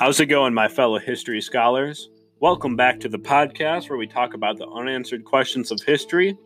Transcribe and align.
How's 0.00 0.18
it 0.18 0.26
going, 0.26 0.54
my 0.54 0.66
fellow 0.66 0.98
history 0.98 1.42
scholars? 1.42 2.08
Welcome 2.38 2.74
back 2.74 3.00
to 3.00 3.08
the 3.10 3.18
podcast 3.18 3.90
where 3.90 3.98
we 3.98 4.06
talk 4.06 4.32
about 4.32 4.56
the 4.56 4.66
unanswered 4.66 5.26
questions 5.26 5.70
of 5.70 5.78
history 5.82 6.38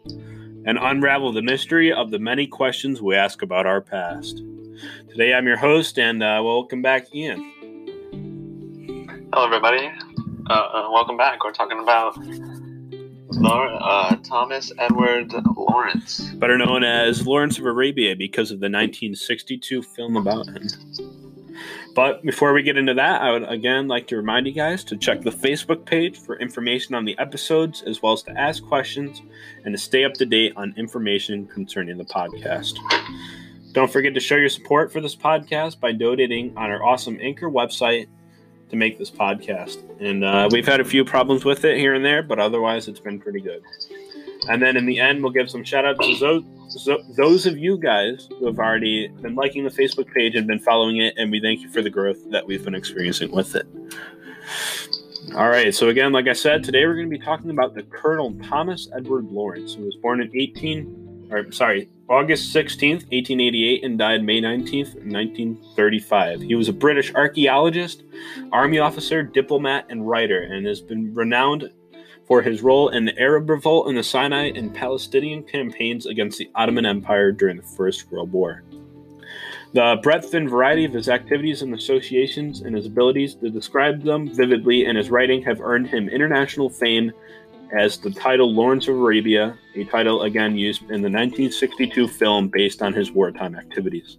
and 0.66 0.76
unravel 0.76 1.32
the 1.32 1.40
mystery 1.40 1.92
of 1.92 2.10
the 2.10 2.18
many 2.18 2.48
questions 2.48 3.00
we 3.00 3.14
ask 3.14 3.42
about 3.42 3.64
our 3.64 3.80
past. 3.80 4.42
Today, 5.08 5.34
I'm 5.34 5.46
your 5.46 5.56
host, 5.56 6.00
and 6.00 6.20
uh, 6.20 6.42
welcome 6.44 6.82
back, 6.82 7.14
Ian. 7.14 7.38
Hello, 9.32 9.46
everybody. 9.46 9.88
Uh, 10.50 10.52
uh, 10.52 10.88
welcome 10.90 11.16
back. 11.16 11.44
We're 11.44 11.52
talking 11.52 11.78
about 11.78 12.18
Laura, 13.36 13.76
uh, 13.76 14.16
Thomas 14.24 14.72
Edward 14.80 15.32
Lawrence. 15.56 16.28
Better 16.38 16.58
known 16.58 16.82
as 16.82 17.24
Lawrence 17.24 17.56
of 17.60 17.66
Arabia 17.66 18.16
because 18.16 18.50
of 18.50 18.58
the 18.58 18.64
1962 18.64 19.80
film 19.80 20.16
about 20.16 20.48
him. 20.48 20.66
But 21.94 22.24
before 22.24 22.52
we 22.52 22.62
get 22.62 22.76
into 22.76 22.94
that, 22.94 23.22
I 23.22 23.30
would 23.30 23.44
again 23.44 23.86
like 23.86 24.08
to 24.08 24.16
remind 24.16 24.46
you 24.46 24.52
guys 24.52 24.82
to 24.84 24.96
check 24.96 25.22
the 25.22 25.30
Facebook 25.30 25.84
page 25.84 26.18
for 26.18 26.36
information 26.38 26.94
on 26.94 27.04
the 27.04 27.16
episodes, 27.18 27.82
as 27.82 28.02
well 28.02 28.12
as 28.12 28.22
to 28.24 28.32
ask 28.38 28.64
questions 28.64 29.22
and 29.64 29.72
to 29.72 29.78
stay 29.78 30.04
up 30.04 30.14
to 30.14 30.26
date 30.26 30.52
on 30.56 30.74
information 30.76 31.46
concerning 31.46 31.96
the 31.96 32.04
podcast. 32.04 32.78
Don't 33.72 33.90
forget 33.90 34.14
to 34.14 34.20
show 34.20 34.36
your 34.36 34.48
support 34.48 34.92
for 34.92 35.00
this 35.00 35.14
podcast 35.14 35.80
by 35.80 35.92
donating 35.92 36.56
on 36.56 36.70
our 36.70 36.82
awesome 36.84 37.18
Anchor 37.20 37.50
website 37.50 38.08
to 38.70 38.76
make 38.76 38.98
this 38.98 39.10
podcast. 39.10 39.78
And 40.00 40.24
uh, 40.24 40.48
we've 40.50 40.66
had 40.66 40.80
a 40.80 40.84
few 40.84 41.04
problems 41.04 41.44
with 41.44 41.64
it 41.64 41.76
here 41.76 41.94
and 41.94 42.04
there, 42.04 42.22
but 42.22 42.38
otherwise 42.38 42.88
it's 42.88 43.00
been 43.00 43.20
pretty 43.20 43.40
good. 43.40 43.62
And 44.48 44.62
then 44.62 44.76
in 44.76 44.86
the 44.86 45.00
end, 45.00 45.22
we'll 45.22 45.32
give 45.32 45.50
some 45.50 45.64
shout 45.64 45.84
outs 45.84 46.06
to 46.06 46.18
those 46.18 46.44
those 47.16 47.46
of 47.46 47.56
you 47.58 47.78
guys 47.78 48.28
who 48.38 48.46
have 48.46 48.58
already 48.58 49.08
been 49.20 49.34
liking 49.34 49.64
the 49.64 49.70
Facebook 49.70 50.12
page 50.12 50.34
and 50.34 50.46
been 50.46 50.58
following 50.58 50.98
it, 50.98 51.14
and 51.16 51.30
we 51.30 51.40
thank 51.40 51.60
you 51.60 51.70
for 51.70 51.82
the 51.82 51.90
growth 51.90 52.18
that 52.30 52.46
we've 52.46 52.64
been 52.64 52.74
experiencing 52.74 53.30
with 53.30 53.54
it. 53.54 53.66
All 55.34 55.48
right, 55.48 55.74
so 55.74 55.88
again, 55.88 56.12
like 56.12 56.28
I 56.28 56.32
said, 56.32 56.62
today 56.62 56.84
we're 56.86 56.94
going 56.94 57.10
to 57.10 57.18
be 57.18 57.24
talking 57.24 57.50
about 57.50 57.74
the 57.74 57.82
Colonel 57.82 58.34
Thomas 58.44 58.88
Edward 58.94 59.26
Lawrence, 59.26 59.74
who 59.74 59.84
was 59.84 59.96
born 59.96 60.20
in 60.20 60.30
18, 60.36 61.28
or 61.30 61.50
sorry, 61.50 61.88
August 62.08 62.54
16th, 62.54 63.10
1888, 63.10 63.84
and 63.84 63.98
died 63.98 64.22
May 64.22 64.40
19th, 64.40 64.94
1935. 65.06 66.42
He 66.42 66.54
was 66.54 66.68
a 66.68 66.72
British 66.72 67.14
archaeologist, 67.14 68.02
army 68.52 68.78
officer, 68.78 69.22
diplomat, 69.22 69.86
and 69.88 70.06
writer, 70.06 70.42
and 70.42 70.66
has 70.66 70.80
been 70.80 71.14
renowned 71.14 71.70
for 72.26 72.42
his 72.42 72.62
role 72.62 72.88
in 72.88 73.04
the 73.04 73.18
Arab 73.18 73.50
Revolt 73.50 73.88
in 73.88 73.94
the 73.94 74.02
Sinai 74.02 74.50
and 74.54 74.74
Palestinian 74.74 75.42
campaigns 75.42 76.06
against 76.06 76.38
the 76.38 76.50
Ottoman 76.54 76.86
Empire 76.86 77.32
during 77.32 77.56
the 77.56 77.62
First 77.62 78.10
World 78.10 78.32
War. 78.32 78.62
The 79.72 79.98
breadth 80.02 80.34
and 80.34 80.48
variety 80.48 80.84
of 80.84 80.92
his 80.92 81.08
activities 81.08 81.62
and 81.62 81.74
associations 81.74 82.60
and 82.60 82.76
his 82.76 82.86
abilities 82.86 83.34
to 83.36 83.50
describe 83.50 84.02
them 84.02 84.32
vividly 84.32 84.84
in 84.84 84.94
his 84.94 85.10
writing 85.10 85.42
have 85.42 85.60
earned 85.60 85.88
him 85.88 86.08
international 86.08 86.70
fame 86.70 87.12
as 87.76 87.98
the 87.98 88.10
title 88.10 88.52
Lawrence 88.54 88.86
of 88.86 88.94
Arabia, 88.94 89.58
a 89.74 89.84
title 89.84 90.22
again 90.22 90.56
used 90.56 90.82
in 90.82 91.02
the 91.02 91.10
1962 91.10 92.06
film 92.06 92.48
based 92.48 92.82
on 92.82 92.92
his 92.92 93.10
wartime 93.10 93.56
activities. 93.56 94.18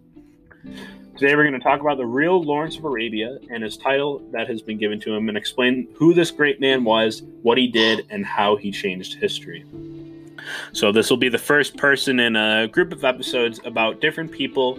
Today, 1.17 1.33
we're 1.33 1.43
going 1.43 1.53
to 1.53 1.61
talk 1.61 1.79
about 1.79 1.95
the 1.95 2.05
real 2.05 2.43
Lawrence 2.43 2.77
of 2.77 2.83
Arabia 2.83 3.37
and 3.49 3.63
his 3.63 3.77
title 3.77 4.19
that 4.33 4.49
has 4.49 4.61
been 4.61 4.77
given 4.77 4.99
to 4.99 5.15
him 5.15 5.29
and 5.29 5.37
explain 5.37 5.87
who 5.95 6.13
this 6.13 6.29
great 6.29 6.59
man 6.59 6.83
was, 6.83 7.23
what 7.41 7.57
he 7.57 7.67
did, 7.67 8.05
and 8.09 8.25
how 8.25 8.57
he 8.57 8.69
changed 8.69 9.13
history. 9.13 9.63
So, 10.73 10.91
this 10.91 11.09
will 11.09 11.15
be 11.15 11.29
the 11.29 11.37
first 11.37 11.77
person 11.77 12.19
in 12.19 12.35
a 12.35 12.67
group 12.67 12.91
of 12.91 13.05
episodes 13.05 13.61
about 13.63 14.01
different 14.01 14.29
people 14.29 14.77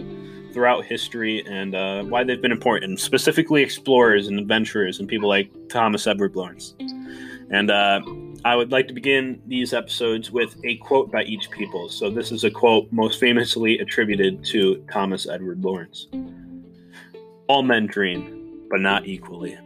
throughout 0.53 0.85
history 0.85 1.43
and 1.47 1.73
uh, 1.73 2.03
why 2.03 2.23
they've 2.23 2.41
been 2.41 2.51
important, 2.51 2.99
specifically 2.99 3.63
explorers 3.63 4.27
and 4.27 4.39
adventurers 4.39 4.99
and 4.99 5.09
people 5.09 5.27
like 5.27 5.49
Thomas 5.69 6.05
Edward 6.05 6.35
Lawrence. 6.35 6.75
And 7.49 7.71
uh, 7.71 8.01
I 8.47 8.55
would 8.55 8.71
like 8.71 8.87
to 8.87 8.93
begin 8.93 9.41
these 9.45 9.73
episodes 9.73 10.31
with 10.31 10.55
a 10.63 10.77
quote 10.77 11.11
by 11.11 11.23
each 11.23 11.51
people. 11.51 11.89
So, 11.89 12.09
this 12.09 12.31
is 12.31 12.45
a 12.45 12.49
quote 12.49 12.89
most 12.93 13.19
famously 13.19 13.77
attributed 13.79 14.41
to 14.45 14.85
Thomas 14.89 15.27
Edward 15.27 15.61
Lawrence. 15.61 16.07
All 17.49 17.61
men 17.61 17.87
dream, 17.87 18.65
but 18.69 18.79
not 18.79 19.05
equally. 19.05 19.57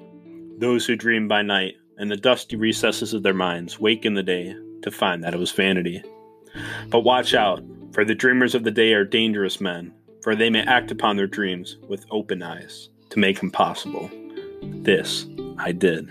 Those 0.58 0.88
who 0.88 0.96
dream 0.96 1.28
by 1.28 1.44
night, 1.44 1.75
in 2.00 2.08
the 2.08 2.18
dusty 2.18 2.56
recesses 2.56 3.14
of 3.14 3.22
their 3.22 3.36
minds, 3.36 3.80
wake 3.80 4.03
in 4.03 4.16
the 4.16 4.24
day 4.24 4.56
to 4.81 4.90
find 4.90 5.24
that 5.24 5.36
it 5.36 5.40
was 5.40 5.52
vanity. 5.52 6.02
But 6.90 7.02
watch 7.02 7.36
out, 7.36 7.64
for 7.94 8.03
the 8.03 8.16
dreamers 8.16 8.56
of 8.56 8.64
the 8.64 8.72
day 8.72 8.94
are 8.94 9.06
dangerous 9.06 9.62
men, 9.62 9.94
for 10.24 10.36
they 10.36 10.50
may 10.50 10.64
act 10.64 10.90
upon 10.90 11.18
their 11.18 11.28
dreams 11.28 11.78
with 11.88 12.08
open 12.09 12.41
eyes 12.41 12.90
to 13.12 13.20
make 13.20 13.41
them 13.41 13.52
possible. 13.52 14.09
This 14.64 15.28
I 15.59 15.72
did. 15.72 16.09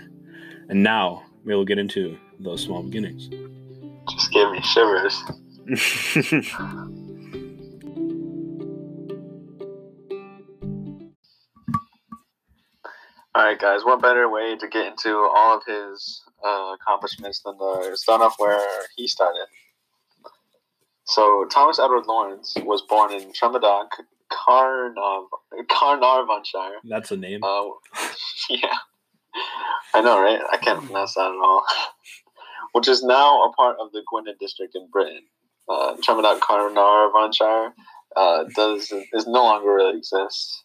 And 0.69 0.81
now 0.81 1.23
we 1.43 1.53
will 1.53 1.65
get 1.65 1.77
into 1.77 2.17
those 2.43 2.63
small 2.63 2.83
beginnings. 2.83 3.29
Just 4.09 4.31
gave 4.31 4.49
me 4.51 4.61
shivers. 4.61 5.23
All 13.33 13.45
right, 13.45 13.57
guys. 13.57 13.85
What 13.85 14.01
better 14.01 14.29
way 14.29 14.57
to 14.57 14.67
get 14.67 14.87
into 14.87 15.15
all 15.15 15.57
of 15.57 15.63
his 15.65 16.21
uh, 16.45 16.73
accomplishments 16.73 17.41
than 17.45 17.57
to 17.57 17.95
start 17.95 18.21
off 18.21 18.35
where 18.37 18.59
he 18.97 19.07
started? 19.07 19.45
So, 21.05 21.45
Thomas 21.49 21.79
Edward 21.79 22.07
Lawrence 22.07 22.55
was 22.63 22.81
born 22.81 23.13
in 23.13 23.31
Tremadog, 23.31 23.87
Carnarv- 24.31 25.27
Carnarvonshire. 25.69 26.79
That's 26.83 27.11
a 27.11 27.17
name. 27.17 27.41
Uh, 27.43 27.69
yeah. 28.49 28.75
I 29.93 30.01
know, 30.01 30.21
right? 30.21 30.41
I 30.51 30.57
can't 30.57 30.83
pronounce 30.83 31.15
that 31.15 31.25
at 31.25 31.31
all. 31.31 31.63
Which 32.73 32.87
is 32.87 33.03
now 33.03 33.43
a 33.43 33.53
part 33.53 33.77
of 33.79 33.91
the 33.91 34.01
Gwynedd 34.11 34.39
district 34.39 34.75
in 34.75 34.87
Britain. 34.91 35.23
Uh, 35.67 35.95
Tremadog, 35.97 36.39
Carnarvonshire 36.39 37.73
uh, 38.15 38.43
does 38.55 38.91
is 39.13 39.27
no 39.27 39.43
longer 39.43 39.73
really 39.73 39.97
exists. 39.97 40.63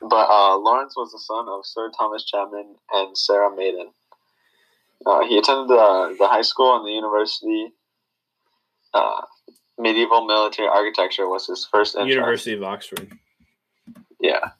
But 0.00 0.28
uh, 0.28 0.56
Lawrence 0.58 0.94
was 0.96 1.12
the 1.12 1.18
son 1.18 1.46
of 1.48 1.64
Sir 1.64 1.90
Thomas 1.96 2.24
Chapman 2.24 2.74
and 2.92 3.16
Sarah 3.16 3.54
Maiden. 3.54 3.90
Uh, 5.06 5.24
he 5.26 5.38
attended 5.38 5.68
the, 5.68 6.16
the 6.18 6.28
high 6.28 6.42
school 6.42 6.76
and 6.76 6.86
the 6.86 6.92
university. 6.92 7.72
Uh, 8.92 9.22
medieval 9.78 10.26
military 10.26 10.68
architecture 10.68 11.28
was 11.28 11.46
his 11.46 11.66
first 11.70 11.94
interest. 11.94 12.14
University 12.14 12.52
of 12.54 12.62
Oxford. 12.62 13.12
Yeah. 14.20 14.50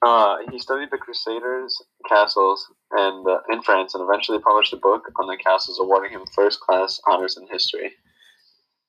Uh, 0.00 0.36
he 0.50 0.58
studied 0.58 0.90
the 0.90 0.96
Crusaders' 0.96 1.82
castles 2.08 2.68
and 2.92 3.26
uh, 3.26 3.40
in 3.50 3.62
France, 3.62 3.94
and 3.94 4.02
eventually 4.02 4.38
published 4.38 4.72
a 4.72 4.76
book 4.76 5.10
on 5.20 5.26
the 5.26 5.36
castles, 5.36 5.78
awarding 5.80 6.12
him 6.12 6.24
first 6.34 6.60
class 6.60 7.00
honors 7.06 7.36
in 7.36 7.46
history. 7.46 7.92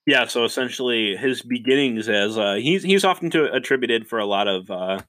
Yeah, 0.05 0.25
so 0.25 0.43
essentially 0.43 1.15
his 1.17 1.41
beginnings 1.41 2.09
as 2.09 2.37
uh, 2.37 2.55
he's 2.55 2.83
he's 2.83 3.05
often 3.05 3.29
to, 3.31 3.53
attributed 3.53 4.07
for 4.07 4.17
a 4.17 4.25
lot 4.25 4.47
of 4.47 4.71
uh, 4.71 5.01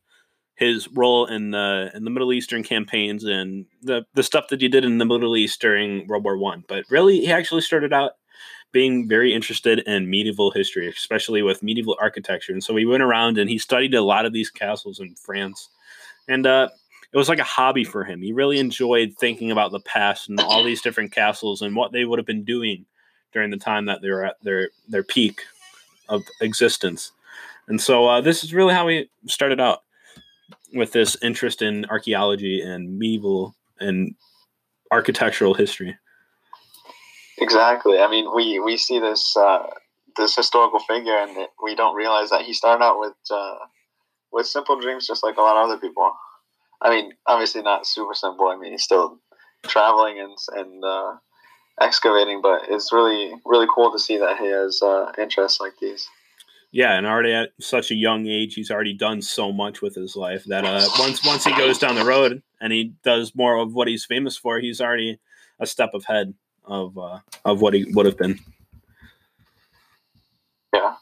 his 0.56 0.88
role 0.88 1.24
in 1.24 1.52
the 1.52 1.90
in 1.94 2.04
the 2.04 2.10
Middle 2.10 2.32
Eastern 2.32 2.62
campaigns 2.62 3.24
and 3.24 3.64
the 3.82 4.04
the 4.14 4.22
stuff 4.22 4.48
that 4.48 4.60
he 4.60 4.68
did 4.68 4.84
in 4.84 4.98
the 4.98 5.06
Middle 5.06 5.36
East 5.36 5.60
during 5.60 6.06
World 6.06 6.24
War 6.24 6.36
One. 6.36 6.64
But 6.68 6.84
really, 6.90 7.20
he 7.20 7.32
actually 7.32 7.62
started 7.62 7.94
out 7.94 8.12
being 8.72 9.08
very 9.08 9.32
interested 9.32 9.80
in 9.80 10.10
medieval 10.10 10.50
history, 10.50 10.86
especially 10.88 11.42
with 11.42 11.62
medieval 11.62 11.96
architecture. 12.00 12.52
And 12.52 12.62
so 12.62 12.76
he 12.76 12.86
went 12.86 13.02
around 13.02 13.38
and 13.38 13.50
he 13.50 13.58
studied 13.58 13.94
a 13.94 14.02
lot 14.02 14.26
of 14.26 14.32
these 14.32 14.50
castles 14.50 15.00
in 15.00 15.14
France, 15.14 15.70
and 16.28 16.46
uh, 16.46 16.68
it 17.12 17.16
was 17.16 17.28
like 17.28 17.38
a 17.38 17.44
hobby 17.44 17.84
for 17.84 18.04
him. 18.04 18.22
He 18.22 18.32
really 18.32 18.59
enjoyed 18.59 19.15
thinking 19.19 19.50
about 19.50 19.72
the 19.72 19.81
past 19.81 20.28
and 20.28 20.38
all 20.41 20.62
these 20.62 20.82
different 20.82 21.12
castles 21.12 21.60
and 21.60 21.75
what 21.75 21.93
they 21.93 22.04
would 22.04 22.19
have 22.19 22.26
been 22.26 22.44
doing 22.44 22.87
during 23.32 23.50
the 23.50 23.56
time 23.56 23.87
that 23.87 24.00
they 24.02 24.11
were 24.11 24.25
at 24.25 24.37
their 24.43 24.70
their 24.88 25.02
peak 25.02 25.43
of 26.08 26.23
existence. 26.40 27.12
And 27.69 27.81
so 27.81 28.06
uh, 28.06 28.20
this 28.20 28.44
is 28.44 28.55
really 28.55 28.75
how 28.75 28.87
we 28.87 29.11
started 29.26 29.61
out 29.61 29.82
with 30.73 30.93
this 30.93 31.17
interest 31.23 31.62
in 31.62 31.84
archaeology 31.87 32.61
and 32.61 32.99
medieval 32.99 33.55
and 33.79 34.14
architectural 34.90 35.55
history. 35.55 35.96
Exactly. 37.38 37.99
I 37.99 38.11
mean, 38.11 38.31
we 38.34 38.61
we 38.61 38.76
see 38.76 38.99
this 38.99 39.37
uh, 39.37 39.67
this 40.17 40.37
historical 40.37 40.79
figure, 40.81 41.17
and 41.17 41.49
we 41.62 41.75
don't 41.75 41.96
realize 41.96 42.31
that 42.31 42.43
he 42.43 42.52
started 42.52 42.84
out 42.84 43.00
with 43.00 43.14
uh, 43.31 43.56
with 44.32 44.46
simple 44.46 44.81
dreams, 44.81 45.06
just 45.06 45.25
like 45.25 45.37
a 45.38 45.40
lot 45.40 45.56
of 45.56 45.70
other 45.70 45.79
people. 45.79 46.12
I 46.82 46.91
mean, 46.91 47.12
obviously 47.27 47.62
not 47.62 47.87
super 47.87 48.15
simple. 48.15 48.49
I 48.49 48.56
mean, 48.56 48.73
he's 48.73 48.82
still 48.82 49.19
traveling 49.65 50.19
and 50.19 50.37
and 50.59 50.85
uh, 50.85 51.17
excavating, 51.81 52.41
but 52.43 52.62
it's 52.69 52.93
really 52.93 53.32
really 53.44 53.67
cool 53.75 53.93
to 53.93 53.99
see 53.99 54.19
that 54.19 54.38
he 54.38 54.47
has 54.47 54.81
uh, 54.82 55.12
interests 55.19 55.61
like 55.61 55.75
these. 55.81 56.09
Yeah, 56.73 56.97
and 56.97 57.06
already 57.06 57.32
at 57.32 57.50
such 57.61 57.91
a 57.91 57.97
young 57.97 58.29
age, 58.29 58.55
he's 58.55 58.71
already 58.71 58.94
done 58.94 59.23
so 59.23 59.50
much 59.53 59.82
with 59.82 59.97
his 59.97 60.15
life 60.15 60.44
that 60.44 60.65
uh, 60.65 60.87
once 60.99 61.25
once 61.25 61.44
he 61.44 61.56
goes 61.56 61.79
down 61.79 61.97
the 61.97 62.05
road 62.05 62.43
and 62.61 62.73
he 62.73 62.94
does 63.03 63.35
more 63.35 63.56
of 63.56 63.75
what 63.75 63.88
he's 63.88 64.05
famous 64.05 64.37
for, 64.37 64.61
he's 64.61 64.81
already 64.81 65.19
a 65.59 65.67
step 65.67 65.91
ahead 65.94 66.35
of 66.65 66.97
uh, 66.97 67.19
of 67.44 67.61
what 67.61 67.75
he 67.75 67.85
would 67.93 68.06
have 68.06 68.17
been. 68.17 68.38
Yeah, 70.73 70.94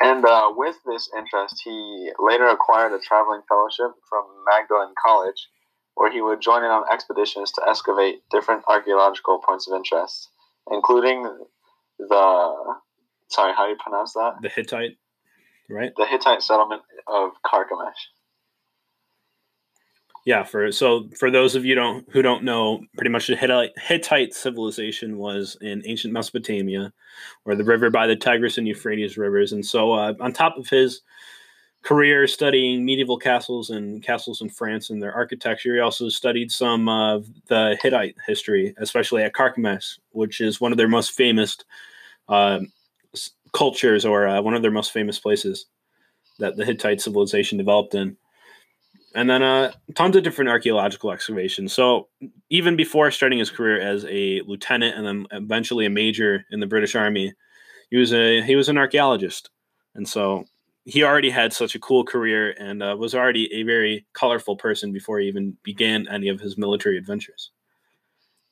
And 0.00 0.24
uh, 0.24 0.52
with 0.54 0.76
this 0.84 1.08
interest, 1.16 1.62
he 1.64 2.10
later 2.18 2.46
acquired 2.46 2.92
a 2.92 2.98
traveling 2.98 3.40
fellowship 3.48 3.92
from 4.08 4.24
Magdalen 4.50 4.94
College, 5.02 5.48
where 5.94 6.12
he 6.12 6.20
would 6.20 6.42
join 6.42 6.64
in 6.64 6.70
on 6.70 6.84
expeditions 6.92 7.50
to 7.52 7.62
excavate 7.66 8.22
different 8.30 8.62
archaeological 8.68 9.38
points 9.38 9.66
of 9.68 9.74
interest, 9.74 10.28
including 10.70 11.22
the 11.98 12.74
sorry, 13.28 13.54
how 13.56 13.64
do 13.64 13.70
you 13.70 13.78
pronounce 13.78 14.12
that? 14.12 14.34
The 14.42 14.50
Hittite, 14.50 14.98
right? 15.70 15.92
The 15.96 16.06
Hittite 16.06 16.42
settlement 16.42 16.82
of 17.06 17.30
Carchemish. 17.44 18.10
Yeah, 20.26 20.42
for 20.42 20.72
so 20.72 21.08
for 21.16 21.30
those 21.30 21.54
of 21.54 21.64
you 21.64 21.76
don't 21.76 22.04
who 22.10 22.20
don't 22.20 22.42
know, 22.42 22.84
pretty 22.96 23.10
much 23.10 23.28
the 23.28 23.36
Hittite, 23.76 24.34
civilization 24.34 25.18
was 25.18 25.56
in 25.60 25.84
ancient 25.86 26.12
Mesopotamia, 26.12 26.92
or 27.44 27.54
the 27.54 27.62
river 27.62 27.90
by 27.90 28.08
the 28.08 28.16
Tigris 28.16 28.58
and 28.58 28.66
Euphrates 28.66 29.16
rivers. 29.16 29.52
And 29.52 29.64
so, 29.64 29.92
uh, 29.92 30.14
on 30.20 30.32
top 30.32 30.58
of 30.58 30.68
his 30.68 31.02
career 31.82 32.26
studying 32.26 32.84
medieval 32.84 33.18
castles 33.18 33.70
and 33.70 34.02
castles 34.02 34.40
in 34.40 34.50
France 34.50 34.90
and 34.90 35.00
their 35.00 35.14
architecture, 35.14 35.76
he 35.76 35.80
also 35.80 36.08
studied 36.08 36.50
some 36.50 36.88
of 36.88 37.28
the 37.46 37.78
Hittite 37.80 38.16
history, 38.26 38.74
especially 38.78 39.22
at 39.22 39.32
Carchemish, 39.32 40.00
which 40.10 40.40
is 40.40 40.60
one 40.60 40.72
of 40.72 40.78
their 40.78 40.88
most 40.88 41.12
famous 41.12 41.56
uh, 42.28 42.58
cultures 43.52 44.04
or 44.04 44.26
uh, 44.26 44.42
one 44.42 44.54
of 44.54 44.62
their 44.62 44.72
most 44.72 44.90
famous 44.90 45.20
places 45.20 45.66
that 46.40 46.56
the 46.56 46.64
Hittite 46.64 47.00
civilization 47.00 47.58
developed 47.58 47.94
in 47.94 48.16
and 49.16 49.30
then 49.30 49.42
uh, 49.42 49.72
tons 49.94 50.14
of 50.14 50.22
different 50.22 50.50
archaeological 50.50 51.10
excavations. 51.10 51.72
So 51.72 52.08
even 52.50 52.76
before 52.76 53.10
starting 53.10 53.38
his 53.38 53.50
career 53.50 53.80
as 53.80 54.04
a 54.04 54.42
lieutenant 54.42 54.94
and 54.94 55.06
then 55.06 55.26
eventually 55.32 55.86
a 55.86 55.90
major 55.90 56.44
in 56.50 56.60
the 56.60 56.66
British 56.66 56.94
Army, 56.94 57.32
he 57.90 57.96
was 57.96 58.12
a 58.12 58.42
he 58.42 58.56
was 58.56 58.68
an 58.68 58.76
archaeologist, 58.76 59.48
and 59.94 60.06
so 60.06 60.44
he 60.84 61.02
already 61.02 61.30
had 61.30 61.54
such 61.54 61.74
a 61.74 61.78
cool 61.80 62.04
career 62.04 62.54
and 62.60 62.82
uh, 62.82 62.94
was 62.96 63.14
already 63.14 63.52
a 63.54 63.62
very 63.62 64.06
colorful 64.12 64.54
person 64.54 64.92
before 64.92 65.18
he 65.18 65.26
even 65.26 65.56
began 65.62 66.06
any 66.08 66.28
of 66.28 66.38
his 66.38 66.58
military 66.58 66.98
adventures. 66.98 67.50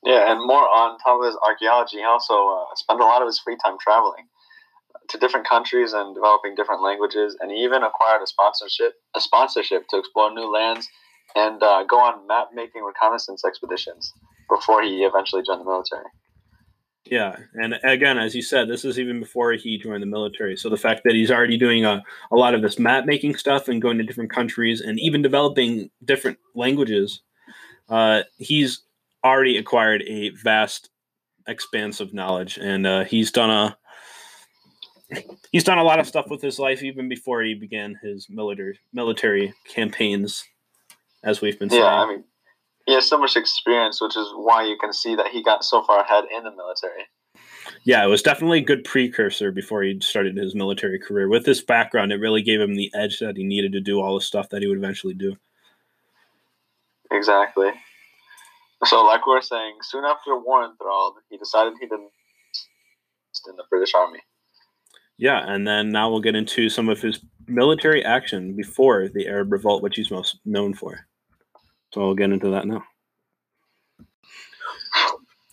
Yeah, 0.02 0.32
and 0.32 0.40
more 0.46 0.66
on 0.68 0.98
top 0.98 1.20
of 1.20 1.26
his 1.26 1.36
archaeology, 1.46 1.98
he 1.98 2.04
also 2.04 2.48
uh, 2.48 2.74
spent 2.74 3.00
a 3.00 3.04
lot 3.04 3.20
of 3.20 3.26
his 3.26 3.38
free 3.38 3.56
time 3.62 3.76
traveling 3.78 4.28
to 5.08 5.18
different 5.18 5.48
countries 5.48 5.92
and 5.92 6.14
developing 6.14 6.54
different 6.54 6.82
languages, 6.82 7.36
and 7.40 7.52
even 7.52 7.82
acquired 7.82 8.22
a 8.22 8.26
sponsorship 8.26 8.94
a 9.14 9.20
sponsorship 9.20 9.86
to 9.88 9.98
explore 9.98 10.32
new 10.32 10.50
lands 10.50 10.88
and 11.34 11.62
uh, 11.62 11.84
go 11.84 11.98
on 11.98 12.26
map 12.26 12.48
making 12.54 12.82
reconnaissance 12.82 13.44
expeditions 13.44 14.12
before 14.48 14.82
he 14.82 15.04
eventually 15.04 15.42
joined 15.42 15.60
the 15.60 15.64
military. 15.64 16.04
Yeah, 17.06 17.36
and 17.54 17.74
again, 17.84 18.18
as 18.18 18.34
you 18.34 18.40
said, 18.40 18.68
this 18.68 18.84
is 18.84 18.98
even 18.98 19.20
before 19.20 19.52
he 19.52 19.76
joined 19.76 20.02
the 20.02 20.06
military. 20.06 20.56
So 20.56 20.70
the 20.70 20.78
fact 20.78 21.02
that 21.04 21.12
he's 21.12 21.30
already 21.30 21.58
doing 21.58 21.84
a, 21.84 22.02
a 22.32 22.36
lot 22.36 22.54
of 22.54 22.62
this 22.62 22.78
map 22.78 23.04
making 23.04 23.36
stuff 23.36 23.68
and 23.68 23.82
going 23.82 23.98
to 23.98 24.04
different 24.04 24.30
countries 24.30 24.80
and 24.80 24.98
even 24.98 25.20
developing 25.20 25.90
different 26.02 26.38
languages, 26.54 27.20
uh, 27.90 28.22
he's 28.38 28.82
already 29.22 29.58
acquired 29.58 30.02
a 30.08 30.30
vast 30.30 30.88
expanse 31.46 32.00
of 32.00 32.14
knowledge, 32.14 32.58
and 32.58 32.86
uh, 32.86 33.04
he's 33.04 33.30
done 33.30 33.50
a 33.50 33.76
he's 35.52 35.64
done 35.64 35.78
a 35.78 35.84
lot 35.84 36.00
of 36.00 36.06
stuff 36.06 36.26
with 36.30 36.42
his 36.42 36.58
life 36.58 36.82
even 36.82 37.08
before 37.08 37.42
he 37.42 37.54
began 37.54 37.98
his 38.02 38.28
military 38.28 38.78
military 38.92 39.54
campaigns, 39.68 40.44
as 41.22 41.40
we've 41.40 41.58
been 41.58 41.70
saying. 41.70 41.82
Yeah, 41.82 42.02
I 42.02 42.08
mean, 42.08 42.24
he 42.86 42.94
has 42.94 43.08
so 43.08 43.18
much 43.18 43.36
experience, 43.36 44.00
which 44.00 44.16
is 44.16 44.28
why 44.34 44.64
you 44.64 44.76
can 44.78 44.92
see 44.92 45.14
that 45.14 45.28
he 45.28 45.42
got 45.42 45.64
so 45.64 45.82
far 45.82 46.00
ahead 46.00 46.24
in 46.36 46.44
the 46.44 46.50
military. 46.50 47.04
Yeah, 47.84 48.04
it 48.04 48.08
was 48.08 48.22
definitely 48.22 48.58
a 48.58 48.64
good 48.64 48.84
precursor 48.84 49.50
before 49.50 49.82
he 49.82 49.98
started 50.00 50.36
his 50.36 50.54
military 50.54 50.98
career. 50.98 51.28
With 51.28 51.44
this 51.44 51.62
background, 51.62 52.12
it 52.12 52.20
really 52.20 52.42
gave 52.42 52.60
him 52.60 52.74
the 52.74 52.90
edge 52.94 53.18
that 53.20 53.36
he 53.36 53.44
needed 53.44 53.72
to 53.72 53.80
do 53.80 54.00
all 54.00 54.14
the 54.14 54.20
stuff 54.20 54.50
that 54.50 54.62
he 54.62 54.68
would 54.68 54.78
eventually 54.78 55.14
do. 55.14 55.36
Exactly. 57.10 57.70
So, 58.84 59.04
like 59.04 59.26
we 59.26 59.34
were 59.34 59.42
saying, 59.42 59.76
soon 59.82 60.04
after 60.04 60.36
war 60.36 60.64
enthralled, 60.64 61.14
he 61.30 61.38
decided 61.38 61.74
he 61.80 61.86
didn't 61.86 62.10
in 63.48 63.56
the 63.56 63.64
British 63.68 63.94
Army. 63.94 64.20
Yeah, 65.16 65.44
and 65.46 65.66
then 65.66 65.90
now 65.90 66.10
we'll 66.10 66.20
get 66.20 66.34
into 66.34 66.68
some 66.68 66.88
of 66.88 67.00
his 67.00 67.20
military 67.46 68.04
action 68.04 68.54
before 68.54 69.08
the 69.08 69.26
Arab 69.26 69.52
Revolt, 69.52 69.82
which 69.82 69.96
he's 69.96 70.10
most 70.10 70.38
known 70.44 70.74
for. 70.74 71.06
So 71.92 72.02
I'll 72.02 72.14
get 72.14 72.32
into 72.32 72.50
that 72.50 72.66
now. 72.66 72.82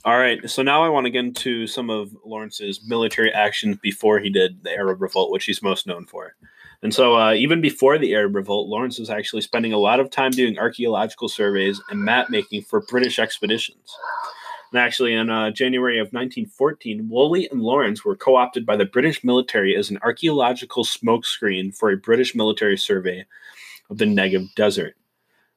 All 0.04 0.18
right, 0.18 0.50
so 0.50 0.64
now 0.64 0.84
I 0.84 0.90
want 0.90 1.06
to 1.06 1.12
get 1.12 1.26
into 1.26 1.68
some 1.68 1.92
of 1.92 2.16
Lawrence's 2.26 2.82
military 2.88 3.32
actions 3.32 3.78
before 3.84 4.20
he 4.20 4.32
did 4.32 4.64
the 4.64 4.72
Arab 4.72 5.00
Revolt, 5.00 5.32
which 5.32 5.46
he's 5.46 5.62
most 5.62 5.86
known 5.86 6.08
for. 6.08 6.36
And 6.82 6.92
so, 6.92 7.16
uh, 7.16 7.34
even 7.34 7.62
before 7.62 8.00
the 8.00 8.16
Arab 8.16 8.36
Revolt, 8.36 8.68
Lawrence 8.68 8.98
was 8.98 9.12
actually 9.12 9.44
spending 9.44 9.74
a 9.74 9.78
lot 9.78 10.00
of 10.00 10.10
time 10.10 10.32
doing 10.32 10.58
archaeological 10.58 11.30
surveys 11.30 11.80
and 11.92 12.04
map 12.04 12.32
making 12.32 12.64
for 12.64 12.82
British 12.82 13.20
expeditions. 13.20 13.96
And 14.72 14.80
actually, 14.80 15.14
in 15.14 15.30
uh, 15.30 15.52
January 15.52 16.00
of 16.00 16.14
1914, 16.14 17.10
Woolley 17.10 17.50
and 17.50 17.62
Lawrence 17.62 18.06
were 18.06 18.16
co 18.16 18.38
opted 18.38 18.66
by 18.66 18.78
the 18.78 18.86
British 18.86 19.24
military 19.24 19.76
as 19.76 19.90
an 19.90 20.00
archaeological 20.02 20.86
smokescreen 20.86 21.76
for 21.76 21.92
a 21.92 21.98
British 21.98 22.36
military 22.36 22.78
survey 22.78 23.26
of 23.90 23.98
the 23.98 24.06
Negev 24.06 24.54
Desert. 24.56 24.96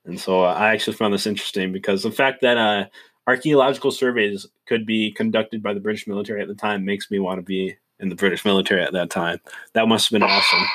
And 0.05 0.21
so 0.21 0.45
uh, 0.45 0.53
I 0.53 0.73
actually 0.73 0.97
found 0.97 1.15
this 1.15 1.27
interesting 1.27 1.73
because 1.73 2.03
the 2.03 2.11
fact 2.11 2.43
that 2.43 2.59
uh, 2.59 2.87
archaeological 3.27 3.91
surveys 3.91 4.47
could 4.67 4.85
be 4.85 5.13
conducted 5.13 5.63
by 5.63 5.73
the 5.73 5.81
British 5.81 6.07
military 6.07 6.43
at 6.43 6.49
the 6.49 6.55
time 6.55 6.85
makes 6.85 7.11
me 7.11 7.19
want 7.19 7.39
to 7.39 7.43
be 7.43 7.77
in 8.01 8.09
the 8.09 8.15
British 8.15 8.45
military 8.45 8.83
at 8.83 8.93
that 8.93 9.11
time. 9.11 9.39
That 9.73 9.89
must 9.89 10.11
have 10.11 10.21
been 10.21 10.29
awesome 10.29 10.67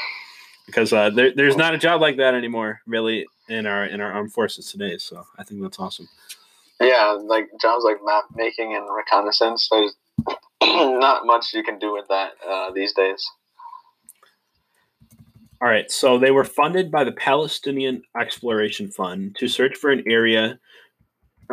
because 0.65 0.93
uh, 0.93 1.09
there, 1.09 1.33
there's 1.35 1.57
not 1.57 1.73
a 1.73 1.77
job 1.77 1.99
like 1.99 2.17
that 2.17 2.33
anymore, 2.33 2.81
really, 2.87 3.25
in 3.49 3.65
our 3.65 3.85
in 3.85 4.01
our 4.01 4.11
armed 4.11 4.31
forces 4.31 4.71
today. 4.71 4.97
So 4.97 5.25
I 5.37 5.43
think 5.43 5.61
that's 5.61 5.79
awesome. 5.79 6.07
Yeah, 6.79 7.17
like 7.21 7.49
jobs 7.61 7.83
like 7.83 7.97
map 8.03 8.25
making 8.35 8.73
and 8.73 8.85
reconnaissance. 8.93 9.67
There's 9.69 9.95
not 10.63 11.25
much 11.25 11.53
you 11.53 11.63
can 11.63 11.77
do 11.77 11.93
with 11.93 12.07
that 12.07 12.31
uh, 12.47 12.71
these 12.71 12.93
days. 12.93 13.29
All 15.61 15.67
right, 15.67 15.91
so 15.91 16.17
they 16.17 16.31
were 16.31 16.45
funded 16.45 16.89
by 16.89 17.03
the 17.03 17.11
Palestinian 17.11 18.03
Exploration 18.17 18.89
Fund 18.91 19.35
to 19.39 19.49
search 19.49 19.75
for 19.75 19.89
an 19.91 20.05
area, 20.07 20.57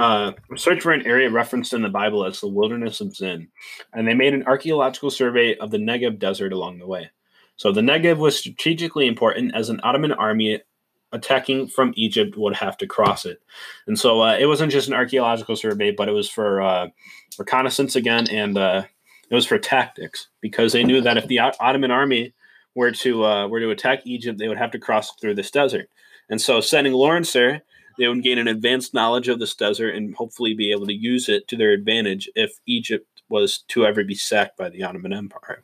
uh, 0.01 0.31
search 0.55 0.83
for 0.83 0.93
an 0.93 1.05
area 1.05 1.29
referenced 1.29 1.73
in 1.73 1.83
the 1.83 1.89
Bible 1.89 2.25
as 2.25 2.41
the 2.41 2.47
Wilderness 2.47 3.01
of 3.01 3.17
Zin, 3.17 3.49
and 3.93 4.07
they 4.07 4.15
made 4.15 4.33
an 4.33 4.45
archaeological 4.47 5.11
survey 5.11 5.57
of 5.57 5.73
the 5.73 5.79
Negev 5.79 6.21
Desert 6.21 6.53
along 6.53 6.79
the 6.79 6.87
way. 6.87 7.11
So 7.57 7.73
the 7.73 7.81
Negev 7.81 8.19
was 8.19 8.39
strategically 8.39 9.09
important 9.09 9.57
as 9.57 9.71
an 9.71 9.81
Ottoman 9.83 10.13
army 10.13 10.61
attacking 11.17 11.69
from 11.69 11.93
Egypt 11.97 12.37
would 12.37 12.55
have 12.55 12.77
to 12.79 12.87
cross 12.87 13.27
it. 13.27 13.41
And 13.87 13.99
so 13.99 14.23
uh, 14.23 14.37
it 14.39 14.47
wasn't 14.47 14.73
just 14.73 14.89
an 14.89 14.95
archaeological 14.95 15.57
survey, 15.57 15.91
but 15.91 16.09
it 16.09 16.13
was 16.13 16.29
for 16.29 16.61
uh, 16.61 16.89
reconnaissance 17.39 17.97
again, 17.97 18.29
and 18.31 18.57
uh, 18.57 18.83
it 19.31 19.35
was 19.35 19.47
for 19.47 19.59
tactics 19.59 20.29
because 20.41 20.73
they 20.73 20.85
knew 20.85 21.01
that 21.01 21.17
if 21.17 21.27
the 21.27 21.41
Ottoman 21.41 21.91
army 21.91 22.35
were 22.75 22.93
to 22.93 23.25
uh, 23.25 23.49
were 23.49 23.61
to 23.61 23.71
attack 23.71 24.03
Egypt, 24.05 24.39
they 24.39 24.49
would 24.49 24.59
have 24.59 24.71
to 24.73 24.79
cross 24.79 25.15
through 25.17 25.35
this 25.35 25.51
desert. 25.51 25.89
And 26.29 26.41
so 26.41 26.61
sending 26.61 26.93
Lawrence 26.93 27.33
there, 27.33 27.63
they 27.99 28.07
would 28.07 28.23
gain 28.23 28.39
an 28.39 28.49
advanced 28.49 28.95
knowledge 28.95 29.29
of 29.29 29.39
this 29.39 29.55
desert 29.55 29.95
and 29.95 30.15
hopefully 30.15 30.55
be 30.55 30.71
able 30.71 30.87
to 30.87 30.95
use 30.95 31.29
it 31.29 31.49
to 31.49 31.57
their 31.57 31.73
advantage 31.73 32.29
if 32.35 32.61
Egypt 32.67 33.23
was 33.29 33.59
to 33.69 33.87
ever 33.87 34.05
be 34.05 34.15
sacked 34.15 34.57
by 34.57 34.69
the 34.69 34.83
Ottoman 34.83 35.13
Empire. 35.13 35.63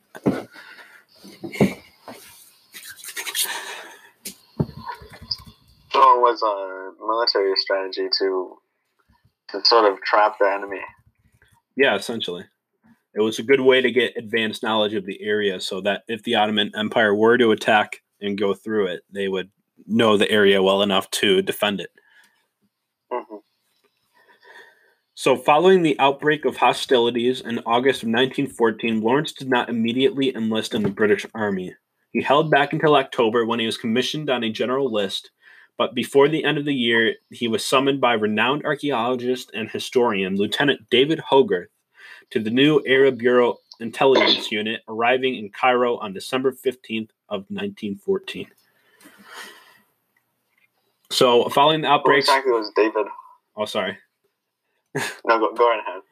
So 5.92 6.00
it 6.00 6.20
was 6.20 6.42
a 6.42 7.06
military 7.06 7.54
strategy 7.56 8.08
to 8.18 8.56
to 9.50 9.64
sort 9.64 9.92
of 9.92 10.00
trap 10.02 10.36
the 10.40 10.50
enemy. 10.50 10.80
Yeah, 11.76 11.94
essentially. 11.94 12.44
It 13.14 13.20
was 13.20 13.38
a 13.38 13.42
good 13.42 13.60
way 13.60 13.82
to 13.82 13.90
get 13.90 14.16
advanced 14.16 14.62
knowledge 14.62 14.94
of 14.94 15.04
the 15.04 15.20
area 15.20 15.60
so 15.60 15.82
that 15.82 16.02
if 16.08 16.22
the 16.22 16.34
Ottoman 16.36 16.72
Empire 16.74 17.14
were 17.14 17.36
to 17.36 17.50
attack 17.50 18.00
and 18.22 18.38
go 18.38 18.54
through 18.54 18.86
it, 18.86 19.02
they 19.12 19.28
would 19.28 19.50
know 19.86 20.16
the 20.16 20.30
area 20.30 20.62
well 20.62 20.80
enough 20.80 21.10
to 21.10 21.42
defend 21.42 21.80
it. 21.80 21.90
Mm-hmm. 23.12 23.36
So, 25.14 25.36
following 25.36 25.82
the 25.82 25.98
outbreak 25.98 26.46
of 26.46 26.56
hostilities 26.56 27.42
in 27.42 27.58
August 27.60 28.02
of 28.02 28.08
1914, 28.08 29.02
Lawrence 29.02 29.32
did 29.32 29.50
not 29.50 29.68
immediately 29.68 30.34
enlist 30.34 30.72
in 30.72 30.82
the 30.82 30.90
British 30.90 31.26
Army. 31.34 31.74
He 32.12 32.22
held 32.22 32.50
back 32.50 32.72
until 32.72 32.96
October 32.96 33.44
when 33.44 33.60
he 33.60 33.66
was 33.66 33.76
commissioned 33.76 34.30
on 34.30 34.42
a 34.42 34.50
general 34.50 34.90
list 34.90 35.30
but 35.78 35.94
before 35.94 36.28
the 36.28 36.44
end 36.44 36.58
of 36.58 36.64
the 36.64 36.74
year, 36.74 37.14
he 37.30 37.48
was 37.48 37.64
summoned 37.64 38.00
by 38.00 38.12
renowned 38.14 38.64
archaeologist 38.64 39.50
and 39.54 39.70
historian 39.70 40.36
Lieutenant 40.36 40.88
David 40.90 41.18
Hogarth 41.18 41.70
to 42.30 42.40
the 42.40 42.50
new 42.50 42.82
Arab 42.86 43.18
Bureau 43.18 43.58
Intelligence 43.80 44.50
Unit, 44.52 44.80
arriving 44.88 45.36
in 45.36 45.50
Cairo 45.50 45.96
on 45.98 46.12
December 46.12 46.52
15th 46.52 47.10
of 47.28 47.44
1914. 47.48 48.46
So, 51.10 51.48
following 51.50 51.82
the 51.82 51.88
outbreaks, 51.88 52.28
what 52.28 52.38
exactly 52.38 52.52
was 52.52 52.70
David? 52.74 53.06
Oh, 53.56 53.66
sorry. 53.66 53.98
no, 54.94 55.38
go, 55.38 55.52
go 55.54 55.78
ahead. 55.78 56.02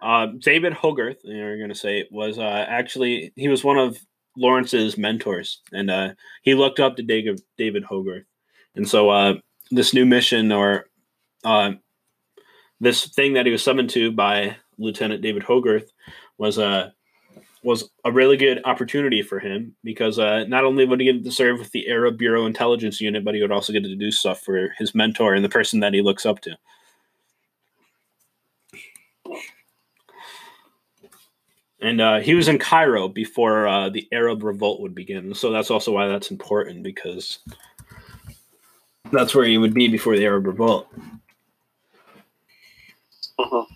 Uh, 0.00 0.26
David 0.38 0.72
Hogarth, 0.72 1.18
you're 1.24 1.58
going 1.58 1.68
to 1.68 1.74
say, 1.74 2.06
was 2.10 2.38
uh, 2.38 2.64
actually 2.68 3.32
he 3.36 3.48
was 3.48 3.64
one 3.64 3.76
of 3.76 3.98
Lawrence's 4.36 4.96
mentors, 4.96 5.60
and 5.72 5.90
uh, 5.90 6.10
he 6.42 6.54
looked 6.54 6.80
up 6.80 6.96
to 6.96 7.02
David 7.02 7.40
David 7.58 7.84
Hogarth, 7.84 8.24
and 8.76 8.88
so 8.88 9.10
uh, 9.10 9.34
this 9.70 9.92
new 9.92 10.06
mission 10.06 10.52
or 10.52 10.86
uh, 11.44 11.72
this 12.80 13.06
thing 13.06 13.34
that 13.34 13.46
he 13.46 13.52
was 13.52 13.62
summoned 13.62 13.90
to 13.90 14.12
by 14.12 14.56
Lieutenant 14.78 15.22
David 15.22 15.42
Hogarth 15.42 15.90
was 16.38 16.58
a 16.58 16.64
uh, 16.64 16.90
was 17.62 17.90
a 18.04 18.12
really 18.12 18.36
good 18.36 18.60
opportunity 18.64 19.22
for 19.22 19.40
him 19.40 19.74
because 19.82 20.20
uh, 20.20 20.44
not 20.46 20.64
only 20.64 20.84
would 20.84 21.00
he 21.00 21.12
get 21.12 21.24
to 21.24 21.32
serve 21.32 21.58
with 21.58 21.72
the 21.72 21.88
Arab 21.88 22.16
Bureau 22.16 22.46
Intelligence 22.46 23.00
Unit, 23.00 23.24
but 23.24 23.34
he 23.34 23.42
would 23.42 23.50
also 23.50 23.72
get 23.72 23.82
to 23.82 23.96
do 23.96 24.12
stuff 24.12 24.40
for 24.40 24.68
his 24.78 24.94
mentor 24.94 25.34
and 25.34 25.44
the 25.44 25.48
person 25.48 25.80
that 25.80 25.92
he 25.92 26.00
looks 26.00 26.24
up 26.24 26.40
to. 26.42 26.56
And 31.80 32.00
uh, 32.00 32.20
he 32.20 32.34
was 32.34 32.46
in 32.46 32.58
Cairo 32.60 33.08
before 33.08 33.66
uh, 33.66 33.88
the 33.88 34.06
Arab 34.12 34.44
revolt 34.44 34.80
would 34.80 34.94
begin. 34.94 35.34
So 35.34 35.50
that's 35.50 35.70
also 35.70 35.92
why 35.92 36.06
that's 36.06 36.30
important 36.30 36.84
because 36.84 37.40
that's 39.12 39.34
where 39.34 39.44
he 39.46 39.58
would 39.58 39.74
be 39.74 39.88
before 39.88 40.16
the 40.16 40.24
Arab 40.24 40.46
revolt. 40.46 40.88
Mm-hmm. 43.38 43.72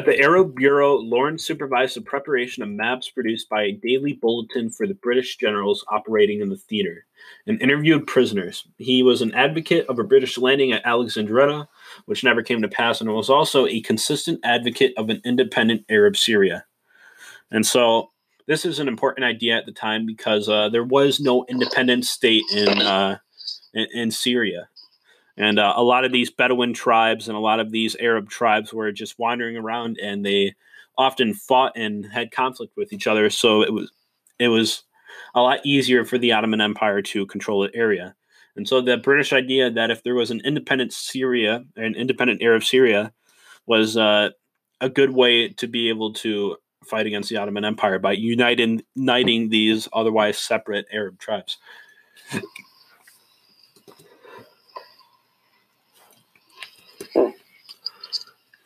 At 0.00 0.06
the 0.06 0.18
Arab 0.18 0.56
Bureau, 0.56 0.96
Lawrence 0.96 1.44
supervised 1.44 1.94
the 1.94 2.00
preparation 2.00 2.62
of 2.62 2.70
maps 2.70 3.10
produced 3.10 3.50
by 3.50 3.64
a 3.64 3.72
daily 3.72 4.14
bulletin 4.14 4.70
for 4.70 4.86
the 4.86 4.94
British 4.94 5.36
generals 5.36 5.84
operating 5.88 6.40
in 6.40 6.48
the 6.48 6.56
theater 6.56 7.04
and 7.46 7.60
interviewed 7.60 8.06
prisoners. 8.06 8.66
He 8.78 9.02
was 9.02 9.20
an 9.20 9.34
advocate 9.34 9.86
of 9.90 9.98
a 9.98 10.04
British 10.04 10.38
landing 10.38 10.72
at 10.72 10.86
Alexandretta, 10.86 11.68
which 12.06 12.24
never 12.24 12.42
came 12.42 12.62
to 12.62 12.68
pass, 12.68 13.02
and 13.02 13.12
was 13.12 13.28
also 13.28 13.66
a 13.66 13.82
consistent 13.82 14.40
advocate 14.42 14.94
of 14.96 15.10
an 15.10 15.20
independent 15.22 15.84
Arab 15.90 16.16
Syria. 16.16 16.64
And 17.50 17.66
so 17.66 18.10
this 18.50 18.64
is 18.64 18.80
an 18.80 18.88
important 18.88 19.24
idea 19.24 19.56
at 19.56 19.64
the 19.64 19.70
time 19.70 20.04
because 20.04 20.48
uh, 20.48 20.68
there 20.68 20.82
was 20.82 21.20
no 21.20 21.46
independent 21.48 22.04
state 22.04 22.42
in, 22.52 22.82
uh, 22.82 23.16
in, 23.72 23.86
in 23.94 24.10
Syria. 24.10 24.68
And 25.36 25.60
uh, 25.60 25.74
a 25.76 25.84
lot 25.84 26.04
of 26.04 26.10
these 26.10 26.32
Bedouin 26.32 26.74
tribes 26.74 27.28
and 27.28 27.36
a 27.36 27.40
lot 27.40 27.60
of 27.60 27.70
these 27.70 27.94
Arab 28.00 28.28
tribes 28.28 28.74
were 28.74 28.90
just 28.90 29.20
wandering 29.20 29.56
around, 29.56 29.98
and 30.02 30.26
they 30.26 30.56
often 30.98 31.32
fought 31.32 31.76
and 31.76 32.04
had 32.06 32.32
conflict 32.32 32.76
with 32.76 32.92
each 32.92 33.06
other. 33.06 33.30
So 33.30 33.62
it 33.62 33.72
was 33.72 33.92
it 34.40 34.48
was 34.48 34.82
a 35.32 35.40
lot 35.40 35.64
easier 35.64 36.04
for 36.04 36.18
the 36.18 36.32
Ottoman 36.32 36.60
Empire 36.60 37.02
to 37.02 37.26
control 37.26 37.62
the 37.62 37.70
area. 37.72 38.16
And 38.56 38.66
so 38.66 38.80
the 38.80 38.96
British 38.96 39.32
idea 39.32 39.70
that 39.70 39.92
if 39.92 40.02
there 40.02 40.16
was 40.16 40.32
an 40.32 40.40
independent 40.44 40.92
Syria, 40.92 41.64
an 41.76 41.94
independent 41.94 42.42
Arab 42.42 42.64
Syria, 42.64 43.12
was 43.64 43.96
uh, 43.96 44.30
a 44.80 44.88
good 44.88 45.14
way 45.14 45.50
to 45.50 45.68
be 45.68 45.88
able 45.88 46.14
to 46.14 46.56
fight 46.84 47.06
against 47.06 47.28
the 47.28 47.36
Ottoman 47.36 47.64
Empire 47.64 47.98
by 47.98 48.12
uniting, 48.12 48.82
uniting 48.94 49.48
these 49.48 49.88
otherwise 49.92 50.38
separate 50.38 50.86
Arab 50.92 51.18
tribes. 51.18 51.58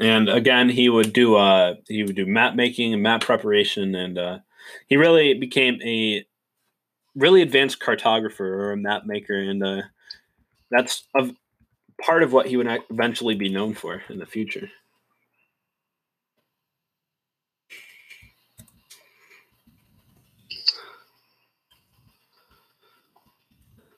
And 0.00 0.28
again, 0.28 0.68
he 0.68 0.88
would 0.88 1.12
do 1.12 1.36
uh, 1.36 1.76
he 1.88 2.02
would 2.02 2.16
do 2.16 2.26
map 2.26 2.54
making 2.54 2.92
and 2.92 3.02
map 3.02 3.22
preparation, 3.22 3.94
and 3.94 4.18
uh, 4.18 4.38
he 4.86 4.96
really 4.96 5.34
became 5.34 5.80
a 5.82 6.26
really 7.14 7.42
advanced 7.42 7.80
cartographer 7.80 8.40
or 8.40 8.72
a 8.72 8.76
map 8.76 9.06
maker, 9.06 9.38
and 9.38 9.62
uh, 9.62 9.82
that's 10.70 11.04
a 11.16 11.30
part 12.02 12.22
of 12.22 12.32
what 12.32 12.46
he 12.48 12.56
would 12.56 12.68
eventually 12.90 13.34
be 13.34 13.48
known 13.48 13.72
for 13.72 14.02
in 14.08 14.18
the 14.18 14.26
future. 14.26 14.68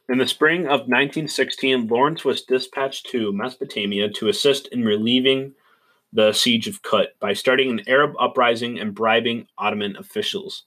In 0.09 0.19
the 0.19 0.29
spring 0.29 0.67
of 0.67 0.87
1916, 0.87 1.89
Lawrence 1.89 2.25
was 2.25 2.43
dispatched 2.43 3.07
to 3.11 3.33
Mesopotamia 3.33 4.09
to 4.11 4.29
assist 4.29 4.69
in 4.69 4.85
relieving 4.85 5.55
the 6.13 6.33
siege 6.33 6.69
of 6.69 6.83
Kut 6.83 7.17
by 7.19 7.33
starting 7.33 7.71
an 7.71 7.89
Arab 7.89 8.15
uprising 8.21 8.79
and 8.79 8.95
bribing 8.95 9.49
Ottoman 9.59 9.97
officials. 9.97 10.63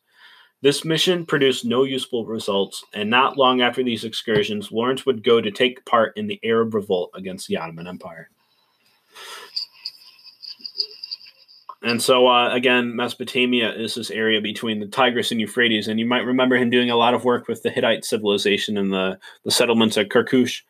This 0.61 0.83
mission 0.83 1.25
produced 1.25 1.63
no 1.63 1.83
useful 1.85 2.25
results, 2.25 2.83
and 2.93 3.09
not 3.09 3.37
long 3.37 3.61
after 3.61 3.81
these 3.81 4.03
excursions, 4.03 4.73
Lawrence 4.73 5.05
would 5.05 5.23
go 5.23 5.39
to 5.39 5.51
take 5.51 5.85
part 5.85 6.17
in 6.17 6.27
the 6.27 6.41
Arab 6.43 6.73
revolt 6.73 7.11
against 7.15 7.47
the 7.47 7.55
Ottoman 7.55 7.87
Empire. 7.87 8.29
And 11.81 12.01
so, 12.01 12.27
uh, 12.27 12.53
again, 12.53 12.95
Mesopotamia 12.95 13.73
is 13.73 13.95
this 13.95 14.11
area 14.11 14.41
between 14.41 14.81
the 14.81 14.87
Tigris 14.87 15.31
and 15.31 15.39
Euphrates, 15.39 15.87
and 15.87 15.97
you 15.97 16.05
might 16.05 16.25
remember 16.25 16.57
him 16.57 16.69
doing 16.69 16.89
a 16.89 16.97
lot 16.97 17.13
of 17.13 17.23
work 17.23 17.47
with 17.47 17.63
the 17.63 17.69
Hittite 17.69 18.03
civilization 18.03 18.77
and 18.77 18.91
the, 18.91 19.17
the 19.45 19.51
settlements 19.51 19.97
at 19.97 20.09
Karkush 20.09 20.61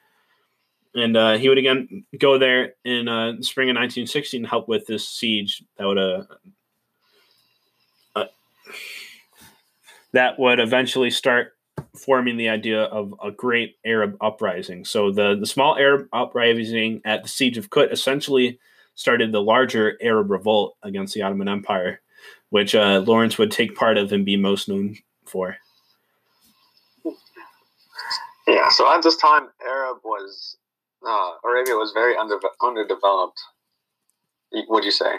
and 0.96 1.16
uh, 1.16 1.38
he 1.38 1.50
would 1.50 1.58
again 1.58 2.06
go 2.20 2.38
there 2.38 2.74
in 2.84 3.08
uh, 3.08 3.42
spring 3.42 3.70
of 3.70 3.76
1916 3.76 4.44
help 4.44 4.68
with 4.68 4.86
this 4.88 5.08
siege 5.08 5.64
that 5.78 5.86
would 5.86 5.98
uh, 5.98 6.24
uh, 8.16 8.26
that 10.14 10.40
would 10.40 10.60
eventually 10.60 11.12
start 11.12 11.54
forming 11.96 12.38
the 12.38 12.50
idea 12.50 12.84
of 12.84 13.14
a 13.24 13.32
great 13.32 13.78
Arab 13.86 14.18
uprising. 14.22 14.86
So 14.86 15.12
the 15.12 15.36
the 15.40 15.46
small 15.46 15.78
Arab 15.78 16.08
uprising 16.12 17.02
at 17.06 17.24
the 17.24 17.30
siege 17.30 17.58
of 17.58 17.70
Kut 17.70 17.92
essentially 17.92 18.60
started 19.00 19.32
the 19.32 19.42
larger 19.42 19.98
Arab 20.02 20.30
revolt 20.30 20.76
against 20.84 21.14
the 21.14 21.22
Ottoman 21.22 21.48
Empire, 21.48 22.02
which 22.50 22.76
uh, 22.76 23.02
Lawrence 23.08 23.38
would 23.38 23.50
take 23.50 23.74
part 23.74 23.98
of 23.98 24.12
and 24.12 24.26
be 24.26 24.36
most 24.36 24.68
known 24.68 24.98
for. 25.26 25.56
Yeah, 28.46 28.68
so 28.68 28.94
at 28.94 29.02
this 29.02 29.16
time, 29.16 29.48
Arab 29.66 30.00
was 30.04 30.58
uh, 31.08 31.32
Arabia 31.46 31.76
was 31.76 31.94
very 31.94 32.18
under, 32.18 32.40
underdeveloped. 32.62 33.40
Would 34.52 34.84
you 34.84 34.92
say? 34.92 35.16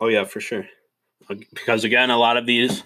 Oh 0.00 0.08
yeah, 0.08 0.24
for 0.24 0.40
sure. 0.40 0.64
Because 1.28 1.84
again, 1.84 2.08
a 2.08 2.16
lot 2.16 2.38
of 2.38 2.46
these, 2.46 2.84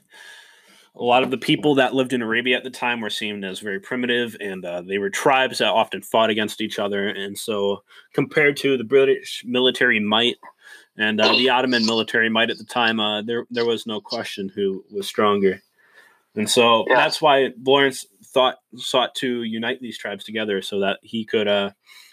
a 0.96 1.02
lot 1.02 1.22
of 1.22 1.30
the 1.30 1.38
people 1.38 1.74
that 1.76 1.94
lived 1.94 2.12
in 2.12 2.22
Arabia 2.22 2.56
at 2.56 2.64
the 2.64 2.70
time 2.70 3.00
were 3.00 3.10
seen 3.10 3.42
as 3.42 3.60
very 3.60 3.80
primitive, 3.80 4.36
and 4.40 4.64
uh, 4.64 4.80
they 4.82 4.98
were 4.98 5.10
tribes 5.10 5.58
that 5.58 5.68
often 5.68 6.02
fought 6.02 6.30
against 6.30 6.60
each 6.60 6.78
other. 6.78 7.08
And 7.08 7.36
so, 7.36 7.82
compared 8.12 8.56
to 8.58 8.76
the 8.76 8.84
British 8.84 9.42
military 9.46 9.98
might 9.98 10.36
and 10.96 11.20
uh, 11.20 11.32
the 11.32 11.50
Ottoman 11.50 11.84
military 11.84 12.28
might 12.28 12.50
at 12.50 12.58
the 12.58 12.64
time, 12.64 13.00
uh, 13.00 13.22
there 13.22 13.46
there 13.50 13.66
was 13.66 13.86
no 13.86 14.00
question 14.00 14.50
who 14.54 14.84
was 14.90 15.06
stronger. 15.06 15.60
And 16.36 16.50
so 16.50 16.84
yeah. 16.88 16.96
that's 16.96 17.22
why 17.22 17.50
Lawrence 17.62 18.06
thought 18.24 18.56
sought 18.76 19.14
to 19.16 19.42
unite 19.42 19.80
these 19.80 19.98
tribes 19.98 20.24
together 20.24 20.62
so 20.62 20.80
that 20.80 20.98
he 21.02 21.24
could 21.24 21.48
uh, 21.48 21.70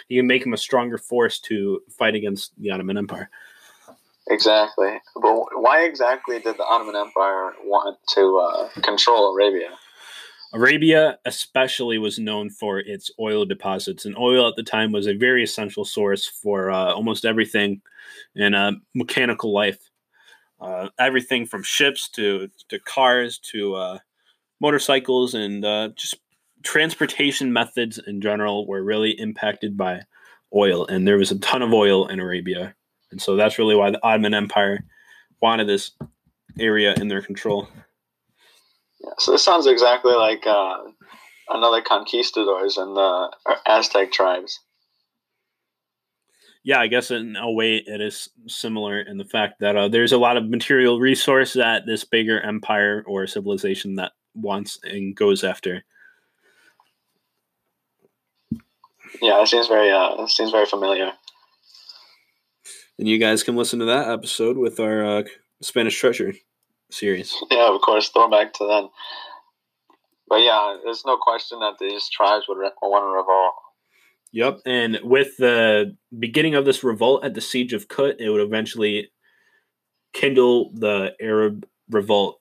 he 0.07 0.17
can 0.17 0.27
make 0.27 0.45
him 0.45 0.53
a 0.53 0.57
stronger 0.57 0.97
force 0.97 1.39
to 1.41 1.81
fight 1.89 2.15
against 2.15 2.53
the 2.59 2.71
Ottoman 2.71 2.97
Empire. 2.97 3.29
Exactly. 4.29 4.99
But 5.15 5.45
why 5.53 5.83
exactly 5.83 6.39
did 6.39 6.57
the 6.57 6.63
Ottoman 6.63 6.95
Empire 6.95 7.53
want 7.63 7.97
to 8.09 8.37
uh, 8.37 8.81
control 8.81 9.33
Arabia? 9.33 9.69
Arabia, 10.53 11.17
especially, 11.25 11.97
was 11.97 12.19
known 12.19 12.49
for 12.49 12.79
its 12.79 13.09
oil 13.19 13.45
deposits, 13.45 14.05
and 14.05 14.17
oil 14.17 14.47
at 14.47 14.55
the 14.57 14.63
time 14.63 14.91
was 14.91 15.07
a 15.07 15.13
very 15.13 15.43
essential 15.43 15.85
source 15.85 16.27
for 16.27 16.69
uh, 16.69 16.93
almost 16.93 17.23
everything 17.23 17.81
in 18.35 18.53
uh, 18.53 18.73
mechanical 18.93 19.53
life. 19.53 19.79
Uh, 20.59 20.89
everything 20.99 21.45
from 21.45 21.63
ships 21.63 22.09
to 22.09 22.49
to 22.67 22.79
cars 22.79 23.39
to 23.39 23.75
uh, 23.75 23.97
motorcycles 24.59 25.33
and 25.33 25.65
uh, 25.65 25.89
just 25.95 26.15
transportation 26.63 27.51
methods 27.51 27.97
in 28.05 28.21
general 28.21 28.67
were 28.67 28.83
really 28.83 29.11
impacted 29.11 29.77
by 29.77 30.01
oil, 30.53 30.85
and 30.87 31.07
there 31.07 31.17
was 31.17 31.31
a 31.31 31.39
ton 31.39 31.61
of 31.61 31.73
oil 31.73 32.07
in 32.07 32.19
Arabia, 32.19 32.75
and 33.11 33.21
so 33.21 33.35
that's 33.35 33.59
really 33.59 33.75
why 33.75 33.91
the 33.91 34.03
Ottoman 34.03 34.33
Empire 34.33 34.83
wanted 35.41 35.67
this 35.67 35.91
area 36.59 36.93
in 36.93 37.07
their 37.07 37.21
control. 37.21 37.67
Yeah, 39.01 39.11
so 39.17 39.31
this 39.31 39.43
sounds 39.43 39.67
exactly 39.67 40.13
like 40.13 40.45
uh, 40.45 40.77
another 41.49 41.81
conquistadors 41.81 42.77
and 42.77 42.95
the 42.95 43.31
Aztec 43.65 44.11
tribes. 44.11 44.59
Yeah, 46.63 46.79
I 46.79 46.87
guess 46.87 47.09
in 47.09 47.35
a 47.35 47.51
way 47.51 47.77
it 47.77 48.01
is 48.01 48.29
similar 48.47 49.01
in 49.01 49.17
the 49.17 49.25
fact 49.25 49.61
that 49.61 49.75
uh, 49.75 49.87
there's 49.87 50.11
a 50.11 50.19
lot 50.19 50.37
of 50.37 50.47
material 50.47 50.99
resource 50.99 51.53
that 51.53 51.87
this 51.87 52.03
bigger 52.03 52.39
empire 52.39 53.03
or 53.07 53.25
civilization 53.25 53.95
that 53.95 54.11
wants 54.35 54.79
and 54.83 55.15
goes 55.15 55.43
after. 55.43 55.83
Yeah, 59.21 59.41
it 59.41 59.47
seems 59.47 59.67
very 59.67 59.91
uh, 59.91 60.23
it 60.23 60.29
seems 60.29 60.51
very 60.51 60.67
familiar. 60.67 61.11
And 63.01 63.10
you 63.10 63.17
guys 63.17 63.41
can 63.41 63.55
listen 63.55 63.79
to 63.79 63.86
that 63.86 64.10
episode 64.10 64.58
with 64.58 64.79
our 64.79 65.03
uh, 65.03 65.24
Spanish 65.60 65.98
Treasure 65.98 66.34
series. 66.91 67.36
Yeah, 67.50 67.74
of 67.74 67.81
course, 67.81 68.10
throwback 68.10 68.53
to 68.53 68.67
then. 68.67 68.89
But 70.27 70.41
yeah, 70.43 70.77
there's 70.84 71.01
no 71.03 71.17
question 71.17 71.62
that 71.62 71.79
these 71.79 72.08
tribes 72.12 72.46
would 72.48 72.60
re- 72.60 72.70
want 72.79 73.01
to 73.01 73.08
revolt. 73.08 73.53
Yep, 74.34 74.60
and 74.67 75.00
with 75.03 75.36
the 75.38 75.98
beginning 76.20 76.53
of 76.53 76.65
this 76.65 76.84
revolt 76.84 77.25
at 77.25 77.34
the 77.34 77.41
siege 77.41 77.74
of 77.74 77.88
Kut, 77.88 78.17
it 78.20 78.29
would 78.29 78.39
eventually 78.39 79.10
kindle 80.13 80.72
the 80.75 81.15
Arab 81.20 81.67
revolt 81.89 82.39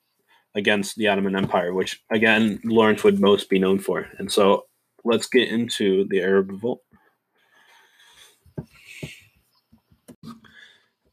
against 0.55 0.97
the 0.97 1.09
Ottoman 1.09 1.37
Empire, 1.37 1.73
which 1.73 2.03
again 2.13 2.61
Lawrence 2.65 3.03
would 3.03 3.19
most 3.19 3.49
be 3.49 3.59
known 3.59 3.79
for. 3.79 4.09
And 4.19 4.31
so 4.31 4.67
let's 5.05 5.27
get 5.27 5.49
into 5.49 6.07
the 6.11 6.21
Arab 6.21 6.51
Revolt. 6.51 6.83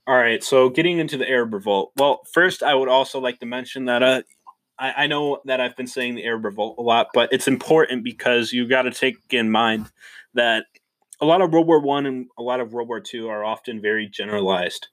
All 0.07 0.15
right, 0.15 0.41
so 0.41 0.69
getting 0.69 0.99
into 0.99 1.17
the 1.17 1.29
Arab 1.29 1.53
Revolt. 1.53 1.91
Well, 1.97 2.21
first, 2.31 2.63
I 2.63 2.73
would 2.73 2.87
also 2.87 3.19
like 3.19 3.39
to 3.41 3.45
mention 3.45 3.85
that 3.85 4.01
uh, 4.01 4.21
I, 4.79 5.03
I 5.03 5.07
know 5.07 5.41
that 5.43 5.59
I've 5.59 5.75
been 5.75 5.85
saying 5.85 6.15
the 6.15 6.23
Arab 6.23 6.45
Revolt 6.45 6.77
a 6.77 6.81
lot, 6.81 7.07
but 7.13 7.33
it's 7.33 7.45
important 7.45 8.05
because 8.05 8.53
you 8.53 8.69
got 8.69 8.83
to 8.83 8.91
take 8.91 9.17
in 9.31 9.51
mind 9.51 9.91
that 10.33 10.63
a 11.19 11.25
lot 11.25 11.41
of 11.41 11.51
World 11.51 11.67
War 11.67 11.81
One 11.81 12.05
and 12.05 12.27
a 12.37 12.41
lot 12.41 12.61
of 12.61 12.71
World 12.71 12.87
War 12.87 13.01
Two 13.01 13.27
are 13.27 13.43
often 13.43 13.81
very 13.81 14.07
generalized, 14.07 14.87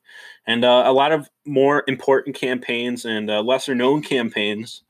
and 0.48 0.64
uh, 0.64 0.82
a 0.84 0.92
lot 0.92 1.12
of 1.12 1.28
more 1.46 1.84
important 1.86 2.34
campaigns 2.34 3.04
and 3.04 3.30
uh, 3.30 3.40
lesser 3.40 3.76
known 3.76 4.02
campaigns 4.02 4.82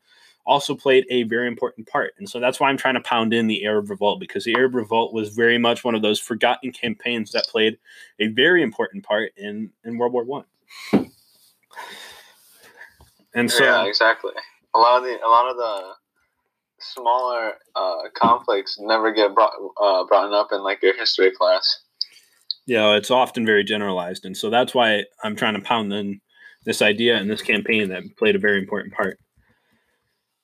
also 0.46 0.74
played 0.74 1.06
a 1.10 1.22
very 1.24 1.48
important 1.48 1.88
part. 1.88 2.14
And 2.18 2.28
so 2.28 2.38
that's 2.38 2.60
why 2.60 2.68
I'm 2.68 2.76
trying 2.76 2.94
to 2.94 3.00
pound 3.00 3.32
in 3.32 3.46
the 3.46 3.64
Arab 3.64 3.90
Revolt 3.90 4.20
because 4.20 4.44
the 4.44 4.54
Arab 4.56 4.74
Revolt 4.74 5.12
was 5.12 5.30
very 5.30 5.58
much 5.58 5.84
one 5.84 5.94
of 5.94 6.02
those 6.02 6.20
forgotten 6.20 6.72
campaigns 6.72 7.32
that 7.32 7.46
played 7.48 7.78
a 8.20 8.28
very 8.28 8.62
important 8.62 9.04
part 9.04 9.32
in 9.36 9.70
in 9.84 9.98
World 9.98 10.12
War 10.12 10.24
One. 10.24 10.44
And 13.34 13.50
so, 13.50 13.64
yeah, 13.64 13.84
exactly. 13.84 14.32
A 14.74 14.78
lot 14.78 14.98
of 14.98 15.04
the 15.04 15.24
a 15.24 15.28
lot 15.28 15.50
of 15.50 15.56
the 15.56 15.92
smaller 16.78 17.54
uh, 17.74 18.02
conflicts 18.14 18.78
never 18.78 19.12
get 19.12 19.34
brought 19.34 19.54
uh, 19.80 20.04
brought 20.04 20.32
up 20.32 20.48
in 20.52 20.62
like 20.62 20.82
your 20.82 20.96
history 20.96 21.30
class. 21.30 21.80
Yeah, 22.66 22.94
it's 22.96 23.10
often 23.10 23.44
very 23.44 23.64
generalized, 23.64 24.24
and 24.24 24.36
so 24.36 24.50
that's 24.50 24.74
why 24.74 25.04
I'm 25.22 25.36
trying 25.36 25.54
to 25.54 25.60
pound 25.60 25.92
in 25.92 26.20
this 26.64 26.80
idea 26.80 27.16
and 27.16 27.30
this 27.30 27.42
campaign 27.42 27.88
that 27.90 28.02
played 28.16 28.36
a 28.36 28.38
very 28.38 28.58
important 28.58 28.94
part. 28.94 29.18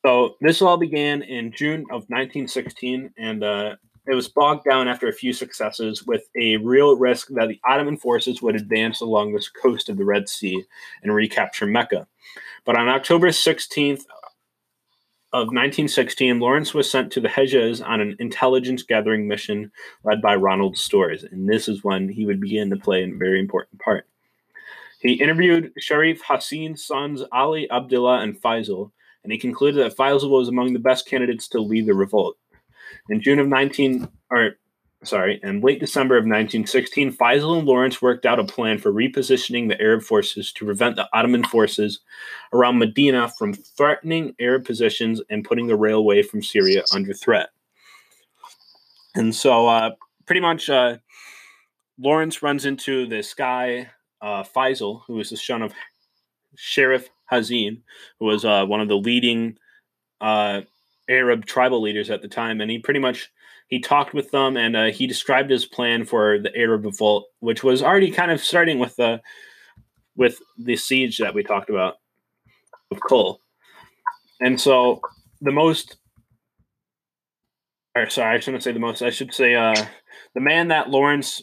So 0.05 0.37
this 0.41 0.63
all 0.63 0.77
began 0.77 1.23
in 1.23 1.53
June 1.53 1.83
of 1.91 2.09
1916, 2.09 3.13
and 3.19 3.45
uh, 3.45 3.77
it 4.07 4.15
was 4.15 4.29
bogged 4.29 4.65
down 4.65 4.89
after 4.89 5.09
a 5.09 5.13
few 5.13 5.33
successes 5.33 6.07
with 6.07 6.29
a 6.41 6.57
real 6.59 6.97
risk 6.97 7.29
that 7.35 7.49
the 7.49 7.61
Ottoman 7.69 7.99
forces 7.99 8.41
would 8.41 8.57
advance 8.57 9.01
along 9.01 9.33
the 9.33 9.47
coast 9.63 9.89
of 9.89 9.99
the 9.99 10.05
Red 10.05 10.29
Sea 10.29 10.65
and 11.03 11.15
recapture 11.15 11.67
Mecca. 11.67 12.07
But 12.65 12.77
on 12.77 12.89
October 12.89 13.29
16th 13.29 14.05
of 15.33 15.47
1916, 15.47 16.41
Lawrence 16.41 16.73
was 16.73 16.91
sent 16.91 17.13
to 17.13 17.21
the 17.21 17.29
Hejaz 17.29 17.87
on 17.87 18.01
an 18.01 18.17
intelligence 18.19 18.83
gathering 18.83 19.29
mission 19.29 19.71
led 20.03 20.23
by 20.23 20.35
Ronald 20.35 20.79
Storrs, 20.79 21.25
and 21.25 21.49
this 21.49 21.69
is 21.69 21.85
when 21.85 22.09
he 22.09 22.25
would 22.25 22.41
begin 22.41 22.71
to 22.71 22.77
play 22.77 23.05
a 23.05 23.15
very 23.15 23.39
important 23.39 23.81
part. 23.81 24.07
He 25.01 25.13
interviewed 25.15 25.73
Sharif 25.79 26.23
Hassin's 26.23 26.85
sons 26.85 27.23
Ali, 27.33 27.71
Abdullah, 27.71 28.21
and 28.21 28.41
Faisal, 28.41 28.91
and 29.23 29.33
he 29.33 29.39
concluded 29.39 29.85
that 29.85 29.97
Faisal 29.97 30.31
was 30.31 30.49
among 30.49 30.73
the 30.73 30.79
best 30.79 31.07
candidates 31.07 31.49
to 31.49 31.61
lead 31.61 31.87
the 31.87 31.95
revolt. 31.95 32.37
In 33.09 33.21
June 33.21 33.39
of 33.39 33.49
19, 33.49 34.09
or 34.31 34.57
sorry, 35.03 35.41
in 35.43 35.61
late 35.61 35.81
December 35.81 36.17
of 36.17 36.23
1916, 36.23 37.13
Faisal 37.17 37.59
and 37.59 37.67
Lawrence 37.67 38.03
worked 38.03 38.27
out 38.27 38.39
a 38.39 38.45
plan 38.45 38.79
for 38.79 38.93
repositioning 38.93 39.69
the 39.69 39.81
Arab 39.81 40.03
forces 40.03 40.53
to 40.53 40.65
prevent 40.65 40.97
the 40.97 41.09
Ottoman 41.13 41.45
forces 41.45 42.01
around 42.53 42.79
Medina 42.79 43.31
from 43.39 43.55
threatening 43.55 44.35
Arab 44.41 44.65
positions 44.65 45.21
and 45.31 45.45
putting 45.45 45.67
the 45.67 45.77
railway 45.77 46.23
from 46.23 46.43
Syria 46.43 46.83
under 46.93 47.15
threat. 47.15 47.51
And 49.15 49.35
so, 49.35 49.67
uh, 49.67 49.93
pretty 50.27 50.41
much, 50.41 50.71
uh, 50.71 50.99
Lawrence 51.99 52.43
runs 52.43 52.65
into 52.65 53.07
this 53.07 53.35
guy, 53.35 53.91
uh, 54.23 54.45
Faisal, 54.45 55.03
who 55.07 55.19
is 55.21 55.31
the 55.31 55.37
son 55.37 55.63
of 55.63 55.73
Sharif 56.57 57.09
Hassin, 57.31 57.83
who 58.19 58.27
was 58.27 58.45
uh, 58.45 58.67
one 58.67 58.81
of 58.81 58.89
the 58.89 58.97
leading 58.97 59.57
uh, 60.21 60.63
Arab 61.09 61.47
tribal 61.47 61.81
leaders 61.81 62.11
at 62.11 62.23
the 62.23 62.29
time, 62.29 62.61
and 62.61 62.71
he 62.71 62.79
pretty 62.79 63.01
much 63.01 63.31
he 63.71 63.79
talked 63.79 64.13
with 64.13 64.33
them 64.33 64.57
and 64.57 64.77
uh, 64.77 64.87
he 64.87 65.07
described 65.07 65.49
his 65.49 65.65
plan 65.65 66.05
for 66.05 66.39
the 66.41 66.55
Arab 66.57 66.85
revolt, 66.85 67.27
which 67.39 67.63
was 67.63 67.83
already 67.83 68.11
kind 68.11 68.33
of 68.33 68.43
starting 68.43 68.79
with 68.79 68.97
the 68.97 69.23
with 70.17 70.39
the 70.59 70.77
siege 70.77 71.19
that 71.19 71.35
we 71.35 71.43
talked 71.45 71.71
about 71.71 71.95
of 72.91 73.01
Kut. 73.01 73.37
And 74.41 74.61
so 74.61 75.01
the 75.41 75.53
most 75.53 75.97
or 77.97 78.11
sorry, 78.11 78.37
I 78.37 78.41
shouldn't 78.41 78.63
say 78.63 78.73
the 78.73 78.81
most, 78.81 79.03
I 79.03 79.11
should 79.11 79.33
say 79.33 79.55
uh 79.55 79.77
the 80.35 80.41
man 80.41 80.69
that 80.69 80.91
Lawrence 80.91 81.41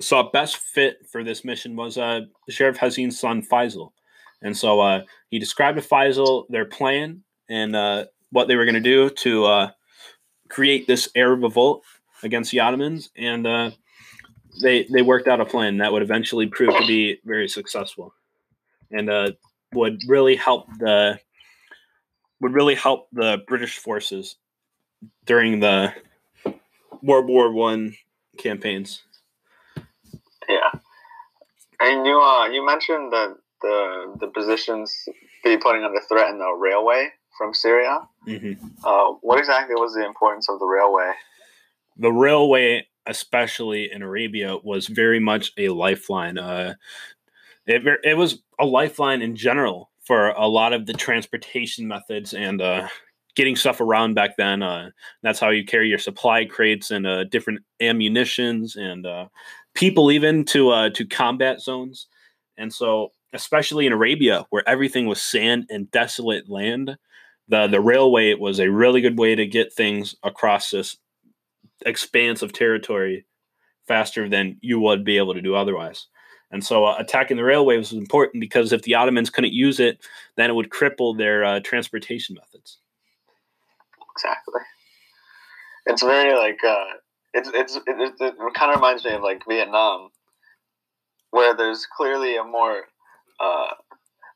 saw 0.00 0.30
best 0.30 0.58
fit 0.58 0.98
for 1.10 1.24
this 1.24 1.42
mission 1.42 1.74
was 1.74 1.96
uh 1.96 2.20
Sheriff 2.50 2.76
Hassin's 2.76 3.18
son 3.18 3.42
Faisal. 3.42 3.92
And 4.42 4.56
so 4.56 4.80
uh, 4.80 5.02
he 5.30 5.38
described 5.38 5.80
to 5.80 5.86
Faisal 5.86 6.46
their 6.48 6.64
plan 6.64 7.22
and 7.48 7.74
uh, 7.74 8.06
what 8.30 8.48
they 8.48 8.56
were 8.56 8.64
going 8.64 8.74
to 8.74 8.80
do 8.80 9.10
to 9.10 9.44
uh, 9.44 9.70
create 10.48 10.86
this 10.86 11.08
Arab 11.16 11.42
revolt 11.42 11.84
against 12.22 12.50
the 12.50 12.60
Ottomans. 12.60 13.10
And 13.16 13.46
uh, 13.46 13.70
they, 14.62 14.84
they 14.92 15.02
worked 15.02 15.28
out 15.28 15.40
a 15.40 15.44
plan 15.44 15.78
that 15.78 15.92
would 15.92 16.02
eventually 16.02 16.46
prove 16.46 16.76
to 16.76 16.86
be 16.86 17.18
very 17.24 17.48
successful 17.48 18.14
and 18.90 19.10
uh, 19.10 19.32
would 19.72 20.00
really 20.06 20.36
help 20.36 20.66
the 20.78 21.18
would 22.40 22.52
really 22.52 22.74
help 22.74 23.08
the 23.12 23.42
British 23.46 23.78
forces 23.78 24.36
during 25.26 25.60
the 25.60 25.92
World 27.02 27.26
War 27.26 27.52
One 27.52 27.96
campaigns. 28.36 29.02
Yeah, 30.48 30.70
and 31.80 32.06
you 32.06 32.20
uh, 32.20 32.46
you 32.48 32.64
mentioned 32.64 33.12
that 33.12 33.36
the 33.62 34.16
the 34.20 34.28
positions 34.28 34.94
be 35.44 35.56
putting 35.56 35.84
under 35.84 36.00
threat 36.08 36.30
in 36.30 36.38
the 36.38 36.52
railway 36.52 37.10
from 37.36 37.54
Syria. 37.54 38.00
Mm-hmm. 38.26 38.66
Uh, 38.84 39.12
what 39.22 39.38
exactly 39.38 39.74
was 39.74 39.94
the 39.94 40.04
importance 40.04 40.48
of 40.48 40.58
the 40.58 40.66
railway? 40.66 41.12
The 41.96 42.12
railway, 42.12 42.86
especially 43.06 43.90
in 43.90 44.02
Arabia, 44.02 44.56
was 44.62 44.86
very 44.86 45.20
much 45.20 45.52
a 45.56 45.68
lifeline. 45.68 46.38
Uh, 46.38 46.74
it, 47.66 47.82
it 48.02 48.16
was 48.16 48.42
a 48.58 48.66
lifeline 48.66 49.22
in 49.22 49.36
general 49.36 49.90
for 50.04 50.30
a 50.30 50.46
lot 50.46 50.72
of 50.72 50.86
the 50.86 50.94
transportation 50.94 51.86
methods 51.86 52.32
and 52.32 52.62
uh, 52.62 52.88
getting 53.34 53.56
stuff 53.56 53.80
around 53.80 54.14
back 54.14 54.36
then. 54.36 54.62
Uh, 54.62 54.90
that's 55.22 55.38
how 55.38 55.50
you 55.50 55.64
carry 55.64 55.88
your 55.88 55.98
supply 55.98 56.44
crates 56.44 56.90
and 56.90 57.06
uh, 57.06 57.24
different 57.24 57.60
ammunitions 57.80 58.74
and 58.74 59.06
uh, 59.06 59.26
people 59.74 60.10
even 60.10 60.44
to 60.44 60.70
uh, 60.70 60.90
to 60.90 61.06
combat 61.06 61.60
zones. 61.60 62.06
And 62.56 62.72
so 62.72 63.12
especially 63.32 63.86
in 63.86 63.92
Arabia, 63.92 64.46
where 64.50 64.68
everything 64.68 65.06
was 65.06 65.20
sand 65.20 65.66
and 65.70 65.90
desolate 65.90 66.48
land, 66.48 66.96
the 67.48 67.66
the 67.66 67.80
railway 67.80 68.34
was 68.34 68.60
a 68.60 68.70
really 68.70 69.00
good 69.00 69.18
way 69.18 69.34
to 69.34 69.46
get 69.46 69.72
things 69.72 70.14
across 70.22 70.70
this 70.70 70.96
expanse 71.84 72.42
of 72.42 72.52
territory 72.52 73.26
faster 73.86 74.28
than 74.28 74.58
you 74.60 74.80
would 74.80 75.04
be 75.04 75.16
able 75.16 75.34
to 75.34 75.40
do 75.40 75.54
otherwise. 75.54 76.06
And 76.50 76.64
so, 76.64 76.86
uh, 76.86 76.96
attacking 76.98 77.36
the 77.36 77.44
railway 77.44 77.76
was 77.76 77.92
important 77.92 78.40
because 78.40 78.72
if 78.72 78.82
the 78.82 78.94
Ottomans 78.94 79.30
couldn't 79.30 79.52
use 79.52 79.80
it, 79.80 79.98
then 80.36 80.50
it 80.50 80.54
would 80.54 80.70
cripple 80.70 81.16
their 81.16 81.44
uh, 81.44 81.60
transportation 81.60 82.36
methods. 82.36 82.78
Exactly. 84.14 84.62
It's 85.86 86.02
very 86.02 86.34
like 86.36 86.58
uh, 86.64 86.84
it's 87.34 87.50
it's 87.52 87.76
it, 87.76 87.82
it, 87.86 88.14
it 88.20 88.54
kind 88.54 88.72
of 88.72 88.76
reminds 88.76 89.04
me 89.04 89.12
of 89.12 89.22
like 89.22 89.42
Vietnam, 89.48 90.08
where 91.30 91.54
there's 91.54 91.86
clearly 91.86 92.36
a 92.36 92.44
more 92.44 92.84
uh, 93.40 93.68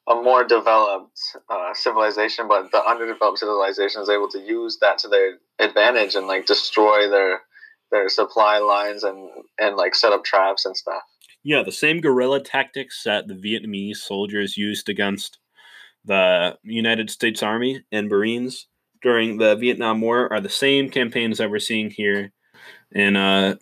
a 0.09 0.15
more 0.17 0.45
developed 0.45 1.19
uh, 1.49 1.75
civilization, 1.75 2.49
but 2.49 2.71
the 2.73 2.85
underdeveloped 2.85 3.39
civilization 3.39 4.03
is 4.03 4.09
able 4.09 4.29
to 4.29 4.41
use 4.41 4.79
that 4.81 4.99
to 4.99 5.09
their 5.09 5.39
advantage 5.59 6.15
and 6.15 6.27
like 6.27 6.47
destroy 6.47 7.09
their 7.09 7.43
their 7.91 8.09
supply 8.09 8.59
lines 8.59 9.05
and 9.05 9.31
and 9.59 9.77
like 9.77 9.95
set 9.95 10.13
up 10.13 10.25
traps 10.25 10.65
and 10.65 10.77
stuff. 10.77 11.03
Yeah, 11.45 11.63
the 11.63 11.73
same 11.73 12.01
guerrilla 12.01 12.43
tactics 12.43 13.03
that 13.05 13.27
the 13.27 13.35
Vietnamese 13.35 13.97
soldiers 13.97 14.57
used 14.57 14.89
against 14.89 15.39
the 16.05 16.57
United 16.63 17.11
States 17.11 17.43
Army 17.43 17.85
and 17.93 18.09
Marines 18.09 18.67
during 19.03 19.39
the 19.39 19.57
Vietnam 19.57 20.01
War 20.01 20.33
are 20.33 20.41
the 20.41 20.49
same 20.49 20.89
campaigns 20.89 21.39
that 21.39 21.51
we're 21.51 21.59
seeing 21.59 21.91
here 21.91 22.33
in 22.91 23.17
uh 23.17 23.57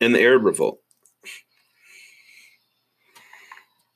in 0.00 0.12
the 0.12 0.22
Arab 0.22 0.44
Revolt. 0.44 0.78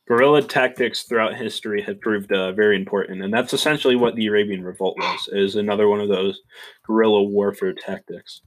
Guerrilla 0.09 0.40
tactics 0.40 1.03
throughout 1.03 1.37
history 1.37 1.83
have 1.83 2.01
proved 2.01 2.33
uh, 2.33 2.53
very 2.53 2.77
important, 2.77 3.23
and 3.23 3.33
that's 3.33 3.53
essentially 3.53 3.94
what 3.94 4.14
the 4.14 4.27
Arabian 4.27 4.64
Revolt 4.64 4.97
was. 4.99 5.29
Is 5.31 5.55
another 5.55 5.87
one 5.87 6.01
of 6.01 6.09
those 6.09 6.40
guerrilla 6.87 7.23
warfare 7.23 7.75
tactics. 7.75 8.40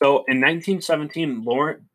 So 0.00 0.24
in 0.28 0.40
1917, 0.40 1.44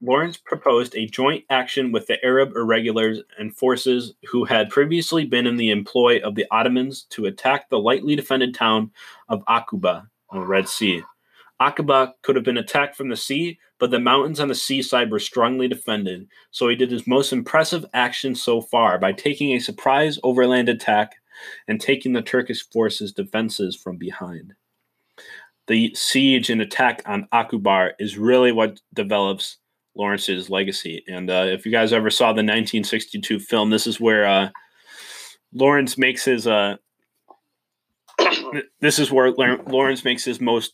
Lawrence 0.01 0.38
proposed 0.38 0.93
a 0.95 1.08
joint 1.08 1.45
action 1.49 1.93
with 1.93 2.05
the 2.05 2.23
Arab 2.23 2.51
irregulars 2.55 3.21
and 3.39 3.55
forces 3.55 4.13
who 4.25 4.43
had 4.43 4.69
previously 4.69 5.25
been 5.25 5.47
in 5.47 5.55
the 5.55 5.71
employ 5.71 6.19
of 6.19 6.36
the 6.36 6.45
Ottomans 6.51 7.08
to 7.12 7.25
attack 7.25 7.69
the 7.69 7.79
lightly 7.79 8.15
defended 8.15 8.53
town 8.53 8.91
of 9.29 9.43
Aqaba 9.45 10.08
on 10.29 10.41
the 10.41 10.45
Red 10.45 10.67
Sea. 10.67 11.01
Aqaba 11.62 12.13
could 12.22 12.36
have 12.36 12.46
been 12.46 12.58
attacked 12.58 12.96
from 12.96 13.10
the 13.10 13.15
sea, 13.15 13.60
but 13.80 13.91
the 13.91 14.00
mountains 14.00 14.39
on 14.39 14.48
the 14.48 14.56
seaside 14.56 15.12
were 15.12 15.20
strongly 15.20 15.68
defended, 15.68 16.28
so 16.52 16.68
he 16.68 16.76
did 16.76 16.91
his 16.91 17.08
most 17.08 17.32
impressive 17.32 17.86
action 17.94 18.36
so 18.36 18.62
far 18.62 18.98
by 18.98 19.12
taking 19.12 19.52
a 19.52 19.60
surprise 19.60 20.20
overland 20.24 20.70
attack 20.70 21.15
and 21.68 21.80
taking 21.80 22.13
the 22.13 22.22
Turkish 22.22 22.68
forces' 22.70 23.12
defenses 23.12 23.76
from 23.76 23.98
behind. 23.98 24.54
The 25.68 25.94
siege 25.96 26.50
and 26.50 26.62
attack 26.62 27.02
on 27.06 27.28
Aqaba 27.34 27.91
is 28.00 28.18
really 28.18 28.52
what 28.52 28.82
develops 28.94 29.58
Lawrence's 29.96 30.50
legacy. 30.50 31.04
And 31.08 31.30
uh, 31.30 31.46
if 31.48 31.65
you 31.65 31.72
guys 31.72 31.94
ever 31.94 32.10
saw 32.10 32.28
the 32.28 32.44
1962 32.44 33.39
film, 33.39 33.70
this 33.70 33.88
is 33.88 34.00
where 34.00 34.28
uh, 34.28 34.50
Lawrence 35.54 35.98
makes 35.98 36.26
his. 36.26 36.46
Uh, 36.46 36.76
this 38.80 39.00
is 39.00 39.12
where 39.12 39.32
Lawrence 39.32 40.04
makes 40.04 40.24
his 40.24 40.39
most 40.39 40.74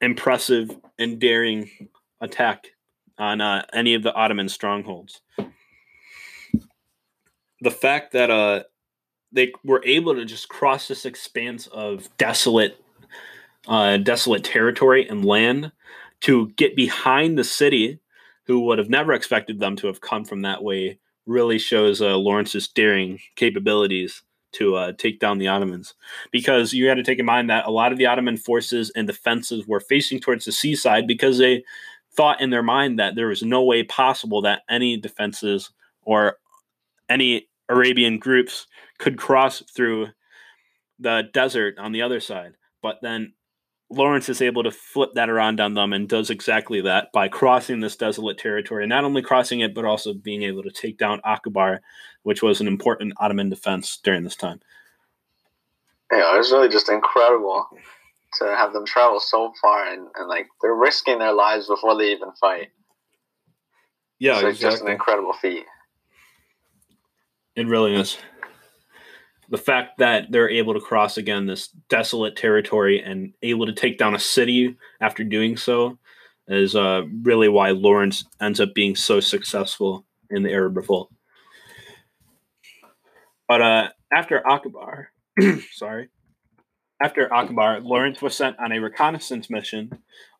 impressive 0.00 0.70
and 0.98 1.18
daring 1.18 1.70
attack 2.20 2.68
on 3.18 3.40
uh, 3.40 3.64
any 3.72 3.94
of 3.94 4.02
the 4.02 4.14
Ottoman 4.14 4.48
strongholds. 4.48 5.20
The 7.60 7.70
fact 7.70 8.12
that 8.12 8.30
uh, 8.30 8.64
they 9.32 9.52
were 9.64 9.82
able 9.84 10.14
to 10.14 10.24
just 10.24 10.48
cross 10.48 10.88
this 10.88 11.06
expanse 11.06 11.66
of 11.68 12.08
desolate, 12.18 12.82
uh, 13.66 13.96
desolate 13.96 14.44
territory 14.44 15.08
and 15.08 15.24
land 15.24 15.72
to 16.20 16.48
get 16.56 16.76
behind 16.76 17.38
the 17.38 17.44
city, 17.44 18.00
who 18.44 18.60
would 18.60 18.78
have 18.78 18.90
never 18.90 19.12
expected 19.12 19.58
them 19.58 19.76
to 19.76 19.86
have 19.86 20.00
come 20.00 20.24
from 20.24 20.42
that 20.42 20.62
way, 20.62 20.98
really 21.26 21.58
shows 21.58 22.00
uh, 22.00 22.16
Lawrence's 22.16 22.68
daring 22.68 23.18
capabilities 23.34 24.22
to 24.56 24.76
uh, 24.76 24.92
take 24.92 25.20
down 25.20 25.38
the 25.38 25.48
Ottomans. 25.48 25.94
Because 26.30 26.72
you 26.72 26.88
had 26.88 26.96
to 26.96 27.02
take 27.02 27.18
in 27.18 27.26
mind 27.26 27.50
that 27.50 27.66
a 27.66 27.70
lot 27.70 27.92
of 27.92 27.98
the 27.98 28.06
Ottoman 28.06 28.36
forces 28.36 28.90
and 28.94 29.06
defenses 29.06 29.66
were 29.66 29.80
facing 29.80 30.20
towards 30.20 30.44
the 30.44 30.52
seaside 30.52 31.06
because 31.06 31.38
they 31.38 31.64
thought 32.16 32.40
in 32.40 32.50
their 32.50 32.62
mind 32.62 32.98
that 32.98 33.14
there 33.14 33.28
was 33.28 33.42
no 33.42 33.62
way 33.62 33.82
possible 33.82 34.42
that 34.42 34.62
any 34.68 34.96
defenses 34.96 35.70
or 36.02 36.38
any 37.08 37.48
Arabian 37.68 38.18
groups 38.18 38.66
could 38.98 39.18
cross 39.18 39.62
through 39.74 40.08
the 40.98 41.24
desert 41.32 41.78
on 41.78 41.92
the 41.92 42.02
other 42.02 42.20
side. 42.20 42.54
But 42.82 42.98
then 43.02 43.34
Lawrence 43.88 44.28
is 44.28 44.42
able 44.42 44.64
to 44.64 44.70
flip 44.70 45.10
that 45.14 45.30
around 45.30 45.60
on 45.60 45.74
them 45.74 45.92
and 45.92 46.08
does 46.08 46.28
exactly 46.28 46.80
that 46.80 47.12
by 47.12 47.28
crossing 47.28 47.80
this 47.80 47.96
desolate 47.96 48.36
territory. 48.36 48.82
and 48.82 48.90
Not 48.90 49.04
only 49.04 49.22
crossing 49.22 49.60
it, 49.60 49.74
but 49.74 49.84
also 49.84 50.12
being 50.12 50.42
able 50.42 50.62
to 50.64 50.70
take 50.70 50.98
down 50.98 51.20
Aqaba, 51.20 51.78
which 52.24 52.42
was 52.42 52.60
an 52.60 52.66
important 52.66 53.14
Ottoman 53.18 53.48
defense 53.48 53.98
during 54.02 54.24
this 54.24 54.34
time. 54.34 54.60
Yeah, 56.10 56.34
it 56.34 56.38
was 56.38 56.50
really 56.50 56.68
just 56.68 56.88
incredible 56.88 57.68
to 58.38 58.44
have 58.56 58.72
them 58.72 58.84
travel 58.84 59.20
so 59.20 59.52
far 59.60 59.86
and, 59.86 60.08
and 60.16 60.28
like 60.28 60.46
they're 60.60 60.74
risking 60.74 61.18
their 61.18 61.32
lives 61.32 61.68
before 61.68 61.96
they 61.96 62.12
even 62.12 62.32
fight. 62.40 62.68
Yeah, 64.18 64.34
it's 64.34 64.42
exactly. 64.42 64.70
just 64.70 64.82
an 64.82 64.90
incredible 64.90 65.32
feat. 65.34 65.64
It 67.54 67.66
really 67.66 67.94
is. 67.94 68.18
The 69.48 69.58
fact 69.58 69.98
that 69.98 70.30
they're 70.30 70.50
able 70.50 70.74
to 70.74 70.80
cross 70.80 71.18
again 71.18 71.46
this 71.46 71.68
desolate 71.88 72.36
territory 72.36 73.02
and 73.02 73.32
able 73.42 73.66
to 73.66 73.72
take 73.72 73.98
down 73.98 74.14
a 74.14 74.18
city 74.18 74.76
after 75.00 75.22
doing 75.22 75.56
so 75.56 75.98
is 76.48 76.74
uh, 76.74 77.02
really 77.22 77.48
why 77.48 77.70
Lawrence 77.70 78.24
ends 78.40 78.60
up 78.60 78.74
being 78.74 78.96
so 78.96 79.20
successful 79.20 80.04
in 80.30 80.42
the 80.42 80.52
Arab 80.52 80.76
Revolt. 80.76 81.10
But 83.48 83.62
uh, 83.62 83.88
after 84.12 84.40
Aqaba, 84.40 85.06
sorry, 85.72 86.08
after 87.00 87.28
Aqaba, 87.28 87.84
Lawrence 87.84 88.22
was 88.22 88.36
sent 88.36 88.58
on 88.58 88.72
a 88.72 88.80
reconnaissance 88.80 89.50
mission 89.50 89.90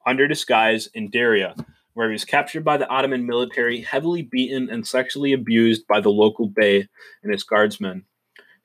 under 0.06 0.26
disguise 0.26 0.88
in 0.94 1.10
Deraa, 1.10 1.64
where 1.94 2.08
he 2.08 2.12
was 2.12 2.24
captured 2.24 2.64
by 2.64 2.76
the 2.76 2.88
Ottoman 2.88 3.26
military, 3.26 3.80
heavily 3.80 4.22
beaten, 4.22 4.70
and 4.70 4.86
sexually 4.86 5.32
abused 5.32 5.86
by 5.86 6.00
the 6.00 6.10
local 6.10 6.48
bey 6.48 6.88
and 7.22 7.32
his 7.32 7.42
guardsmen. 7.42 8.04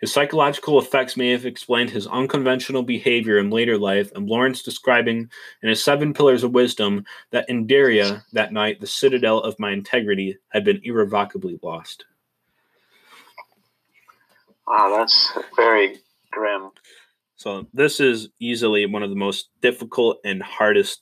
His 0.02 0.12
psychological 0.12 0.80
effects 0.80 1.16
may 1.16 1.30
have 1.30 1.46
explained 1.46 1.92
his 1.92 2.08
unconventional 2.08 2.82
behavior 2.82 3.38
in 3.38 3.52
later 3.52 3.78
life, 3.78 4.12
and 4.16 4.28
Lawrence 4.28 4.64
describing 4.64 5.30
in 5.62 5.70
his 5.70 5.84
Seven 5.84 6.12
Pillars 6.12 6.44
of 6.44 6.54
Wisdom 6.54 7.06
that 7.30 7.48
in 7.48 7.68
Deraa 7.68 8.24
that 8.34 8.52
night 8.52 8.82
the 8.82 8.88
citadel 8.88 9.40
of 9.40 9.60
my 9.60 9.72
integrity 9.72 10.40
had 10.50 10.66
been 10.66 10.82
irrevocably 10.84 11.60
lost. 11.62 12.06
Wow, 14.68 14.96
that's 14.98 15.32
very 15.56 16.00
grim. 16.32 16.72
So 17.36 17.68
this 17.72 18.00
is 18.00 18.30
easily 18.40 18.88
one 18.88 19.04
of 19.04 19.12
the 19.12 19.16
most 19.16 19.50
difficult 19.62 20.18
and 20.26 20.42
hardest 20.42 21.02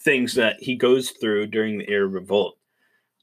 things 0.00 0.34
that 0.34 0.56
he 0.58 0.74
goes 0.74 1.10
through 1.10 1.46
during 1.46 1.78
the 1.78 1.88
Arab 1.88 2.14
Revolt. 2.14 2.58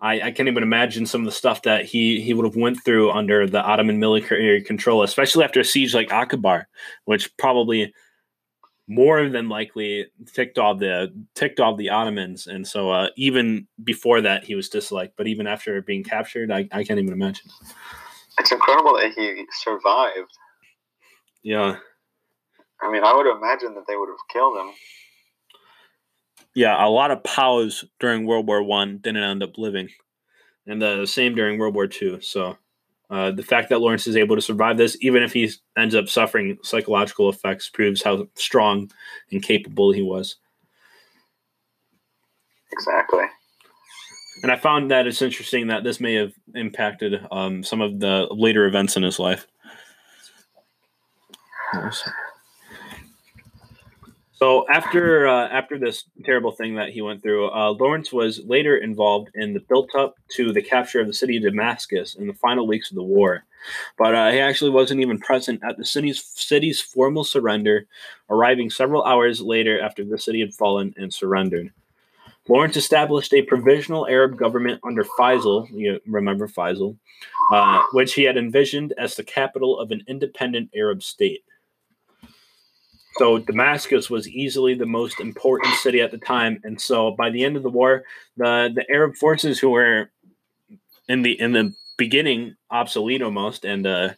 I, 0.02 0.22
I 0.22 0.32
can't 0.32 0.50
even 0.50 0.64
imagine 0.64 1.06
some 1.06 1.22
of 1.22 1.26
the 1.26 1.32
stuff 1.32 1.62
that 1.62 1.86
he 1.86 2.22
he 2.22 2.34
would 2.34 2.46
have 2.46 2.56
went 2.56 2.84
through 2.84 3.12
under 3.12 3.48
the 3.48 3.62
Ottoman 3.62 4.00
military 4.00 4.62
control, 4.62 5.04
especially 5.04 5.44
after 5.44 5.60
a 5.60 5.66
siege 5.66 5.94
like 5.94 6.10
Aqaba, 6.10 6.66
which 7.06 7.36
probably 7.38 7.94
more 8.88 9.30
than 9.30 9.48
likely 9.48 10.08
ticked 10.34 10.58
off 10.58 10.80
the 10.80 11.14
ticked 11.36 11.60
off 11.60 11.78
the 11.78 11.90
Ottomans. 11.90 12.48
And 12.48 12.68
so 12.68 12.90
uh, 12.90 13.10
even 13.16 13.68
before 13.84 14.22
that, 14.22 14.44
he 14.44 14.56
was 14.56 14.70
disliked. 14.70 15.16
But 15.18 15.28
even 15.28 15.48
after 15.48 15.82
being 15.82 16.04
captured, 16.04 16.52
I, 16.52 16.68
I 16.72 16.84
can't 16.84 17.00
even 17.00 17.14
imagine. 17.14 17.50
It's 18.40 18.52
incredible 18.52 18.94
that 18.98 19.14
he 19.16 19.46
survived. 19.62 20.32
Yeah. 21.44 21.78
I 22.82 22.92
mean, 22.92 23.04
I 23.04 23.14
would 23.14 23.28
imagine 23.28 23.76
that 23.76 23.86
they 23.88 23.96
would 23.96 24.10
have 24.10 24.28
killed 24.30 24.58
him. 24.58 24.72
Yeah, 26.54 26.84
a 26.86 26.90
lot 26.90 27.12
of 27.12 27.24
POWs 27.24 27.86
during 28.00 28.26
World 28.26 28.48
War 28.48 28.62
One 28.62 28.98
didn't 28.98 29.24
end 29.24 29.44
up 29.44 29.58
living, 29.58 29.90
and 30.68 30.82
the 30.82 31.06
same 31.06 31.34
during 31.36 31.58
World 31.58 31.76
War 31.76 31.88
Two. 31.88 32.20
So, 32.22 32.58
uh, 33.10 33.32
the 33.32 33.44
fact 33.44 33.70
that 33.70 33.80
Lawrence 33.80 34.06
is 34.08 34.18
able 34.18 34.36
to 34.36 34.42
survive 34.42 34.78
this, 34.78 34.98
even 35.02 35.24
if 35.24 35.34
he 35.34 35.50
ends 35.78 35.96
up 35.96 36.10
suffering 36.10 36.58
psychological 36.64 37.30
effects, 37.30 37.70
proves 37.70 38.02
how 38.04 38.28
strong 38.36 38.92
and 39.32 39.42
capable 39.42 39.92
he 39.92 40.02
was. 40.02 40.36
Exactly. 42.74 43.26
And 44.44 44.52
I 44.52 44.58
found 44.58 44.92
that 44.92 45.08
it's 45.08 45.22
interesting 45.22 45.68
that 45.68 45.84
this 45.84 46.00
may 46.00 46.16
have 46.16 46.34
impacted 46.56 47.26
um, 47.32 47.64
some 47.64 47.80
of 47.80 48.00
the 48.00 48.28
later 48.32 48.66
events 48.66 48.98
in 48.98 49.04
his 49.04 49.20
life. 49.20 49.46
So 54.41 54.65
after 54.69 55.27
uh, 55.27 55.49
after 55.49 55.77
this 55.77 56.06
terrible 56.25 56.51
thing 56.51 56.73
that 56.73 56.89
he 56.89 57.04
went 57.04 57.21
through, 57.21 57.51
uh, 57.51 57.75
Lawrence 57.80 58.12
was 58.12 58.39
later 58.43 58.77
involved 58.77 59.30
in 59.36 59.54
the 59.54 59.60
build-up 59.60 60.15
to 60.30 60.51
the 60.51 60.63
capture 60.63 60.99
of 60.99 61.06
the 61.06 61.13
city 61.13 61.38
of 61.38 61.43
Damascus 61.43 62.15
in 62.15 62.25
the 62.25 62.34
final 62.34 62.65
weeks 62.65 62.89
of 62.89 62.95
the 62.95 63.04
war. 63.04 63.43
But 63.99 64.15
uh, 64.15 64.32
he 64.32 64.39
actually 64.39 64.71
wasn't 64.71 65.01
even 65.01 65.19
present 65.19 65.62
at 65.63 65.77
the 65.77 65.86
city's 65.86 66.23
city's 66.25 66.82
formal 66.82 67.23
surrender, 67.23 67.86
arriving 68.32 68.71
several 68.71 69.04
hours 69.04 69.41
later 69.41 69.80
after 69.80 70.04
the 70.04 70.17
city 70.17 70.39
had 70.39 70.56
fallen 70.56 70.95
and 70.97 71.13
surrendered. 71.13 71.71
Lawrence 72.47 72.77
established 72.77 73.36
a 73.36 73.43
provisional 73.43 74.08
Arab 74.08 74.39
government 74.39 74.82
under 74.84 75.04
Faisal. 75.04 75.69
You 75.71 75.99
remember 76.08 76.47
Faisal, 76.47 76.97
uh, 77.54 77.84
which 77.93 78.15
he 78.15 78.23
had 78.23 78.38
envisioned 78.38 78.95
as 78.97 79.15
the 79.15 79.23
capital 79.23 79.80
of 79.80 79.91
an 79.91 80.04
independent 80.08 80.71
Arab 80.73 81.04
state. 81.04 81.43
So 83.17 83.39
Damascus 83.39 84.10
was 84.10 84.28
easily 84.28 84.74
the 84.74 84.86
most 84.86 85.19
important 85.19 85.76
city 85.76 86.02
at 86.02 86.12
the 86.12 86.17
time, 86.17 86.62
and 86.63 86.80
so 86.80 87.12
by 87.12 87.30
the 87.30 87.43
end 87.43 87.58
of 87.58 87.63
the 87.63 87.69
war, 87.69 88.04
the 88.38 88.69
the 88.74 88.89
Arab 88.89 89.15
forces 89.15 89.60
who 89.60 89.71
were 89.71 90.12
in 91.08 91.21
the 91.21 91.39
in 91.39 91.52
the 91.52 91.74
beginning 91.97 92.56
obsolete 92.69 93.21
almost 93.21 93.65
and 93.65 93.86
uh, 93.86 94.10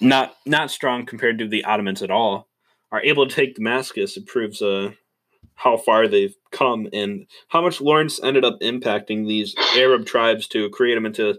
not 0.00 0.36
not 0.46 0.70
strong 0.70 1.04
compared 1.04 1.38
to 1.38 1.48
the 1.48 1.64
Ottomans 1.64 2.02
at 2.02 2.10
all, 2.10 2.48
are 2.92 3.02
able 3.02 3.26
to 3.26 3.34
take 3.34 3.56
Damascus. 3.56 4.16
It 4.16 4.26
proves 4.26 4.62
uh, 4.62 4.92
how 5.54 5.76
far 5.76 6.06
they've 6.06 6.36
come 6.52 6.88
and 6.92 7.26
how 7.48 7.60
much 7.60 7.80
Lawrence 7.80 8.22
ended 8.22 8.44
up 8.44 8.60
impacting 8.60 9.26
these 9.26 9.56
Arab 9.76 10.06
tribes 10.06 10.46
to 10.48 10.70
create 10.70 10.94
them 10.94 11.06
into 11.06 11.38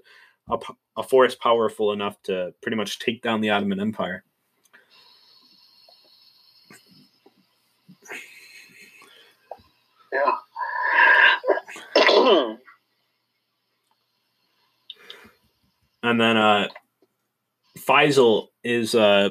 a, 0.50 0.58
a 0.98 1.04
force 1.04 1.36
powerful 1.36 1.93
enough 1.93 2.22
to 2.24 2.54
pretty 2.62 2.76
much 2.76 3.00
take 3.00 3.22
down 3.22 3.39
the 3.39 3.50
Ottoman 3.50 3.80
Empire. 3.80 4.26
Yeah. 10.12 10.32
and 16.04 16.19
then 16.19 16.38
uh, 16.38 16.67
Faisal 17.78 18.48
is 18.63 18.95
uh, 18.95 19.30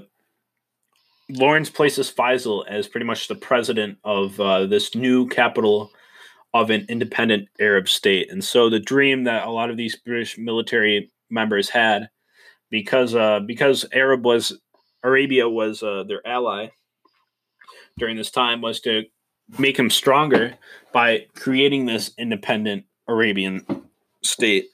Lawrence 1.30 1.70
places 1.70 2.12
Faisal 2.12 2.66
as 2.66 2.88
pretty 2.88 3.06
much 3.06 3.28
the 3.28 3.34
president 3.34 3.98
of 4.04 4.38
uh, 4.40 4.66
this 4.66 4.94
new 4.94 5.28
capital 5.28 5.90
of 6.54 6.70
an 6.70 6.86
independent 6.88 7.48
Arab 7.60 7.88
state. 7.88 8.30
And 8.32 8.42
so 8.42 8.70
the 8.70 8.80
dream 8.80 9.24
that 9.24 9.46
a 9.46 9.50
lot 9.50 9.70
of 9.70 9.76
these 9.76 9.96
British 9.96 10.38
military 10.38 11.10
members 11.30 11.68
had, 11.68 12.08
because 12.70 13.14
uh, 13.14 13.40
because 13.40 13.84
Arab 13.92 14.24
was 14.24 14.58
Arabia 15.04 15.48
was 15.48 15.82
uh, 15.82 16.04
their 16.04 16.26
ally 16.26 16.68
during 17.98 18.16
this 18.16 18.30
time, 18.30 18.60
was 18.60 18.80
to 18.80 19.04
make 19.56 19.78
him 19.78 19.90
stronger 19.90 20.54
by 20.92 21.26
creating 21.34 21.86
this 21.86 22.10
independent 22.18 22.84
Arabian 23.06 23.64
state. 24.22 24.66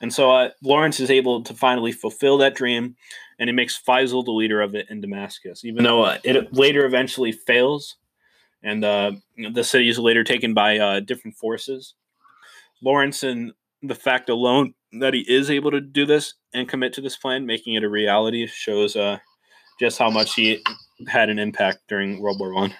And 0.00 0.12
so 0.12 0.30
uh, 0.30 0.50
Lawrence 0.62 1.00
is 1.00 1.10
able 1.10 1.42
to 1.42 1.54
finally 1.54 1.92
fulfill 1.92 2.38
that 2.38 2.54
dream 2.54 2.96
and 3.38 3.48
he 3.48 3.54
makes 3.54 3.80
Faisal 3.80 4.24
the 4.24 4.32
leader 4.32 4.60
of 4.60 4.74
it 4.74 4.86
in 4.90 5.00
Damascus, 5.00 5.64
even 5.64 5.84
though 5.84 6.02
uh, 6.02 6.18
it 6.24 6.52
later 6.52 6.84
eventually 6.84 7.32
fails, 7.32 7.96
and 8.62 8.84
uh, 8.84 9.12
the 9.52 9.62
city 9.62 9.88
is 9.88 9.98
later 9.98 10.24
taken 10.24 10.54
by 10.54 10.78
uh, 10.78 11.00
different 11.00 11.36
forces. 11.36 11.94
Lawrence 12.82 13.22
and 13.22 13.52
the 13.82 13.94
fact 13.94 14.28
alone 14.28 14.74
that 15.00 15.14
he 15.14 15.20
is 15.20 15.50
able 15.50 15.70
to 15.70 15.80
do 15.80 16.04
this 16.04 16.34
and 16.52 16.68
commit 16.68 16.92
to 16.94 17.00
this 17.00 17.16
plan, 17.16 17.46
making 17.46 17.74
it 17.74 17.84
a 17.84 17.88
reality, 17.88 18.46
shows 18.46 18.96
uh, 18.96 19.18
just 19.78 19.98
how 19.98 20.10
much 20.10 20.34
he 20.34 20.64
had 21.06 21.28
an 21.28 21.38
impact 21.38 21.78
during 21.88 22.20
World 22.20 22.40
War 22.40 22.52
One. 22.52 22.74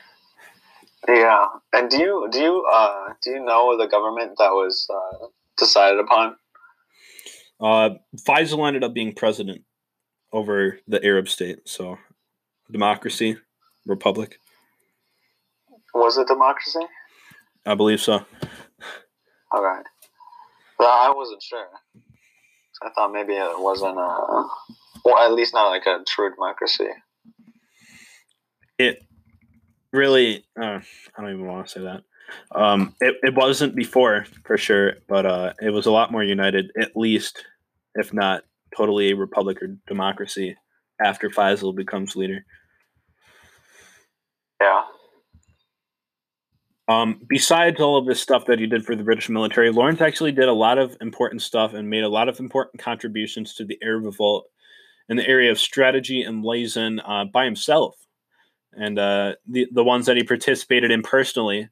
Yeah, 1.06 1.46
and 1.72 1.90
do 1.90 1.98
you 1.98 2.28
do 2.30 2.40
you 2.40 2.66
uh, 2.72 3.12
do 3.22 3.30
you 3.30 3.44
know 3.44 3.76
the 3.78 3.86
government 3.86 4.32
that 4.38 4.50
was 4.50 4.88
uh, 4.92 5.26
decided 5.56 6.00
upon? 6.00 6.36
Uh, 7.60 7.90
Faisal 8.16 8.66
ended 8.66 8.84
up 8.84 8.94
being 8.94 9.12
president 9.14 9.62
over 10.32 10.78
the 10.88 11.04
Arab 11.04 11.28
state, 11.28 11.60
so 11.68 11.98
democracy, 12.70 13.36
republic. 13.86 14.40
Was 15.94 16.18
it 16.18 16.28
democracy? 16.28 16.80
I 17.64 17.74
believe 17.74 18.00
so. 18.00 18.24
All 19.52 19.62
right. 19.62 19.84
Well, 20.78 20.90
I 20.90 21.12
wasn't 21.14 21.42
sure. 21.42 21.66
I 22.82 22.90
thought 22.90 23.12
maybe 23.12 23.32
it 23.32 23.58
wasn't 23.58 23.98
a, 23.98 24.48
well, 25.04 25.18
at 25.18 25.32
least 25.32 25.54
not 25.54 25.68
like 25.68 25.86
a 25.86 26.04
true 26.06 26.32
democracy. 26.32 26.88
It 28.78 29.02
really, 29.92 30.44
uh, 30.60 30.80
I 31.16 31.20
don't 31.22 31.32
even 31.32 31.46
want 31.46 31.66
to 31.66 31.72
say 31.72 31.80
that. 31.80 32.02
Um, 32.54 32.94
it, 33.00 33.16
it 33.22 33.34
wasn't 33.34 33.74
before 33.74 34.26
for 34.44 34.58
sure, 34.58 34.94
but 35.08 35.24
uh, 35.24 35.52
it 35.60 35.70
was 35.70 35.86
a 35.86 35.90
lot 35.90 36.12
more 36.12 36.22
united, 36.22 36.70
at 36.80 36.96
least, 36.96 37.44
if 37.94 38.12
not 38.12 38.42
totally 38.76 39.10
a 39.10 39.16
republic 39.16 39.62
or 39.62 39.76
democracy 39.86 40.56
after 41.02 41.30
Faisal 41.30 41.74
becomes 41.74 42.16
leader. 42.16 42.44
Yeah. 44.60 44.82
Um, 46.88 47.20
besides 47.28 47.80
all 47.80 47.98
of 47.98 48.06
this 48.06 48.20
stuff 48.20 48.46
that 48.46 48.58
he 48.58 48.66
did 48.66 48.84
for 48.84 48.96
the 48.96 49.04
British 49.04 49.28
military, 49.28 49.70
Lawrence 49.70 50.00
actually 50.00 50.32
did 50.32 50.48
a 50.48 50.54
lot 50.54 50.78
of 50.78 50.96
important 51.00 51.42
stuff 51.42 51.74
and 51.74 51.90
made 51.90 52.02
a 52.02 52.08
lot 52.08 52.28
of 52.28 52.40
important 52.40 52.80
contributions 52.82 53.54
to 53.54 53.64
the 53.64 53.78
Arab 53.82 54.04
revolt 54.04 54.46
in 55.08 55.16
the 55.16 55.28
area 55.28 55.50
of 55.50 55.58
strategy 55.58 56.22
and 56.22 56.44
liaison 56.44 57.00
uh, 57.00 57.24
by 57.26 57.44
himself. 57.44 57.94
And 58.78 58.98
uh, 58.98 59.34
the, 59.46 59.66
the 59.72 59.84
ones 59.84 60.06
that 60.06 60.16
he 60.16 60.22
participated 60.22 60.90
in 60.90 61.02
personally 61.02 61.68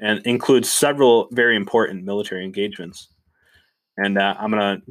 and 0.00 0.20
includes 0.26 0.72
several 0.72 1.28
very 1.32 1.56
important 1.56 2.04
military 2.04 2.44
engagements. 2.44 3.08
And 3.96 4.18
uh, 4.18 4.34
I'm 4.38 4.50
to 4.52 4.82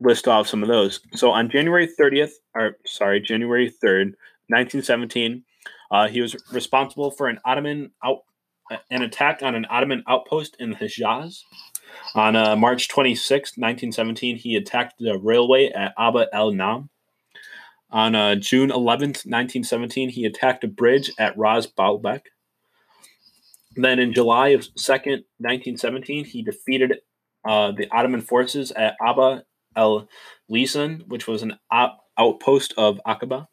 list 0.00 0.28
off 0.28 0.48
some 0.48 0.62
of 0.62 0.68
those. 0.68 1.00
So 1.14 1.30
on 1.30 1.50
January 1.50 1.88
30th, 1.88 2.32
or 2.54 2.76
sorry, 2.84 3.20
January 3.20 3.68
3rd, 3.68 4.14
1917, 4.48 5.42
uh, 5.90 6.08
he 6.08 6.20
was 6.20 6.36
responsible 6.52 7.10
for 7.10 7.28
an 7.28 7.38
Ottoman 7.44 7.90
out 8.04 8.18
an 8.90 9.02
attack 9.02 9.42
on 9.42 9.54
an 9.54 9.64
Ottoman 9.70 10.02
outpost 10.08 10.56
in 10.58 10.74
Hejaz. 10.74 11.42
On 12.16 12.34
uh, 12.34 12.56
March 12.56 12.88
26, 12.88 13.50
1917, 13.56 14.36
he 14.36 14.56
attacked 14.56 14.94
the 14.98 15.18
railway 15.18 15.68
at 15.68 15.94
Abu 15.96 16.24
el 16.32 16.52
Naam. 16.52 16.88
On 17.90 18.14
uh, 18.14 18.34
June 18.34 18.70
11th, 18.70 19.24
1917, 19.24 20.08
he 20.10 20.24
attacked 20.24 20.64
a 20.64 20.68
bridge 20.68 21.10
at 21.18 21.36
Ras 21.38 21.66
Baalbek. 21.66 22.22
Then 23.76 23.98
in 23.98 24.12
July 24.12 24.48
of 24.48 24.62
2nd, 24.62 25.24
1917, 25.38 26.24
he 26.24 26.42
defeated 26.42 27.00
uh, 27.46 27.72
the 27.72 27.88
Ottoman 27.90 28.22
forces 28.22 28.72
at 28.72 28.96
Aba 29.00 29.44
el 29.76 30.08
Lissan, 30.50 31.06
which 31.06 31.28
was 31.28 31.42
an 31.42 31.58
op- 31.70 32.00
outpost 32.18 32.74
of 32.76 33.00
Aqaba. 33.06 33.46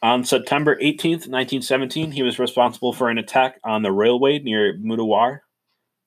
On 0.00 0.24
September 0.24 0.76
18th, 0.76 1.26
1917, 1.26 2.12
he 2.12 2.22
was 2.22 2.38
responsible 2.38 2.92
for 2.92 3.10
an 3.10 3.18
attack 3.18 3.58
on 3.64 3.82
the 3.82 3.90
railway 3.90 4.38
near 4.38 4.78
Mudawar, 4.78 5.40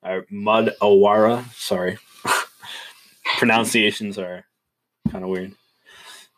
or 0.02 0.26
Mud 0.32 0.72
Awara. 0.82 1.52
Sorry. 1.54 1.98
Pronunciations 3.38 4.18
are 4.18 4.46
kind 5.12 5.26
of 5.26 5.30
weird. 5.30 5.54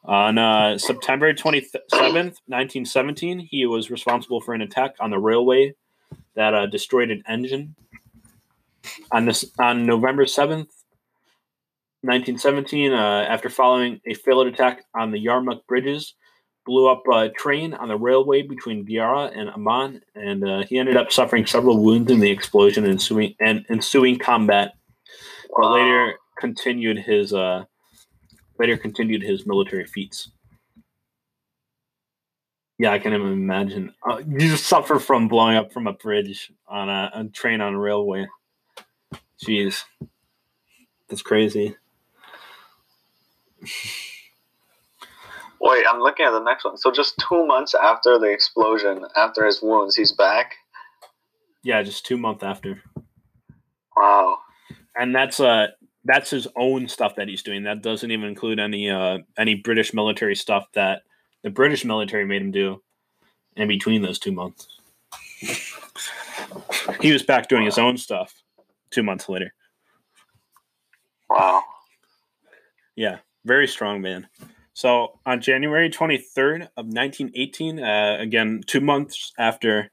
On 0.06 0.38
uh, 0.38 0.78
September 0.78 1.34
27th, 1.34 2.38
1917, 2.48 3.40
he 3.40 3.66
was 3.66 3.90
responsible 3.90 4.42
for 4.42 4.54
an 4.54 4.62
attack 4.62 4.96
on 5.00 5.12
the 5.12 5.20
railway 5.20 5.76
that 6.36 6.54
uh, 6.54 6.66
destroyed 6.66 7.10
an 7.10 7.24
engine. 7.28 7.76
On 9.12 9.26
this, 9.26 9.46
on 9.58 9.86
November 9.86 10.26
7th, 10.26 10.68
1917, 12.02 12.92
uh, 12.92 12.98
after 13.30 13.50
following 13.50 14.02
a 14.06 14.14
failed 14.14 14.48
attack 14.48 14.84
on 14.94 15.12
the 15.12 15.26
Yarmouk 15.26 15.66
bridges, 15.68 16.16
blew 16.66 16.90
up 16.90 17.04
a 17.14 17.30
train 17.30 17.74
on 17.74 17.88
the 17.88 17.98
railway 17.98 18.42
between 18.42 18.86
Deraa 18.86 19.32
and 19.38 19.50
Amman, 19.50 20.02
and 20.16 20.44
uh, 20.48 20.64
he 20.64 20.78
ended 20.78 20.98
up 20.98 21.14
suffering 21.14 21.46
several 21.46 21.82
wounds 21.82 22.12
in 22.12 22.20
the 22.20 22.30
explosion 22.30 22.84
and 22.84 22.94
ensuing, 22.94 23.36
and 23.40 23.66
ensuing 23.70 24.20
combat. 24.20 24.74
But 25.56 25.72
later 25.72 26.16
continued 26.40 26.98
his 26.98 27.34
uh, 27.34 27.64
later 28.60 28.78
continued 28.78 29.22
his 29.22 29.46
military 29.46 29.86
feats. 29.86 30.30
Yeah, 32.80 32.92
I 32.92 33.00
can 33.00 33.14
even 33.14 33.32
imagine. 33.32 33.94
Uh, 34.10 34.18
you 34.28 34.40
just 34.40 34.66
suffer 34.66 35.00
from 35.00 35.28
blowing 35.28 35.58
up 35.58 35.72
from 35.72 35.88
a 35.88 35.94
bridge 35.94 36.52
on 36.68 36.90
a, 36.90 37.12
a 37.14 37.24
train 37.26 37.62
on 37.62 37.76
a 37.76 37.80
railway. 37.80 38.28
Jeez, 39.46 39.84
that's 41.08 41.22
crazy. 41.22 41.76
Wait, 45.62 45.86
I'm 45.90 46.02
looking 46.02 46.26
at 46.26 46.32
the 46.32 46.40
next 46.40 46.66
one. 46.66 46.78
So 46.78 46.92
just 46.92 47.18
two 47.30 47.46
months 47.46 47.74
after 47.74 48.20
the 48.20 48.26
explosion, 48.26 49.06
after 49.16 49.46
his 49.46 49.62
wounds, 49.62 49.96
he's 49.96 50.12
back. 50.12 50.56
Yeah, 51.64 51.82
just 51.84 52.06
two 52.06 52.18
months 52.18 52.44
after. 52.44 52.82
Wow. 53.96 54.40
And 54.98 55.16
that's 55.16 55.40
uh 55.40 55.68
that's 56.06 56.30
his 56.30 56.48
own 56.56 56.88
stuff 56.88 57.16
that 57.16 57.28
he's 57.28 57.44
doing. 57.44 57.64
That 57.64 57.82
doesn't 57.82 58.12
even 58.12 58.28
include 58.28 58.60
any 58.60 58.90
uh 58.90 59.20
any 59.38 59.56
British 59.56 59.94
military 59.94 60.36
stuff 60.36 60.68
that 60.74 61.04
the 61.44 61.50
British 61.50 61.86
military 61.86 62.26
made 62.26 62.42
him 62.42 62.52
do 62.52 62.82
in 63.56 63.68
between 63.68 64.02
those 64.02 64.20
two 64.20 64.32
months. 64.32 64.68
He 67.02 67.12
was 67.12 67.24
back 67.24 67.48
doing 67.48 67.66
his 67.66 67.78
own 67.78 67.98
stuff 67.98 68.34
two 68.92 69.04
months 69.04 69.30
later. 69.30 69.54
Wow. 71.30 71.64
Yeah, 72.96 73.18
very 73.46 73.68
strong 73.68 74.02
man. 74.02 74.28
So 74.74 75.20
on 75.26 75.42
January 75.42 75.90
23rd 75.90 76.64
of 76.78 76.88
1918, 76.88 77.80
uh, 77.80 78.18
again 78.20 78.62
two 78.66 78.82
months 78.82 79.34
after 79.38 79.92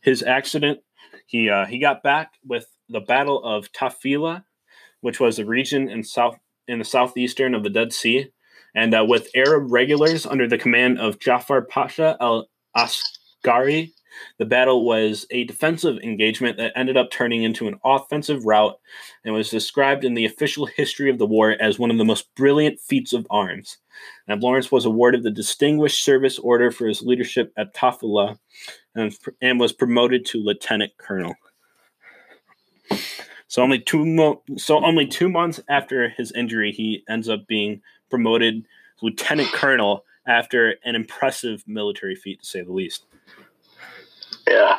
his 0.00 0.22
accident, 0.22 0.80
he 1.26 1.50
uh, 1.50 1.66
he 1.66 1.78
got 1.78 2.02
back 2.02 2.34
with 2.46 2.66
the 2.88 3.00
Battle 3.00 3.42
of 3.42 3.72
Tafila, 3.72 4.44
which 5.02 5.20
was 5.20 5.38
a 5.38 5.44
region 5.44 5.90
in 5.90 6.02
south 6.02 6.38
in 6.66 6.78
the 6.78 6.84
southeastern 6.84 7.54
of 7.54 7.62
the 7.62 7.70
Dead 7.70 7.92
Sea, 7.92 8.30
and 8.74 8.94
uh, 8.94 9.04
with 9.06 9.28
Arab 9.34 9.70
regulars 9.70 10.24
under 10.24 10.48
the 10.48 10.56
command 10.56 10.98
of 10.98 11.18
Jafar 11.18 11.62
Pasha 11.62 12.16
al 12.20 12.48
Askari. 12.74 13.92
The 14.38 14.44
battle 14.44 14.84
was 14.84 15.26
a 15.30 15.44
defensive 15.44 15.98
engagement 16.02 16.58
that 16.58 16.72
ended 16.76 16.98
up 16.98 17.10
turning 17.10 17.44
into 17.44 17.66
an 17.66 17.80
offensive 17.82 18.44
rout 18.44 18.78
and 19.24 19.34
was 19.34 19.48
described 19.48 20.04
in 20.04 20.12
the 20.14 20.26
official 20.26 20.66
history 20.66 21.08
of 21.10 21.18
the 21.18 21.26
war 21.26 21.56
as 21.58 21.78
one 21.78 21.90
of 21.90 21.96
the 21.96 22.04
most 22.04 22.32
brilliant 22.34 22.78
feats 22.78 23.14
of 23.14 23.26
arms. 23.30 23.78
And 24.28 24.42
Lawrence 24.42 24.70
was 24.70 24.84
awarded 24.84 25.22
the 25.22 25.30
Distinguished 25.30 26.04
Service 26.04 26.38
Order 26.38 26.70
for 26.70 26.86
his 26.86 27.00
leadership 27.00 27.52
at 27.56 27.74
Tafila 27.74 28.38
and, 28.94 29.16
and 29.40 29.58
was 29.58 29.72
promoted 29.72 30.26
to 30.26 30.42
lieutenant 30.42 30.92
colonel. 30.98 31.34
So 33.52 33.60
only 33.60 33.80
two 33.80 34.06
mo- 34.06 34.42
so 34.56 34.82
only 34.82 35.06
two 35.06 35.28
months 35.28 35.60
after 35.68 36.08
his 36.08 36.32
injury, 36.32 36.72
he 36.72 37.04
ends 37.06 37.28
up 37.28 37.46
being 37.46 37.82
promoted 38.08 38.64
lieutenant 39.02 39.52
colonel 39.52 40.06
after 40.26 40.76
an 40.86 40.94
impressive 40.94 41.62
military 41.66 42.14
feat, 42.14 42.40
to 42.40 42.46
say 42.46 42.62
the 42.62 42.72
least. 42.72 43.04
Yeah. 44.48 44.78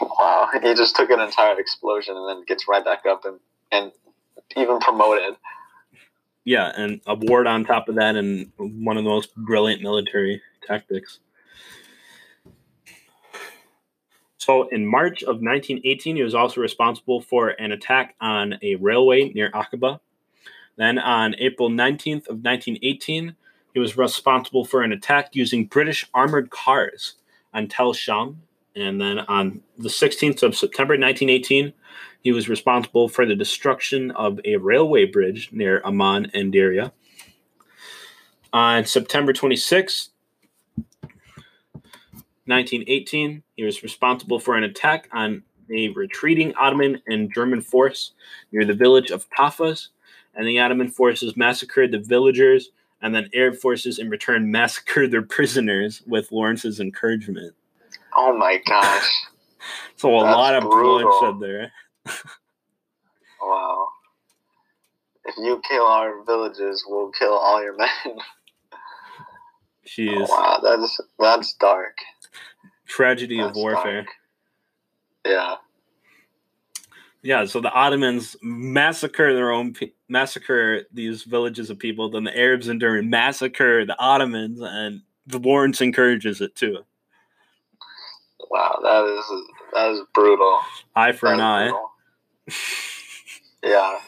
Wow, 0.00 0.48
he 0.60 0.74
just 0.74 0.96
took 0.96 1.10
an 1.10 1.20
entire 1.20 1.56
explosion 1.56 2.16
and 2.16 2.28
then 2.28 2.44
gets 2.48 2.66
right 2.66 2.84
back 2.84 3.06
up 3.06 3.24
and, 3.24 3.38
and 3.70 3.92
even 4.56 4.80
promoted. 4.80 5.36
Yeah, 6.44 6.72
and 6.76 7.00
a 7.06 7.14
ward 7.14 7.46
on 7.46 7.64
top 7.64 7.88
of 7.88 7.94
that, 7.94 8.16
and 8.16 8.50
one 8.56 8.96
of 8.96 9.04
the 9.04 9.10
most 9.10 9.36
brilliant 9.36 9.82
military 9.82 10.42
tactics. 10.66 11.20
So, 14.40 14.68
in 14.68 14.86
March 14.86 15.22
of 15.22 15.42
1918, 15.42 16.16
he 16.16 16.22
was 16.22 16.34
also 16.34 16.62
responsible 16.62 17.20
for 17.20 17.50
an 17.50 17.72
attack 17.72 18.14
on 18.22 18.58
a 18.62 18.76
railway 18.76 19.28
near 19.34 19.50
Aqaba. 19.50 20.00
Then, 20.76 20.98
on 20.98 21.34
April 21.36 21.68
19th 21.68 22.26
of 22.26 22.42
1918, 22.42 23.36
he 23.74 23.78
was 23.78 23.98
responsible 23.98 24.64
for 24.64 24.80
an 24.82 24.92
attack 24.92 25.36
using 25.36 25.66
British 25.66 26.08
armored 26.14 26.48
cars 26.48 27.16
on 27.52 27.68
Tel 27.68 27.92
Sham. 27.92 28.40
And 28.74 28.98
then 28.98 29.18
on 29.18 29.60
the 29.76 29.90
16th 29.90 30.42
of 30.42 30.56
September 30.56 30.94
1918, 30.94 31.74
he 32.22 32.32
was 32.32 32.48
responsible 32.48 33.10
for 33.10 33.26
the 33.26 33.36
destruction 33.36 34.10
of 34.12 34.40
a 34.46 34.56
railway 34.56 35.04
bridge 35.04 35.50
near 35.52 35.82
Amman 35.84 36.30
and 36.32 36.50
Deraa. 36.50 36.92
On 38.54 38.86
September 38.86 39.34
26, 39.34 40.10
1918, 42.50 43.42
he 43.56 43.64
was 43.64 43.82
responsible 43.82 44.38
for 44.38 44.56
an 44.56 44.64
attack 44.64 45.08
on 45.12 45.42
a 45.72 45.88
retreating 45.90 46.54
Ottoman 46.56 47.00
and 47.06 47.32
German 47.32 47.60
force 47.60 48.12
near 48.52 48.64
the 48.64 48.74
village 48.74 49.10
of 49.10 49.28
Tafas, 49.30 49.88
and 50.34 50.46
the 50.46 50.58
Ottoman 50.58 50.88
forces 50.88 51.36
massacred 51.36 51.92
the 51.92 51.98
villagers, 51.98 52.70
and 53.00 53.14
then 53.14 53.30
Arab 53.34 53.56
forces 53.56 53.98
in 53.98 54.10
return 54.10 54.50
massacred 54.50 55.10
their 55.10 55.22
prisoners 55.22 56.02
with 56.06 56.32
Lawrence's 56.32 56.80
encouragement. 56.80 57.54
Oh 58.16 58.36
my 58.36 58.60
gosh. 58.66 59.10
So 59.96 60.18
a 60.18 60.24
That's 60.24 60.34
lot 60.34 60.54
of 60.54 60.62
bloodshed 60.62 61.38
there. 61.38 61.72
Wow. 63.42 63.88
If 65.24 65.34
you 65.38 65.60
kill 65.68 65.84
our 65.84 66.22
villages, 66.24 66.84
we'll 66.86 67.10
kill 67.10 67.32
all 67.32 67.62
your 67.62 67.76
men. 67.76 67.88
Jeez. 69.86 70.28
wow, 70.28 70.60
that's 70.62 71.00
that's 71.18 71.54
dark. 71.54 71.96
Tragedy 72.90 73.40
of 73.40 73.54
warfare. 73.54 74.02
dark. 74.02 74.06
Yeah. 75.24 75.54
Yeah, 77.22 77.44
so 77.44 77.60
the 77.60 77.70
Ottomans 77.70 78.34
massacre 78.42 79.34
their 79.34 79.50
own 79.52 79.74
pe- 79.74 79.92
massacre 80.08 80.84
these 80.92 81.22
villages 81.22 81.68
of 81.70 81.78
people. 81.78 82.10
Then 82.10 82.24
the 82.24 82.36
Arabs 82.36 82.68
in 82.68 82.80
turn 82.80 83.08
massacre 83.10 83.84
the 83.84 83.96
Ottomans, 83.98 84.58
and 84.62 85.02
the 85.26 85.38
Lawrence 85.38 85.80
encourages 85.82 86.40
it 86.40 86.54
too. 86.56 86.78
Wow, 88.50 88.78
that 88.82 89.04
is 89.04 89.42
that 89.74 89.90
is 89.92 90.00
brutal. 90.14 90.60
Eye 90.96 91.12
for 91.12 91.28
That 91.28 91.34
an 91.34 91.40
eye. 91.40 91.72
Yeah. 93.62 93.98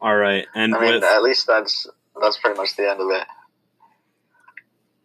All 0.00 0.16
right, 0.16 0.44
and 0.56 0.74
I 0.74 0.80
mean, 0.80 0.94
with 0.94 1.04
at 1.04 1.22
least 1.22 1.46
that's 1.46 1.86
that's 2.20 2.36
pretty 2.38 2.56
much 2.58 2.74
the 2.76 2.90
end 2.90 3.00
of 3.00 3.08
it. 3.10 3.26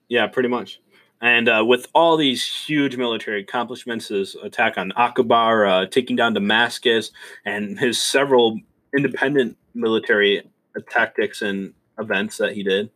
yeah, 0.10 0.26
pretty 0.28 0.50
much. 0.50 0.82
And 1.22 1.50
uh, 1.50 1.64
with 1.68 1.88
all 1.94 2.16
these 2.16 2.46
huge 2.46 2.96
military 2.96 3.42
accomplishments, 3.42 4.08
his 4.08 4.36
attack 4.36 4.78
on 4.78 4.92
Aqaba, 4.98 5.84
uh, 5.84 5.86
taking 5.88 6.16
down 6.16 6.34
Damascus, 6.34 7.12
and 7.46 7.78
his 7.78 8.02
several 8.02 8.60
independent 8.96 9.58
military 9.74 10.44
tactics 10.90 11.42
and 11.42 11.74
events 12.00 12.38
that 12.38 12.54
he 12.54 12.64
did, 12.64 12.90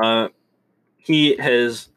uh, 0.00 0.28
he 0.98 1.36
has 1.36 1.88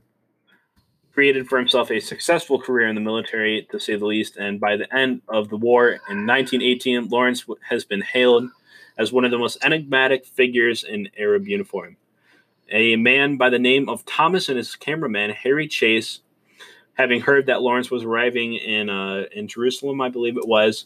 created 1.14 1.48
for 1.48 1.60
himself 1.60 1.92
a 1.92 2.00
successful 2.00 2.60
career 2.60 2.88
in 2.88 2.96
the 2.96 3.02
military, 3.02 3.68
to 3.72 3.80
say 3.80 3.96
the 3.96 4.06
least. 4.06 4.38
And 4.38 4.60
by 4.60 4.76
the 4.76 4.92
end 4.96 5.22
of 5.28 5.50
the 5.50 5.58
war 5.58 5.90
in 5.90 6.26
1918, 6.26 7.10
Lawrence 7.10 7.46
has 7.70 7.86
been 7.86 8.02
hailed 8.02 8.50
as 8.98 9.12
one 9.12 9.26
of 9.26 9.32
the 9.32 9.38
most 9.38 9.64
enigmatic 9.64 10.26
figures 10.26 10.84
in 10.84 11.10
Arab 11.18 11.48
uniform 11.48 11.98
a 12.72 12.96
man 12.96 13.38
by 13.38 13.50
the 13.50 13.60
name 13.60 13.90
of 13.90 14.06
Thomas 14.06 14.50
and 14.50 14.58
his 14.58 14.76
cameraman 14.76 15.32
Harry 15.32 15.68
Chase, 15.68 16.22
having 16.94 17.22
heard 17.22 17.46
that 17.46 17.62
Lawrence 17.62 17.90
was 17.90 18.04
arriving 18.04 18.56
in 18.56 18.90
uh, 18.90 19.24
in 19.32 19.48
Jerusalem, 19.48 20.02
I 20.02 20.10
believe 20.10 20.38
it 20.38 20.48
was, 20.48 20.86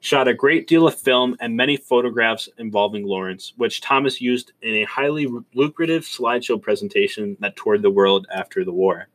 shot 0.00 0.28
a 0.28 0.34
great 0.34 0.66
deal 0.66 0.86
of 0.86 0.94
film 0.94 1.36
and 1.40 1.56
many 1.56 1.76
photographs 1.76 2.48
involving 2.58 3.06
Lawrence, 3.06 3.54
which 3.56 3.80
Thomas 3.80 4.20
used 4.20 4.52
in 4.60 4.74
a 4.74 4.84
highly 4.84 5.26
lucrative 5.54 6.02
slideshow 6.02 6.60
presentation 6.60 7.36
that 7.40 7.56
toured 7.56 7.82
the 7.82 7.90
world 7.90 8.26
after 8.34 8.64
the 8.64 8.72
war. 8.72 9.08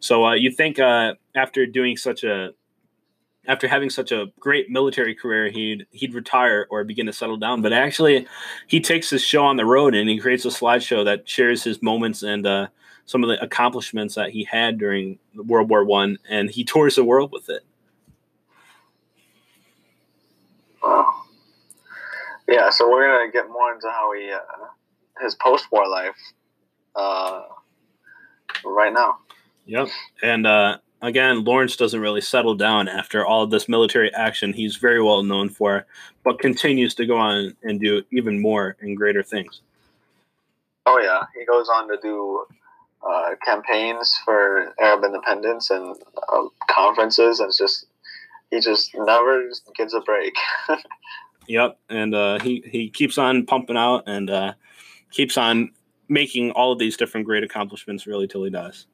So 0.00 0.26
uh, 0.26 0.34
you 0.34 0.50
think 0.50 0.78
uh, 0.78 1.14
after 1.34 1.64
doing 1.64 1.96
such 1.96 2.24
a 2.24 2.50
after 3.48 3.68
having 3.68 3.90
such 3.90 4.12
a 4.12 4.26
great 4.40 4.70
military 4.70 5.14
career, 5.14 5.50
he'd 5.50 5.86
he'd 5.90 6.14
retire 6.14 6.66
or 6.70 6.84
begin 6.84 7.06
to 7.06 7.12
settle 7.12 7.36
down. 7.36 7.62
But 7.62 7.72
actually, 7.72 8.26
he 8.66 8.80
takes 8.80 9.10
his 9.10 9.22
show 9.22 9.44
on 9.44 9.56
the 9.56 9.64
road 9.64 9.94
and 9.94 10.08
he 10.08 10.18
creates 10.18 10.44
a 10.44 10.48
slideshow 10.48 11.04
that 11.04 11.28
shares 11.28 11.64
his 11.64 11.82
moments 11.82 12.22
and 12.22 12.46
uh, 12.46 12.66
some 13.06 13.22
of 13.22 13.28
the 13.28 13.42
accomplishments 13.42 14.14
that 14.16 14.30
he 14.30 14.44
had 14.44 14.78
during 14.78 15.18
World 15.34 15.68
War 15.70 15.84
One, 15.84 16.18
and 16.28 16.50
he 16.50 16.64
tours 16.64 16.96
the 16.96 17.04
world 17.04 17.32
with 17.32 17.48
it. 17.48 17.62
Wow. 20.82 21.22
Yeah, 22.48 22.70
so 22.70 22.90
we're 22.90 23.06
gonna 23.06 23.32
get 23.32 23.48
more 23.50 23.72
into 23.72 23.88
how 23.88 24.12
he 24.12 24.30
uh, 24.30 24.40
his 25.20 25.34
post-war 25.36 25.88
life 25.88 26.16
uh, 26.94 27.42
right 28.64 28.92
now. 28.92 29.18
Yep. 29.66 29.88
And 30.22 30.46
uh, 30.46 30.78
again, 31.02 31.44
Lawrence 31.44 31.76
doesn't 31.76 32.00
really 32.00 32.20
settle 32.20 32.54
down 32.54 32.88
after 32.88 33.24
all 33.24 33.42
of 33.42 33.50
this 33.50 33.68
military 33.68 34.12
action 34.14 34.52
he's 34.52 34.76
very 34.76 35.02
well 35.02 35.22
known 35.22 35.48
for, 35.48 35.86
but 36.24 36.38
continues 36.38 36.94
to 36.96 37.06
go 37.06 37.16
on 37.16 37.56
and 37.62 37.80
do 37.80 38.02
even 38.12 38.40
more 38.40 38.76
and 38.80 38.96
greater 38.96 39.22
things. 39.22 39.60
Oh 40.86 40.98
yeah, 40.98 41.22
he 41.38 41.44
goes 41.44 41.68
on 41.68 41.88
to 41.88 41.98
do 42.02 42.44
uh, 43.06 43.30
campaigns 43.44 44.18
for 44.24 44.72
Arab 44.80 45.04
independence 45.04 45.70
and 45.70 45.96
uh, 46.32 46.42
conferences, 46.68 47.40
and 47.40 47.48
it's 47.48 47.58
just 47.58 47.86
he 48.50 48.60
just 48.60 48.94
never 48.94 49.50
gets 49.76 49.94
a 49.94 50.00
break. 50.00 50.34
Yep, 51.48 51.78
and 51.88 52.14
uh, 52.14 52.40
he 52.40 52.62
he 52.66 52.90
keeps 52.90 53.18
on 53.18 53.46
pumping 53.46 53.76
out 53.76 54.04
and 54.06 54.28
uh, 54.30 54.54
keeps 55.10 55.36
on 55.36 55.70
making 56.08 56.50
all 56.52 56.72
of 56.72 56.78
these 56.78 56.96
different 56.96 57.26
great 57.26 57.44
accomplishments 57.44 58.06
really 58.06 58.26
till 58.26 58.44
he 58.44 58.50
dies. 58.50 58.86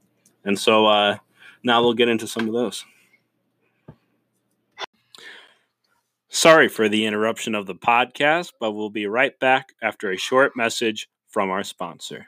And 0.44 0.58
so 0.58 0.86
uh, 0.86 1.16
now 1.62 1.82
we'll 1.82 1.94
get 1.94 2.08
into 2.08 2.26
some 2.26 2.46
of 2.48 2.54
those. 2.54 2.84
Sorry 6.28 6.68
for 6.68 6.88
the 6.88 7.04
interruption 7.04 7.54
of 7.54 7.66
the 7.66 7.74
podcast, 7.74 8.52
but 8.58 8.72
we'll 8.72 8.90
be 8.90 9.06
right 9.06 9.38
back 9.38 9.68
after 9.82 10.10
a 10.10 10.16
short 10.16 10.56
message 10.56 11.08
from 11.28 11.50
our 11.50 11.62
sponsor. 11.62 12.26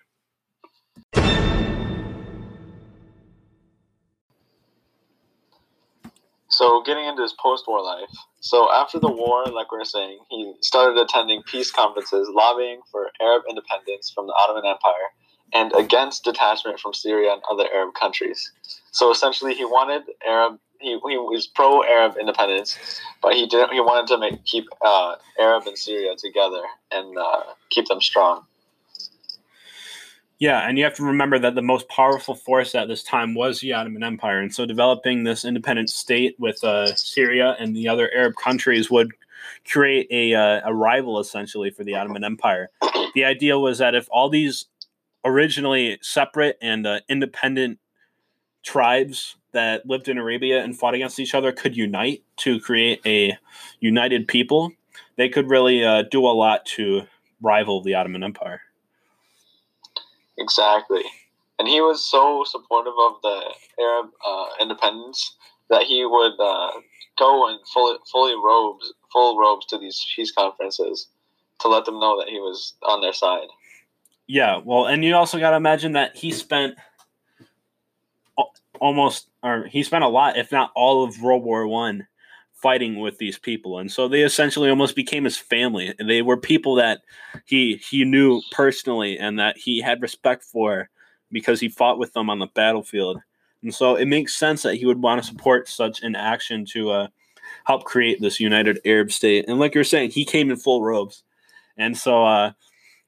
So 6.48 6.82
getting 6.82 7.06
into 7.06 7.22
his 7.22 7.32
post-war 7.32 7.82
life. 7.82 8.10
So 8.40 8.70
after 8.70 9.00
the 9.00 9.10
war, 9.10 9.44
like 9.46 9.72
we 9.72 9.78
were 9.78 9.84
saying, 9.84 10.18
he 10.28 10.52
started 10.60 11.00
attending 11.00 11.42
peace 11.42 11.72
conferences, 11.72 12.28
lobbying 12.30 12.80
for 12.92 13.10
Arab 13.20 13.42
independence 13.48 14.12
from 14.14 14.26
the 14.26 14.34
Ottoman 14.34 14.64
Empire 14.64 15.08
and 15.54 15.72
against 15.78 16.24
detachment 16.24 16.80
from 16.80 16.92
Syria 16.92 17.32
and 17.32 17.42
other 17.50 17.66
Arab 17.72 17.94
countries. 17.94 18.50
So 18.90 19.10
essentially, 19.10 19.54
he 19.54 19.64
wanted 19.64 20.02
Arab. 20.26 20.58
He, 20.80 20.90
he 20.90 21.16
was 21.16 21.46
pro-Arab 21.46 22.16
independence, 22.18 22.76
but 23.22 23.32
he 23.32 23.46
didn't. 23.46 23.72
He 23.72 23.80
wanted 23.80 24.08
to 24.08 24.18
make 24.18 24.44
keep 24.44 24.66
uh, 24.84 25.14
Arab 25.38 25.66
and 25.66 25.78
Syria 25.78 26.14
together 26.16 26.62
and 26.90 27.16
uh, 27.16 27.42
keep 27.70 27.86
them 27.86 28.00
strong. 28.00 28.44
Yeah, 30.40 30.68
and 30.68 30.76
you 30.76 30.84
have 30.84 30.94
to 30.94 31.04
remember 31.04 31.38
that 31.38 31.54
the 31.54 31.62
most 31.62 31.88
powerful 31.88 32.34
force 32.34 32.74
at 32.74 32.88
this 32.88 33.04
time 33.04 33.34
was 33.34 33.60
the 33.60 33.72
Ottoman 33.72 34.02
Empire, 34.02 34.40
and 34.40 34.52
so 34.52 34.66
developing 34.66 35.22
this 35.22 35.44
independent 35.44 35.88
state 35.88 36.34
with 36.38 36.62
uh, 36.64 36.94
Syria 36.96 37.56
and 37.58 37.74
the 37.74 37.88
other 37.88 38.10
Arab 38.14 38.34
countries 38.34 38.90
would 38.90 39.12
create 39.66 40.08
a 40.10 40.34
uh, 40.34 40.60
a 40.64 40.74
rival 40.74 41.20
essentially 41.20 41.70
for 41.70 41.84
the 41.84 41.94
Ottoman 41.94 42.24
Empire. 42.24 42.70
The 43.14 43.24
idea 43.24 43.58
was 43.58 43.78
that 43.78 43.94
if 43.94 44.08
all 44.10 44.28
these 44.28 44.66
originally 45.24 45.98
separate 46.02 46.58
and 46.60 46.86
uh, 46.86 47.00
independent 47.08 47.78
tribes 48.62 49.36
that 49.52 49.86
lived 49.86 50.08
in 50.08 50.18
Arabia 50.18 50.62
and 50.62 50.78
fought 50.78 50.94
against 50.94 51.18
each 51.18 51.34
other 51.34 51.52
could 51.52 51.76
unite 51.76 52.22
to 52.36 52.58
create 52.60 53.00
a 53.06 53.36
united 53.80 54.26
people, 54.26 54.72
they 55.16 55.28
could 55.28 55.48
really 55.48 55.84
uh, 55.84 56.02
do 56.10 56.26
a 56.26 56.34
lot 56.34 56.66
to 56.66 57.02
rival 57.40 57.82
the 57.82 57.94
Ottoman 57.94 58.24
Empire. 58.24 58.62
Exactly. 60.38 61.02
And 61.58 61.68
he 61.68 61.80
was 61.80 62.04
so 62.04 62.44
supportive 62.44 62.94
of 62.98 63.14
the 63.22 63.54
Arab 63.80 64.10
uh, 64.26 64.46
independence 64.60 65.36
that 65.70 65.82
he 65.82 66.04
would 66.04 66.34
uh, 66.40 66.72
go 67.16 67.48
in 67.48 67.58
fully, 67.72 67.96
fully 68.10 68.34
robes, 68.34 68.92
full 69.12 69.38
robes 69.38 69.66
to 69.66 69.78
these 69.78 70.04
peace 70.14 70.32
conferences 70.32 71.08
to 71.60 71.68
let 71.68 71.84
them 71.84 72.00
know 72.00 72.18
that 72.18 72.28
he 72.28 72.40
was 72.40 72.74
on 72.82 73.00
their 73.00 73.12
side. 73.12 73.48
Yeah, 74.26 74.60
well, 74.64 74.86
and 74.86 75.04
you 75.04 75.14
also 75.14 75.38
got 75.38 75.50
to 75.50 75.56
imagine 75.56 75.92
that 75.92 76.16
he 76.16 76.30
spent 76.30 76.76
almost, 78.80 79.28
or 79.42 79.66
he 79.66 79.82
spent 79.82 80.04
a 80.04 80.08
lot, 80.08 80.38
if 80.38 80.50
not 80.50 80.72
all 80.74 81.04
of 81.04 81.20
World 81.20 81.44
War 81.44 81.66
One, 81.66 82.06
fighting 82.54 82.98
with 83.00 83.18
these 83.18 83.38
people, 83.38 83.78
and 83.78 83.92
so 83.92 84.08
they 84.08 84.22
essentially 84.22 84.70
almost 84.70 84.96
became 84.96 85.24
his 85.24 85.36
family. 85.36 85.94
They 85.98 86.22
were 86.22 86.38
people 86.38 86.76
that 86.76 87.02
he 87.44 87.76
he 87.76 88.04
knew 88.04 88.40
personally 88.50 89.18
and 89.18 89.38
that 89.38 89.58
he 89.58 89.80
had 89.80 90.00
respect 90.00 90.42
for 90.42 90.88
because 91.30 91.60
he 91.60 91.68
fought 91.68 91.98
with 91.98 92.14
them 92.14 92.30
on 92.30 92.38
the 92.38 92.46
battlefield, 92.46 93.20
and 93.62 93.74
so 93.74 93.96
it 93.96 94.06
makes 94.06 94.34
sense 94.34 94.62
that 94.62 94.76
he 94.76 94.86
would 94.86 95.02
want 95.02 95.22
to 95.22 95.28
support 95.28 95.68
such 95.68 96.02
an 96.02 96.16
action 96.16 96.64
to 96.66 96.90
uh, 96.90 97.08
help 97.64 97.84
create 97.84 98.22
this 98.22 98.40
united 98.40 98.80
Arab 98.86 99.12
state. 99.12 99.44
And 99.48 99.58
like 99.58 99.74
you're 99.74 99.84
saying, 99.84 100.12
he 100.12 100.24
came 100.24 100.50
in 100.50 100.56
full 100.56 100.82
robes, 100.82 101.24
and 101.76 101.94
so. 101.94 102.24
Uh, 102.24 102.52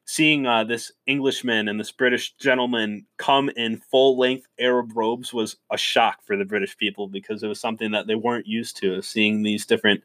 seeing 0.07 0.47
uh, 0.47 0.63
this 0.63 0.93
Englishman 1.07 1.69
and 1.69 1.79
this 1.79 1.91
British 1.91 2.33
gentleman 2.37 3.05
come 3.17 3.51
in 3.51 3.77
full 3.77 4.17
length 4.17 4.47
Arab 4.59 4.97
robes 4.97 5.35
was 5.35 5.57
a 5.71 5.77
shock 5.77 6.21
for 6.25 6.37
the 6.37 6.45
British 6.45 6.77
people 6.79 7.09
because 7.09 7.43
it 7.43 7.49
was 7.49 7.61
something 7.61 7.91
that 7.91 8.07
they 8.07 8.15
weren't 8.15 8.47
used 8.47 8.77
to, 8.79 9.03
seeing 9.03 9.43
these 9.43 9.67
different 9.67 10.03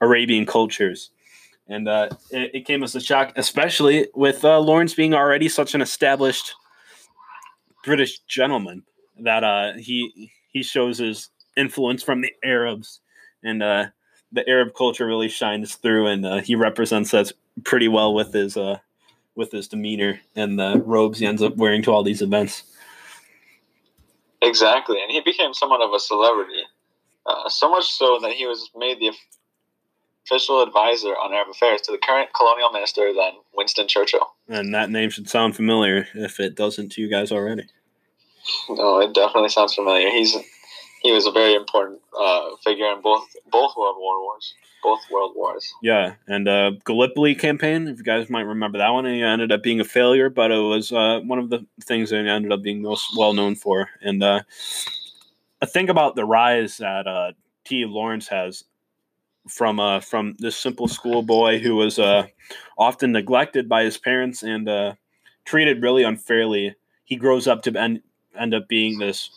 Arabian 0.00 0.46
cultures. 0.46 1.10
and 1.68 1.86
uh, 1.86 2.08
it, 2.30 2.54
it, 2.54 2.66
came 2.66 2.82
as 2.82 2.94
a 2.94 3.00
shock, 3.00 3.32
especially 3.36 4.08
with 4.14 4.42
uh, 4.44 4.58
Lawrence 4.58 4.94
being 4.94 5.12
already 5.12 5.48
such 5.50 5.74
an 5.74 5.82
established 5.82 6.54
British 7.84 8.20
gentleman 8.20 8.84
that 9.18 9.44
uh, 9.44 9.74
he 9.74 10.32
he 10.48 10.62
shows 10.62 10.98
his 10.98 11.28
influence 11.56 12.02
from 12.02 12.22
the 12.22 12.32
Arabs, 12.42 13.00
and 13.42 13.62
uh, 13.62 13.86
the 14.32 14.48
Arab 14.48 14.74
culture 14.74 15.06
really 15.06 15.28
shines 15.28 15.74
through, 15.74 16.06
and 16.06 16.24
uh, 16.24 16.40
he 16.40 16.54
represents 16.54 17.10
that 17.10 17.32
pretty 17.64 17.88
well 17.88 18.14
with 18.14 18.32
his 18.32 18.56
with 19.36 19.52
his 19.52 19.68
demeanor 19.68 20.20
and 20.34 20.58
the 20.58 20.82
robes 20.84 21.18
he 21.18 21.26
ends 21.26 21.42
up 21.42 21.56
wearing 21.56 21.82
to 21.82 21.92
all 21.92 22.02
these 22.02 22.22
events. 22.22 22.64
Exactly, 24.42 25.00
and 25.00 25.10
he 25.10 25.20
became 25.20 25.54
somewhat 25.54 25.80
of 25.80 25.92
a 25.92 26.00
celebrity, 26.00 26.62
uh, 27.26 27.48
so 27.48 27.70
much 27.70 27.86
so 27.92 28.18
that 28.20 28.32
he 28.32 28.46
was 28.46 28.70
made 28.76 28.98
the 29.00 29.10
official 30.26 30.62
advisor 30.62 31.10
on 31.10 31.32
Arab 31.32 31.48
affairs 31.50 31.80
to 31.82 31.92
the 31.92 31.98
current 31.98 32.30
colonial 32.34 32.70
minister, 32.70 33.12
then 33.14 33.32
Winston 33.54 33.88
Churchill. 33.88 34.34
And 34.48 34.74
that 34.74 34.90
name 34.90 35.10
should 35.10 35.28
sound 35.28 35.56
familiar 35.56 36.08
if 36.14 36.40
it 36.40 36.54
doesn't 36.54 36.90
to 36.92 37.00
you 37.00 37.08
guys 37.08 37.32
already. 37.32 37.66
No, 38.68 39.00
it 39.00 39.14
definitely 39.14 39.48
sounds 39.48 39.74
familiar. 39.74 40.10
He's 40.10 40.36
he 41.02 41.12
was 41.12 41.26
a 41.26 41.32
very 41.32 41.54
important 41.54 42.00
uh, 42.18 42.50
figure 42.64 42.86
in 42.92 43.00
both 43.00 43.24
both 43.50 43.76
World 43.76 43.96
War 43.98 44.20
Wars, 44.22 44.54
both 44.86 45.00
World 45.10 45.32
Wars. 45.34 45.74
Yeah, 45.82 46.14
and 46.28 46.46
uh, 46.46 46.70
Gallipoli 46.84 47.34
campaign, 47.34 47.88
if 47.88 47.98
you 47.98 48.04
guys 48.04 48.30
might 48.30 48.42
remember 48.42 48.78
that 48.78 48.90
one, 48.90 49.04
it 49.04 49.20
ended 49.20 49.50
up 49.50 49.64
being 49.64 49.80
a 49.80 49.84
failure, 49.84 50.30
but 50.30 50.52
it 50.52 50.60
was 50.60 50.92
uh, 50.92 51.20
one 51.24 51.40
of 51.40 51.50
the 51.50 51.66
things 51.82 52.10
that 52.10 52.24
ended 52.24 52.52
up 52.52 52.62
being 52.62 52.82
most 52.82 53.16
well 53.18 53.32
known 53.32 53.56
for. 53.56 53.88
And 54.00 54.22
uh, 54.22 54.42
a 55.60 55.66
thing 55.66 55.90
about 55.90 56.14
the 56.14 56.24
rise 56.24 56.76
that 56.76 57.08
uh, 57.08 57.32
T. 57.64 57.84
Lawrence 57.84 58.28
has 58.28 58.62
from 59.48 59.80
uh, 59.80 59.98
from 59.98 60.36
this 60.38 60.56
simple 60.56 60.86
schoolboy 60.86 61.58
who 61.58 61.74
was 61.74 61.98
uh, 61.98 62.28
often 62.78 63.10
neglected 63.10 63.68
by 63.68 63.82
his 63.82 63.98
parents 63.98 64.44
and 64.44 64.68
uh, 64.68 64.94
treated 65.44 65.82
really 65.82 66.04
unfairly. 66.04 66.76
He 67.04 67.16
grows 67.16 67.48
up 67.48 67.62
to 67.62 67.76
end, 67.76 68.02
end 68.38 68.54
up 68.54 68.68
being 68.68 68.98
this 69.00 69.30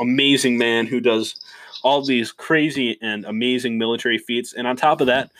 amazing 0.00 0.58
man 0.58 0.86
who 0.86 1.00
does 1.00 1.40
all 1.82 2.02
these 2.02 2.32
crazy 2.32 2.98
and 3.00 3.24
amazing 3.24 3.78
military 3.78 4.18
feats, 4.18 4.52
and 4.52 4.66
on 4.66 4.76
top 4.76 5.00
of 5.00 5.06
that, 5.06 5.30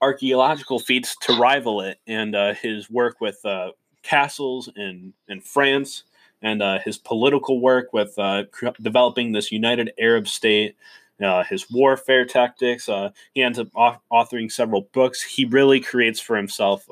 archaeological 0.00 0.78
feats 0.78 1.16
to 1.16 1.36
rival 1.38 1.80
it. 1.80 1.98
And 2.06 2.34
uh, 2.34 2.54
his 2.54 2.90
work 2.90 3.20
with 3.20 3.44
uh, 3.44 3.72
castles 4.02 4.68
in 4.76 5.12
in 5.28 5.40
France 5.40 6.04
and 6.40 6.62
uh, 6.62 6.78
his 6.78 6.98
political 6.98 7.60
work 7.60 7.92
with 7.92 8.16
uh, 8.18 8.44
developing 8.80 9.32
this 9.32 9.50
united 9.50 9.90
Arab 9.98 10.28
state 10.28 10.76
uh, 11.20 11.42
his 11.42 11.68
warfare 11.68 12.24
tactics. 12.24 12.88
Uh, 12.88 13.10
he 13.34 13.42
ends 13.42 13.58
up 13.58 13.66
authoring 13.72 14.50
several 14.50 14.82
books. 14.92 15.20
He 15.20 15.44
really 15.46 15.80
creates 15.80 16.20
for 16.20 16.36
himself 16.36 16.86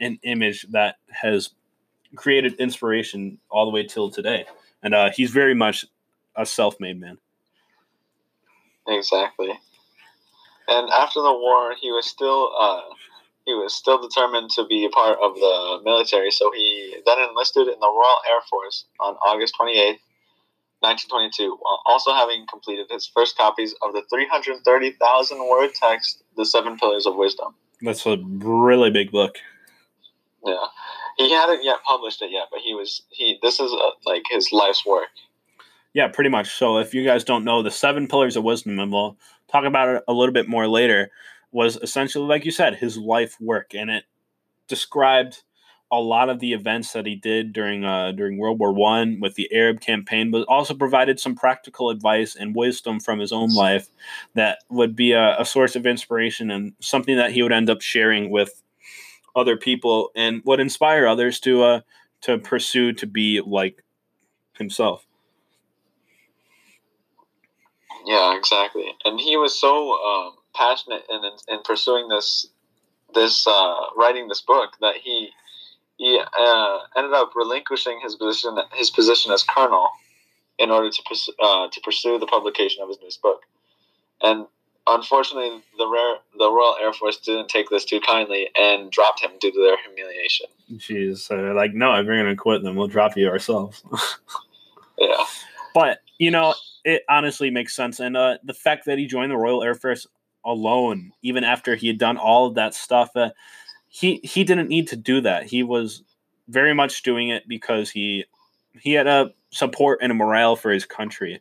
an 0.00 0.18
image 0.24 0.66
that 0.70 0.96
has 1.10 1.50
created 2.16 2.54
inspiration 2.54 3.38
all 3.48 3.64
the 3.64 3.70
way 3.70 3.84
till 3.84 4.10
today. 4.10 4.44
And 4.82 4.94
uh, 4.94 5.10
he's 5.14 5.30
very 5.30 5.54
much 5.54 5.84
a 6.36 6.46
self-made 6.46 7.00
man. 7.00 7.18
Exactly. 8.86 9.50
And 10.68 10.90
after 10.90 11.20
the 11.20 11.32
war, 11.32 11.74
he 11.80 11.90
was 11.90 12.06
still 12.06 12.52
uh, 12.58 12.82
he 13.46 13.54
was 13.54 13.74
still 13.74 14.00
determined 14.00 14.50
to 14.50 14.66
be 14.66 14.84
a 14.84 14.90
part 14.90 15.18
of 15.22 15.34
the 15.34 15.80
military. 15.82 16.30
So 16.30 16.52
he 16.52 16.96
then 17.06 17.18
enlisted 17.18 17.66
in 17.66 17.80
the 17.80 17.88
Royal 17.88 18.20
Air 18.28 18.40
Force 18.50 18.84
on 19.00 19.14
August 19.26 19.54
28th, 19.58 20.00
1922, 20.80 21.56
while 21.60 21.82
also 21.86 22.12
having 22.12 22.46
completed 22.46 22.86
his 22.90 23.06
first 23.06 23.38
copies 23.38 23.74
of 23.80 23.94
the 23.94 24.02
330,000 24.10 25.48
word 25.48 25.70
text, 25.72 26.22
The 26.36 26.44
Seven 26.44 26.76
Pillars 26.78 27.06
of 27.06 27.16
Wisdom. 27.16 27.54
That's 27.80 28.04
a 28.04 28.18
really 28.22 28.90
big 28.90 29.10
book. 29.10 29.36
Yeah, 30.44 30.66
he 31.18 31.32
hadn't 31.32 31.64
yet 31.64 31.82
published 31.84 32.22
it 32.22 32.30
yet, 32.30 32.48
but 32.50 32.60
he 32.60 32.74
was 32.74 33.02
he. 33.10 33.38
This 33.42 33.60
is 33.60 33.72
a, 33.72 33.76
uh, 33.76 33.90
like 34.06 34.22
his 34.30 34.52
life's 34.52 34.86
work. 34.86 35.08
Yeah, 35.92 36.08
pretty 36.08 36.30
much. 36.30 36.54
So 36.54 36.78
if 36.78 36.94
you 36.94 37.04
guys 37.04 37.24
don't 37.24 37.44
know, 37.44 37.62
the 37.62 37.70
Seven 37.70 38.06
Pillars 38.06 38.36
of 38.36 38.44
Wisdom, 38.44 38.78
and 38.78 38.92
we'll 38.92 39.16
talk 39.50 39.64
about 39.64 39.88
it 39.88 40.02
a 40.06 40.12
little 40.12 40.32
bit 40.32 40.48
more 40.48 40.68
later, 40.68 41.10
was 41.50 41.76
essentially 41.76 42.26
like 42.26 42.44
you 42.44 42.50
said, 42.50 42.76
his 42.76 42.96
life 42.96 43.36
work, 43.40 43.74
and 43.74 43.90
it 43.90 44.04
described 44.68 45.42
a 45.90 45.98
lot 45.98 46.28
of 46.28 46.38
the 46.38 46.52
events 46.52 46.92
that 46.92 47.06
he 47.06 47.14
did 47.14 47.52
during 47.52 47.84
uh, 47.84 48.12
during 48.12 48.38
World 48.38 48.60
War 48.60 48.72
One 48.72 49.18
with 49.20 49.34
the 49.34 49.52
Arab 49.52 49.80
campaign, 49.80 50.30
but 50.30 50.46
also 50.46 50.74
provided 50.74 51.18
some 51.18 51.34
practical 51.34 51.90
advice 51.90 52.36
and 52.36 52.54
wisdom 52.54 53.00
from 53.00 53.18
his 53.18 53.32
own 53.32 53.50
life 53.54 53.88
that 54.34 54.58
would 54.70 54.94
be 54.94 55.12
a, 55.12 55.40
a 55.40 55.44
source 55.44 55.74
of 55.74 55.86
inspiration 55.86 56.50
and 56.50 56.74
something 56.80 57.16
that 57.16 57.32
he 57.32 57.42
would 57.42 57.52
end 57.52 57.70
up 57.70 57.80
sharing 57.80 58.30
with 58.30 58.62
other 59.38 59.56
people 59.56 60.10
and 60.14 60.42
would 60.44 60.60
inspire 60.60 61.06
others 61.06 61.40
to 61.40 61.62
uh, 61.62 61.80
to 62.22 62.38
pursue 62.38 62.92
to 62.92 63.06
be 63.06 63.40
like 63.40 63.82
himself. 64.56 65.06
Yeah, 68.04 68.36
exactly. 68.36 68.94
And 69.04 69.20
he 69.20 69.36
was 69.36 69.58
so 69.58 69.92
um, 69.92 70.32
passionate 70.54 71.02
in, 71.10 71.24
in, 71.24 71.32
in 71.48 71.62
pursuing 71.62 72.08
this 72.08 72.46
this 73.14 73.46
uh, 73.46 73.74
writing 73.96 74.28
this 74.28 74.40
book 74.40 74.72
that 74.80 74.96
he 74.96 75.30
he 75.96 76.20
uh, 76.38 76.78
ended 76.96 77.12
up 77.12 77.32
relinquishing 77.34 78.00
his 78.02 78.16
position 78.16 78.58
his 78.74 78.90
position 78.90 79.32
as 79.32 79.42
colonel 79.42 79.88
in 80.58 80.70
order 80.70 80.90
to 80.90 81.02
uh, 81.40 81.68
to 81.68 81.80
pursue 81.80 82.18
the 82.18 82.26
publication 82.26 82.82
of 82.82 82.88
his 82.88 82.98
newest 83.00 83.22
book. 83.22 83.42
And 84.22 84.46
unfortunately, 84.88 85.62
the 85.76 85.88
rare 85.88 86.16
the 86.38 86.50
Royal 86.50 86.76
Air 86.80 86.92
Force 86.92 87.18
didn't 87.18 87.48
take 87.48 87.68
this 87.70 87.84
too 87.84 88.00
kindly 88.00 88.48
and 88.58 88.90
dropped 88.90 89.20
him 89.20 89.32
due 89.40 89.52
to 89.52 89.62
their 89.62 89.76
humiliation. 89.84 90.46
Jeez, 90.74 91.18
so 91.18 91.36
they're 91.36 91.54
like, 91.54 91.74
no, 91.74 91.94
if 91.94 92.06
you're 92.06 92.16
going 92.16 92.34
to 92.34 92.36
quit, 92.36 92.62
then 92.62 92.76
we'll 92.76 92.88
drop 92.88 93.16
you 93.16 93.28
ourselves. 93.28 93.82
yeah, 94.98 95.24
but 95.74 96.00
you 96.18 96.30
know, 96.30 96.54
it 96.84 97.02
honestly 97.08 97.50
makes 97.50 97.74
sense, 97.74 98.00
and 98.00 98.16
uh, 98.16 98.38
the 98.44 98.54
fact 98.54 98.86
that 98.86 98.98
he 98.98 99.06
joined 99.06 99.30
the 99.30 99.36
Royal 99.36 99.62
Air 99.62 99.74
Force 99.74 100.06
alone, 100.44 101.12
even 101.22 101.44
after 101.44 101.74
he 101.76 101.86
had 101.88 101.98
done 101.98 102.16
all 102.16 102.46
of 102.46 102.54
that 102.54 102.74
stuff. 102.74 103.10
Uh, 103.14 103.30
he 103.88 104.20
he 104.22 104.44
didn't 104.44 104.68
need 104.68 104.88
to 104.88 104.96
do 104.96 105.20
that. 105.22 105.44
He 105.44 105.62
was 105.62 106.02
very 106.48 106.74
much 106.74 107.02
doing 107.02 107.28
it 107.28 107.46
because 107.48 107.90
he 107.90 108.24
he 108.80 108.92
had 108.92 109.06
a 109.06 109.32
support 109.50 110.00
and 110.02 110.12
a 110.12 110.14
morale 110.14 110.56
for 110.56 110.70
his 110.70 110.84
country. 110.84 111.40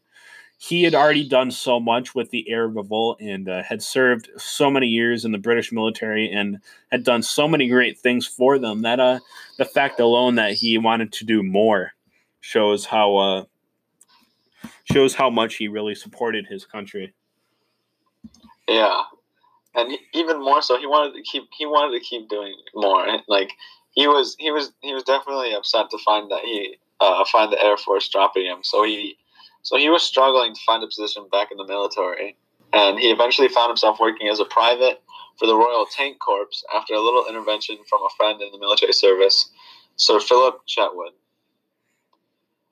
He 0.59 0.83
had 0.83 0.95
already 0.95 1.27
done 1.27 1.51
so 1.51 1.79
much 1.79 2.15
with 2.15 2.31
the 2.31 2.51
Arab 2.51 2.77
Revolt 2.77 3.21
and 3.21 3.47
uh, 3.47 3.61
had 3.61 3.83
served 3.83 4.29
so 4.37 4.71
many 4.71 4.87
years 4.87 5.23
in 5.23 5.31
the 5.31 5.37
British 5.37 5.71
military 5.71 6.31
and 6.31 6.59
had 6.91 7.03
done 7.03 7.21
so 7.21 7.47
many 7.47 7.67
great 7.67 7.99
things 7.99 8.25
for 8.25 8.57
them 8.57 8.81
that 8.81 8.99
uh, 8.99 9.19
the 9.57 9.65
fact 9.65 9.99
alone 9.99 10.35
that 10.35 10.53
he 10.53 10.79
wanted 10.79 11.13
to 11.13 11.25
do 11.25 11.43
more 11.43 11.93
shows 12.41 12.85
how 12.85 13.17
uh, 13.17 13.43
shows 14.91 15.13
how 15.13 15.29
much 15.29 15.55
he 15.55 15.67
really 15.67 15.93
supported 15.93 16.47
his 16.47 16.65
country. 16.65 17.13
Yeah, 18.67 19.03
and 19.75 19.97
even 20.13 20.39
more 20.39 20.63
so, 20.63 20.79
he 20.79 20.87
wanted 20.87 21.15
to 21.15 21.21
keep 21.21 21.43
he 21.55 21.67
wanted 21.67 21.99
to 21.99 22.03
keep 22.03 22.29
doing 22.29 22.55
more. 22.73 23.05
Like 23.27 23.51
he 23.91 24.07
was 24.07 24.35
he 24.39 24.49
was 24.49 24.71
he 24.81 24.93
was 24.93 25.03
definitely 25.03 25.53
upset 25.53 25.91
to 25.91 25.99
find 25.99 26.31
that 26.31 26.41
he 26.43 26.77
uh, 26.99 27.23
find 27.25 27.51
the 27.51 27.63
Air 27.63 27.77
Force 27.77 28.09
dropping 28.09 28.45
him. 28.45 28.59
So 28.63 28.83
he 28.83 29.17
so 29.67 29.75
he 29.75 29.89
was 29.89 30.01
struggling 30.01 30.53
to 30.53 30.61
find 30.65 30.81
a 30.81 30.87
position 30.87 31.27
back 31.29 31.51
in 31.51 31.57
the 31.57 31.67
military, 31.67 32.37
and 32.71 32.97
he 32.97 33.11
eventually 33.11 33.49
found 33.49 33.69
himself 33.69 33.99
working 33.99 34.29
as 34.29 34.39
a 34.39 34.45
private 34.45 35.03
for 35.37 35.45
the 35.45 35.57
Royal 35.57 35.85
Tank 35.85 36.19
Corps 36.19 36.63
after 36.73 36.93
a 36.93 37.01
little 37.01 37.25
intervention 37.27 37.75
from 37.89 37.99
a 37.99 38.15
friend 38.15 38.41
in 38.41 38.49
the 38.53 38.59
military 38.59 38.93
service, 38.93 39.49
Sir 39.97 40.21
Philip 40.21 40.61
Chetwode. 40.69 41.17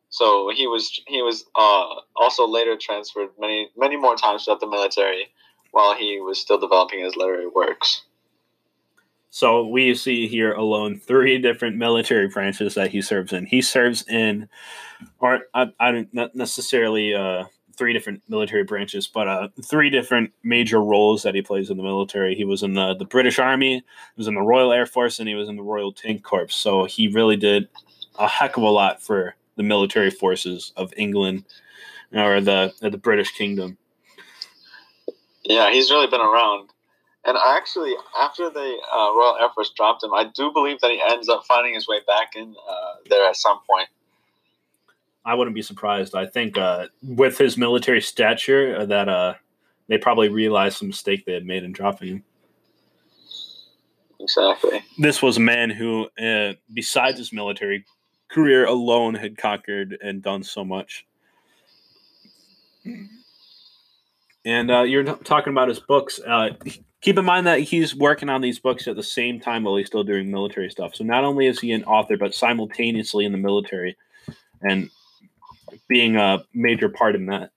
So 0.07 0.49
he 0.55 0.67
was 0.67 0.97
he 1.05 1.21
was 1.21 1.43
uh, 1.55 1.95
also 2.15 2.47
later 2.47 2.77
transferred 2.77 3.31
many 3.37 3.71
many 3.75 3.97
more 3.97 4.15
times 4.15 4.45
throughout 4.45 4.61
the 4.61 4.67
military 4.67 5.27
while 5.71 5.95
he 5.95 6.21
was 6.21 6.39
still 6.39 6.57
developing 6.57 7.03
his 7.03 7.17
literary 7.17 7.47
works. 7.47 8.03
So 9.36 9.67
we 9.67 9.93
see 9.95 10.29
here 10.29 10.53
alone 10.53 10.97
three 10.97 11.38
different 11.39 11.75
military 11.75 12.29
branches 12.29 12.75
that 12.75 12.91
he 12.91 13.01
serves 13.01 13.33
in. 13.33 13.45
He 13.45 13.61
serves 13.61 14.07
in, 14.07 14.47
or 15.19 15.41
I, 15.53 15.73
I 15.77 15.91
don't 15.91 16.13
not 16.13 16.36
necessarily 16.36 17.13
uh, 17.13 17.43
three 17.75 17.91
different 17.91 18.21
military 18.29 18.63
branches, 18.63 19.07
but 19.07 19.27
uh, 19.27 19.49
three 19.61 19.89
different 19.89 20.31
major 20.43 20.81
roles 20.81 21.23
that 21.23 21.36
he 21.36 21.41
plays 21.41 21.69
in 21.69 21.75
the 21.75 21.83
military. 21.83 22.33
He 22.33 22.45
was 22.45 22.63
in 22.63 22.75
the, 22.75 22.95
the 22.95 23.03
British 23.03 23.38
Army, 23.38 23.73
he 23.73 23.83
was 24.15 24.29
in 24.29 24.36
the 24.36 24.41
Royal 24.41 24.71
Air 24.71 24.86
Force, 24.86 25.19
and 25.19 25.27
he 25.27 25.36
was 25.36 25.49
in 25.49 25.57
the 25.57 25.63
Royal 25.63 25.91
Tank 25.91 26.23
Corps. 26.23 26.47
So 26.47 26.86
he 26.86 27.09
really 27.09 27.36
did 27.36 27.67
a 28.17 28.29
heck 28.29 28.55
of 28.55 28.63
a 28.63 28.69
lot 28.69 29.01
for 29.01 29.36
the 29.57 29.63
military 29.63 30.11
forces 30.11 30.71
of 30.77 30.93
England 30.95 31.43
or 32.13 32.39
the 32.39 32.71
the 32.79 32.97
British 32.97 33.31
Kingdom. 33.31 33.77
Yeah, 35.43 35.71
he's 35.71 35.91
really 35.91 36.07
been 36.07 36.21
around. 36.21 36.69
And 37.26 37.38
actually, 37.43 37.95
after 38.19 38.51
the 38.51 38.78
uh, 38.93 39.11
Royal 39.15 39.38
Air 39.41 39.49
Force 39.55 39.71
dropped 39.76 40.03
him, 40.03 40.13
I 40.13 40.26
do 40.26 40.51
believe 40.51 40.80
that 40.82 40.91
he 40.91 41.01
ends 41.09 41.28
up 41.28 41.43
finding 41.45 41.73
his 41.73 41.88
way 41.88 41.99
back 42.05 42.36
in 42.36 42.55
uh, 42.69 42.93
there 43.09 43.28
at 43.28 43.36
some 43.36 43.59
point. 43.69 43.89
I 45.26 45.34
wouldn't 45.34 45.55
be 45.55 45.63
surprised. 45.63 46.13
I 46.13 46.28
think 46.28 46.55
uh, 46.55 46.88
with 47.01 47.39
his 47.39 47.57
military 47.57 47.99
stature, 47.99 48.76
uh, 48.78 48.86
that 48.86 49.09
uh, 49.09 49.34
they 49.88 49.97
probably 49.97 50.30
realized 50.30 50.82
the 50.82 50.86
mistake 50.86 51.26
they 51.26 51.34
had 51.34 51.45
made 51.45 51.63
in 51.63 51.71
dropping 51.71 52.07
him. 52.09 52.23
Exactly. 54.19 54.84
This 54.99 55.23
was 55.23 55.38
a 55.38 55.41
man 55.41 55.71
who, 55.71 56.07
uh, 56.19 56.53
besides 56.71 57.17
his 57.17 57.34
military 57.34 57.86
career 58.30 58.65
alone, 58.65 59.15
had 59.15 59.36
conquered 59.36 59.97
and 59.99 60.21
done 60.21 60.43
so 60.43 60.63
much. 60.63 61.07
And 64.45 64.69
uh, 64.69 64.83
you're 64.83 65.03
talking 65.03 65.51
about 65.51 65.67
his 65.67 65.79
books. 65.79 66.19
Uh, 66.25 66.49
keep 67.01 67.17
in 67.17 67.25
mind 67.25 67.47
that 67.47 67.59
he's 67.61 67.95
working 67.95 68.29
on 68.29 68.41
these 68.41 68.59
books 68.59 68.87
at 68.87 68.95
the 68.95 69.03
same 69.03 69.39
time 69.39 69.63
while 69.63 69.75
he's 69.75 69.87
still 69.87 70.03
doing 70.03 70.31
military 70.31 70.69
stuff. 70.69 70.95
So 70.95 71.03
not 71.03 71.23
only 71.23 71.47
is 71.47 71.59
he 71.59 71.71
an 71.71 71.83
author, 71.85 72.15
but 72.15 72.35
simultaneously 72.35 73.25
in 73.25 73.31
the 73.31 73.37
military 73.37 73.97
and 74.61 74.89
being 75.89 76.15
a 76.15 76.43
major 76.53 76.89
part 76.89 77.15
in 77.15 77.25
that. 77.27 77.51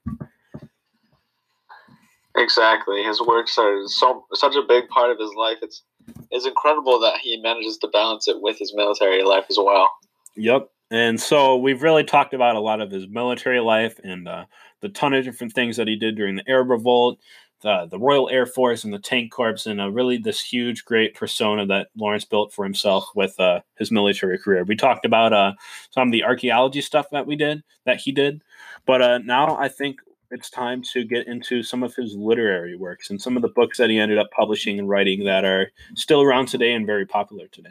Exactly. 2.36 3.02
His 3.02 3.20
works 3.20 3.58
are 3.58 3.86
so 3.86 4.24
such 4.32 4.54
a 4.54 4.62
big 4.62 4.88
part 4.88 5.10
of 5.10 5.18
his 5.18 5.32
life. 5.34 5.58
It's 5.60 5.82
it's 6.30 6.46
incredible 6.46 7.00
that 7.00 7.18
he 7.20 7.36
manages 7.42 7.78
to 7.78 7.88
balance 7.88 8.28
it 8.28 8.40
with 8.40 8.58
his 8.58 8.72
military 8.74 9.22
life 9.24 9.44
as 9.50 9.58
well. 9.58 9.90
Yep. 10.36 10.70
And 10.90 11.20
so 11.20 11.56
we've 11.56 11.82
really 11.82 12.04
talked 12.04 12.32
about 12.32 12.56
a 12.56 12.60
lot 12.60 12.80
of 12.80 12.90
his 12.90 13.06
military 13.08 13.60
life 13.60 14.00
and 14.02 14.26
uh, 14.26 14.44
the 14.80 14.88
ton 14.88 15.14
of 15.14 15.24
different 15.24 15.52
things 15.52 15.76
that 15.76 15.88
he 15.88 15.96
did 15.96 16.16
during 16.16 16.36
the 16.36 16.48
Arab 16.48 16.70
Revolt, 16.70 17.18
the, 17.62 17.86
the 17.90 17.98
Royal 17.98 18.28
Air 18.28 18.46
Force, 18.46 18.84
and 18.84 18.94
the 18.94 18.98
Tank 18.98 19.32
Corps, 19.32 19.66
and 19.66 19.80
uh, 19.80 19.90
really 19.90 20.16
this 20.16 20.40
huge, 20.40 20.84
great 20.84 21.14
persona 21.14 21.66
that 21.66 21.88
Lawrence 21.96 22.24
built 22.24 22.52
for 22.52 22.64
himself 22.64 23.08
with 23.14 23.38
uh, 23.40 23.60
his 23.76 23.90
military 23.90 24.38
career. 24.38 24.64
We 24.64 24.76
talked 24.76 25.04
about 25.04 25.32
uh, 25.32 25.54
some 25.90 26.08
of 26.08 26.12
the 26.12 26.24
archaeology 26.24 26.80
stuff 26.80 27.06
that 27.10 27.26
we 27.26 27.36
did, 27.36 27.62
that 27.84 27.98
he 27.98 28.12
did, 28.12 28.42
but 28.86 29.02
uh, 29.02 29.18
now 29.18 29.56
I 29.56 29.68
think 29.68 29.98
it's 30.30 30.50
time 30.50 30.82
to 30.82 31.04
get 31.04 31.26
into 31.26 31.62
some 31.62 31.82
of 31.82 31.94
his 31.94 32.14
literary 32.14 32.76
works 32.76 33.10
and 33.10 33.20
some 33.20 33.36
of 33.36 33.42
the 33.42 33.48
books 33.48 33.78
that 33.78 33.90
he 33.90 33.98
ended 33.98 34.18
up 34.18 34.30
publishing 34.30 34.78
and 34.78 34.88
writing 34.88 35.24
that 35.24 35.44
are 35.44 35.72
still 35.94 36.22
around 36.22 36.46
today 36.46 36.74
and 36.74 36.86
very 36.86 37.06
popular 37.06 37.48
today. 37.48 37.70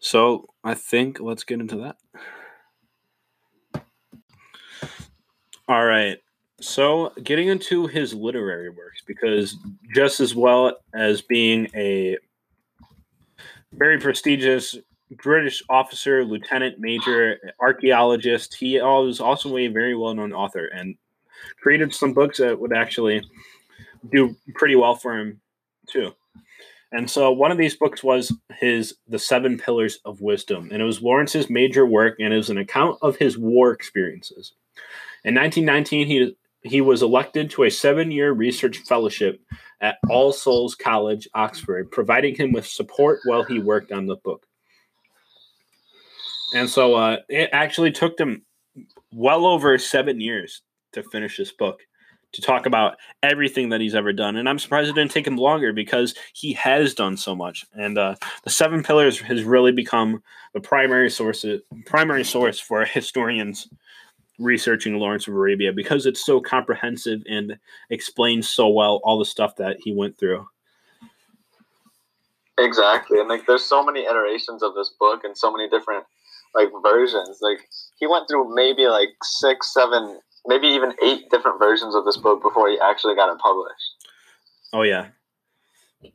So 0.00 0.48
I 0.64 0.74
think 0.74 1.20
let's 1.20 1.44
get 1.44 1.60
into 1.60 1.76
that. 1.76 1.96
All 5.70 5.84
right. 5.84 6.18
So, 6.60 7.12
getting 7.22 7.46
into 7.46 7.86
his 7.86 8.12
literary 8.12 8.70
works, 8.70 9.02
because 9.06 9.56
just 9.94 10.18
as 10.18 10.34
well 10.34 10.76
as 10.94 11.22
being 11.22 11.68
a 11.76 12.18
very 13.74 14.00
prestigious 14.00 14.76
British 15.22 15.62
officer, 15.70 16.24
lieutenant, 16.24 16.80
major, 16.80 17.38
archaeologist, 17.60 18.54
he 18.54 18.80
was 18.80 19.20
also 19.20 19.56
a 19.56 19.68
very 19.68 19.94
well 19.94 20.12
known 20.12 20.32
author 20.32 20.66
and 20.66 20.96
created 21.62 21.94
some 21.94 22.14
books 22.14 22.38
that 22.38 22.58
would 22.58 22.72
actually 22.72 23.22
do 24.10 24.34
pretty 24.56 24.74
well 24.74 24.96
for 24.96 25.16
him, 25.16 25.40
too. 25.88 26.12
And 26.90 27.08
so 27.08 27.30
one 27.30 27.52
of 27.52 27.58
these 27.58 27.76
books 27.76 28.02
was 28.02 28.36
his 28.58 28.96
The 29.06 29.20
Seven 29.20 29.56
Pillars 29.56 30.00
of 30.04 30.20
Wisdom, 30.20 30.70
and 30.72 30.82
it 30.82 30.84
was 30.84 31.00
Lawrence's 31.00 31.48
major 31.48 31.86
work, 31.86 32.16
and 32.18 32.34
it 32.34 32.38
was 32.38 32.50
an 32.50 32.58
account 32.58 32.98
of 33.02 33.14
his 33.18 33.38
war 33.38 33.70
experiences. 33.70 34.54
In 35.24 35.34
1919, 35.34 36.06
he 36.06 36.36
he 36.62 36.80
was 36.82 37.02
elected 37.02 37.50
to 37.50 37.64
a 37.64 37.70
seven-year 37.70 38.32
research 38.32 38.78
fellowship 38.78 39.40
at 39.80 39.96
All 40.10 40.30
Souls 40.30 40.74
College, 40.74 41.26
Oxford, 41.34 41.90
providing 41.90 42.34
him 42.34 42.52
with 42.52 42.66
support 42.66 43.20
while 43.24 43.44
he 43.44 43.58
worked 43.58 43.92
on 43.92 44.06
the 44.06 44.16
book. 44.16 44.46
And 46.54 46.68
so 46.68 46.96
uh, 46.96 47.16
it 47.30 47.48
actually 47.52 47.92
took 47.92 48.18
him 48.18 48.42
well 49.10 49.46
over 49.46 49.78
seven 49.78 50.20
years 50.20 50.62
to 50.92 51.02
finish 51.02 51.38
this 51.38 51.52
book 51.52 51.80
to 52.32 52.42
talk 52.42 52.66
about 52.66 52.96
everything 53.22 53.70
that 53.70 53.80
he's 53.80 53.94
ever 53.94 54.12
done. 54.12 54.36
And 54.36 54.48
I'm 54.48 54.58
surprised 54.58 54.88
it 54.88 54.94
didn't 54.94 55.10
take 55.10 55.26
him 55.26 55.36
longer 55.36 55.72
because 55.72 56.14
he 56.32 56.52
has 56.52 56.94
done 56.94 57.16
so 57.16 57.34
much. 57.34 57.64
And 57.74 57.98
uh, 57.98 58.14
the 58.44 58.50
Seven 58.50 58.82
Pillars 58.82 59.18
has 59.20 59.42
really 59.42 59.72
become 59.72 60.22
the 60.54 60.60
primary 60.60 61.10
source, 61.10 61.44
primary 61.86 62.24
source 62.24 62.60
for 62.60 62.84
historians 62.84 63.68
researching 64.40 64.98
Lawrence 64.98 65.28
of 65.28 65.34
Arabia 65.34 65.72
because 65.72 66.06
it's 66.06 66.24
so 66.24 66.40
comprehensive 66.40 67.22
and 67.28 67.58
explains 67.90 68.48
so 68.48 68.68
well 68.68 69.00
all 69.04 69.18
the 69.18 69.24
stuff 69.24 69.56
that 69.56 69.76
he 69.80 69.92
went 69.92 70.18
through. 70.18 70.46
Exactly. 72.58 73.20
And 73.20 73.28
like 73.28 73.46
there's 73.46 73.64
so 73.64 73.84
many 73.84 74.04
iterations 74.04 74.62
of 74.62 74.74
this 74.74 74.92
book 74.98 75.24
and 75.24 75.36
so 75.36 75.52
many 75.52 75.68
different 75.68 76.04
like 76.54 76.68
versions. 76.82 77.38
Like 77.40 77.68
he 77.98 78.06
went 78.06 78.28
through 78.28 78.54
maybe 78.54 78.88
like 78.88 79.10
six, 79.22 79.72
seven 79.72 80.18
maybe 80.46 80.66
even 80.68 80.94
eight 81.04 81.30
different 81.30 81.58
versions 81.58 81.94
of 81.94 82.04
this 82.04 82.16
book 82.16 82.42
before 82.42 82.68
he 82.68 82.78
actually 82.80 83.14
got 83.14 83.32
it 83.32 83.38
published. 83.38 84.08
Oh 84.72 84.82
yeah, 84.82 85.08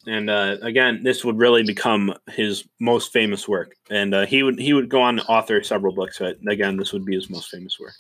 and 0.08 0.30
uh, 0.30 0.58
again, 0.62 1.04
this 1.04 1.24
would 1.24 1.38
really 1.38 1.64
become 1.64 2.14
his 2.32 2.68
most 2.80 3.14
famous 3.14 3.48
work, 3.48 3.76
and 3.90 4.14
uh, 4.14 4.26
he 4.26 4.44
would 4.44 4.60
he 4.60 4.74
would 4.74 4.90
go 4.90 5.02
on 5.02 5.18
to 5.18 5.26
author 5.26 5.62
several 5.64 5.94
books. 5.94 6.20
But 6.20 6.38
again, 6.48 6.78
this 6.78 6.94
would 6.94 7.06
be 7.06 7.16
his 7.16 7.30
most 7.30 7.50
famous 7.50 7.80
work. 7.80 7.94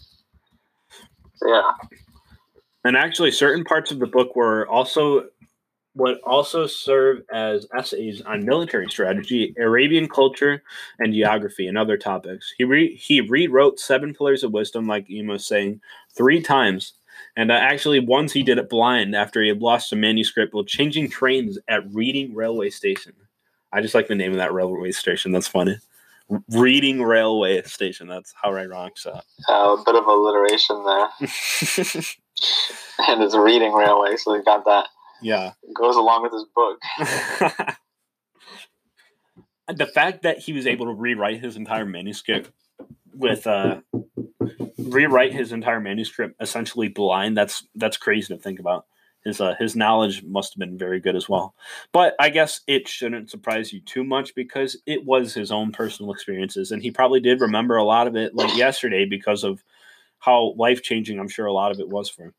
Yeah, 1.43 1.71
and 2.85 2.95
actually, 2.95 3.31
certain 3.31 3.63
parts 3.63 3.91
of 3.91 3.97
the 3.99 4.05
book 4.05 4.35
were 4.35 4.67
also 4.67 5.25
would 5.95 6.19
also 6.25 6.67
serve 6.67 7.21
as 7.33 7.65
essays 7.77 8.21
on 8.21 8.45
military 8.45 8.89
strategy, 8.89 9.55
Arabian 9.57 10.07
culture, 10.07 10.61
and 10.99 11.13
geography, 11.13 11.67
and 11.67 11.77
other 11.77 11.97
topics. 11.97 12.53
He 12.57 12.63
re- 12.63 12.95
he 12.95 13.21
rewrote 13.21 13.79
Seven 13.79 14.13
Pillars 14.13 14.43
of 14.43 14.51
Wisdom, 14.51 14.87
like 14.87 15.07
was 15.09 15.45
saying, 15.47 15.81
three 16.15 16.41
times. 16.41 16.93
And 17.37 17.51
uh, 17.51 17.55
actually, 17.55 17.99
once 17.99 18.33
he 18.33 18.43
did 18.43 18.59
it 18.59 18.69
blind 18.69 19.15
after 19.15 19.41
he 19.41 19.47
had 19.47 19.61
lost 19.61 19.93
a 19.93 19.95
manuscript 19.95 20.53
while 20.53 20.65
changing 20.65 21.09
trains 21.09 21.57
at 21.67 21.91
Reading 21.91 22.35
Railway 22.35 22.69
Station. 22.69 23.13
I 23.71 23.81
just 23.81 23.95
like 23.95 24.07
the 24.07 24.15
name 24.15 24.31
of 24.31 24.37
that 24.37 24.53
railway 24.53 24.91
station. 24.91 25.31
That's 25.31 25.47
funny. 25.47 25.77
Reading 26.49 27.03
Railway 27.03 27.61
Station. 27.63 28.07
That's 28.07 28.33
how 28.41 28.53
I 28.53 28.61
ironic 28.61 28.97
so. 28.97 29.19
Uh, 29.47 29.77
a 29.79 29.83
bit 29.85 29.95
of 29.95 30.05
alliteration 30.05 30.83
there. 30.83 31.09
and 33.07 33.23
it's 33.23 33.35
reading 33.35 33.73
railway, 33.73 34.15
so 34.17 34.33
they 34.33 34.43
got 34.43 34.65
that. 34.65 34.87
Yeah. 35.21 35.53
Goes 35.73 35.95
along 35.95 36.23
with 36.23 36.33
his 36.33 36.45
book. 36.55 36.79
the 39.77 39.85
fact 39.85 40.23
that 40.23 40.39
he 40.39 40.53
was 40.53 40.67
able 40.67 40.85
to 40.85 40.93
rewrite 40.93 41.41
his 41.41 41.55
entire 41.55 41.85
manuscript 41.85 42.51
with 43.13 43.47
uh 43.47 43.79
rewrite 44.77 45.33
his 45.33 45.51
entire 45.53 45.79
manuscript 45.79 46.35
essentially 46.41 46.89
blind 46.89 47.37
that's 47.37 47.65
that's 47.75 47.95
crazy 47.97 48.33
to 48.33 48.39
think 48.39 48.59
about 48.59 48.85
his 49.25 49.41
uh, 49.41 49.55
his 49.59 49.75
knowledge 49.75 50.23
must 50.23 50.53
have 50.53 50.59
been 50.59 50.77
very 50.77 50.99
good 50.99 51.15
as 51.15 51.27
well 51.27 51.53
but 51.91 52.15
i 52.19 52.29
guess 52.29 52.61
it 52.67 52.87
shouldn't 52.87 53.29
surprise 53.29 53.73
you 53.73 53.81
too 53.81 54.03
much 54.03 54.33
because 54.35 54.77
it 54.85 55.03
was 55.05 55.33
his 55.33 55.51
own 55.51 55.71
personal 55.71 56.11
experiences 56.13 56.71
and 56.71 56.81
he 56.81 56.91
probably 56.91 57.19
did 57.19 57.41
remember 57.41 57.75
a 57.75 57.83
lot 57.83 58.07
of 58.07 58.15
it 58.15 58.33
like 58.35 58.55
yesterday 58.55 59.05
because 59.05 59.43
of 59.43 59.63
how 60.19 60.53
life 60.57 60.81
changing 60.81 61.19
i'm 61.19 61.27
sure 61.27 61.45
a 61.45 61.53
lot 61.53 61.71
of 61.71 61.79
it 61.79 61.89
was 61.89 62.09
for 62.09 62.23
him 62.23 62.33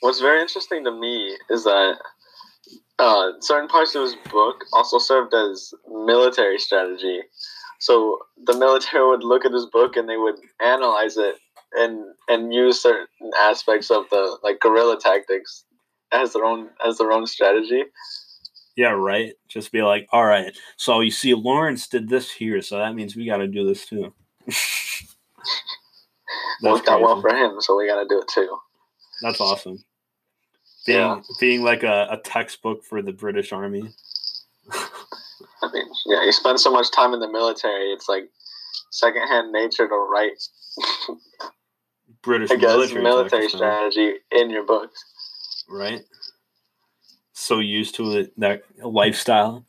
What's 0.00 0.20
very 0.20 0.40
interesting 0.40 0.84
to 0.84 0.92
me 0.92 1.36
is 1.50 1.64
that 1.64 1.98
uh, 2.98 3.32
certain 3.40 3.68
parts 3.68 3.94
of 3.94 4.02
his 4.02 4.16
book 4.30 4.64
also 4.72 4.98
served 4.98 5.34
as 5.34 5.72
military 5.88 6.58
strategy. 6.58 7.20
So 7.80 8.18
the 8.44 8.56
military 8.56 9.06
would 9.06 9.24
look 9.24 9.44
at 9.44 9.52
his 9.52 9.66
book 9.66 9.96
and 9.96 10.08
they 10.08 10.16
would 10.16 10.36
analyze 10.60 11.16
it 11.16 11.36
and 11.74 12.04
and 12.28 12.52
use 12.52 12.82
certain 12.82 13.06
aspects 13.38 13.90
of 13.90 14.08
the 14.10 14.38
like 14.42 14.60
guerrilla 14.60 14.98
tactics 14.98 15.64
as 16.12 16.32
their 16.32 16.44
own 16.44 16.70
as 16.86 16.98
their 16.98 17.12
own 17.12 17.26
strategy. 17.26 17.84
Yeah, 18.76 18.90
right. 18.90 19.34
Just 19.48 19.72
be 19.72 19.82
like, 19.82 20.06
all 20.12 20.24
right. 20.24 20.56
So 20.76 21.00
you 21.00 21.10
see, 21.10 21.34
Lawrence 21.34 21.88
did 21.88 22.08
this 22.08 22.30
here, 22.30 22.62
so 22.62 22.78
that 22.78 22.94
means 22.94 23.16
we 23.16 23.26
got 23.26 23.38
to 23.38 23.48
do 23.48 23.66
this 23.66 23.84
too. 23.86 24.14
Worked 26.62 26.88
out 26.88 27.00
well 27.00 27.20
for 27.20 27.34
him, 27.34 27.60
so 27.60 27.76
we 27.76 27.88
got 27.88 28.00
to 28.00 28.08
do 28.08 28.20
it 28.20 28.28
too. 28.28 28.56
That's 29.22 29.40
awesome. 29.40 29.78
Being 30.86 30.98
yeah. 30.98 31.20
being 31.40 31.64
like 31.64 31.82
a, 31.82 32.06
a 32.10 32.18
textbook 32.18 32.84
for 32.84 33.02
the 33.02 33.12
British 33.12 33.52
Army. 33.52 33.82
I 34.72 35.72
mean, 35.72 35.86
yeah, 36.06 36.24
you 36.24 36.32
spend 36.32 36.60
so 36.60 36.70
much 36.70 36.92
time 36.92 37.12
in 37.12 37.20
the 37.20 37.30
military, 37.30 37.90
it's 37.90 38.08
like 38.08 38.30
secondhand 38.90 39.52
nature 39.52 39.88
to 39.88 39.94
write. 39.94 40.40
British 42.22 42.50
I 42.50 42.56
guess 42.56 42.70
military, 42.70 43.02
military 43.02 43.48
strategy 43.48 44.14
in 44.32 44.50
your 44.50 44.64
books. 44.64 45.04
Right. 45.68 46.02
So 47.32 47.60
used 47.60 47.94
to 47.96 48.12
it, 48.18 48.40
that 48.40 48.62
lifestyle. 48.82 49.64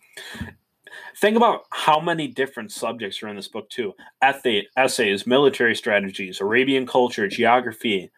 Think 1.17 1.35
about 1.35 1.65
how 1.71 1.99
many 1.99 2.27
different 2.27 2.71
subjects 2.71 3.21
are 3.21 3.27
in 3.27 3.35
this 3.35 3.47
book 3.47 3.69
too. 3.69 3.93
Essay, 4.21 4.67
essays, 4.77 5.27
military 5.27 5.75
strategies, 5.75 6.39
Arabian 6.39 6.87
culture, 6.87 7.27
geography, 7.27 8.09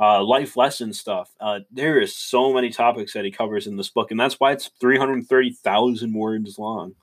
uh, 0.00 0.22
life 0.22 0.56
lesson 0.56 0.92
stuff. 0.92 1.30
Uh, 1.40 1.60
there 1.70 2.00
is 2.00 2.16
so 2.16 2.52
many 2.52 2.70
topics 2.70 3.12
that 3.12 3.24
he 3.24 3.30
covers 3.30 3.66
in 3.66 3.76
this 3.76 3.90
book, 3.90 4.10
and 4.10 4.18
that's 4.18 4.38
why 4.38 4.52
it's 4.52 4.70
330,000 4.80 6.14
words 6.14 6.58
long. 6.58 6.94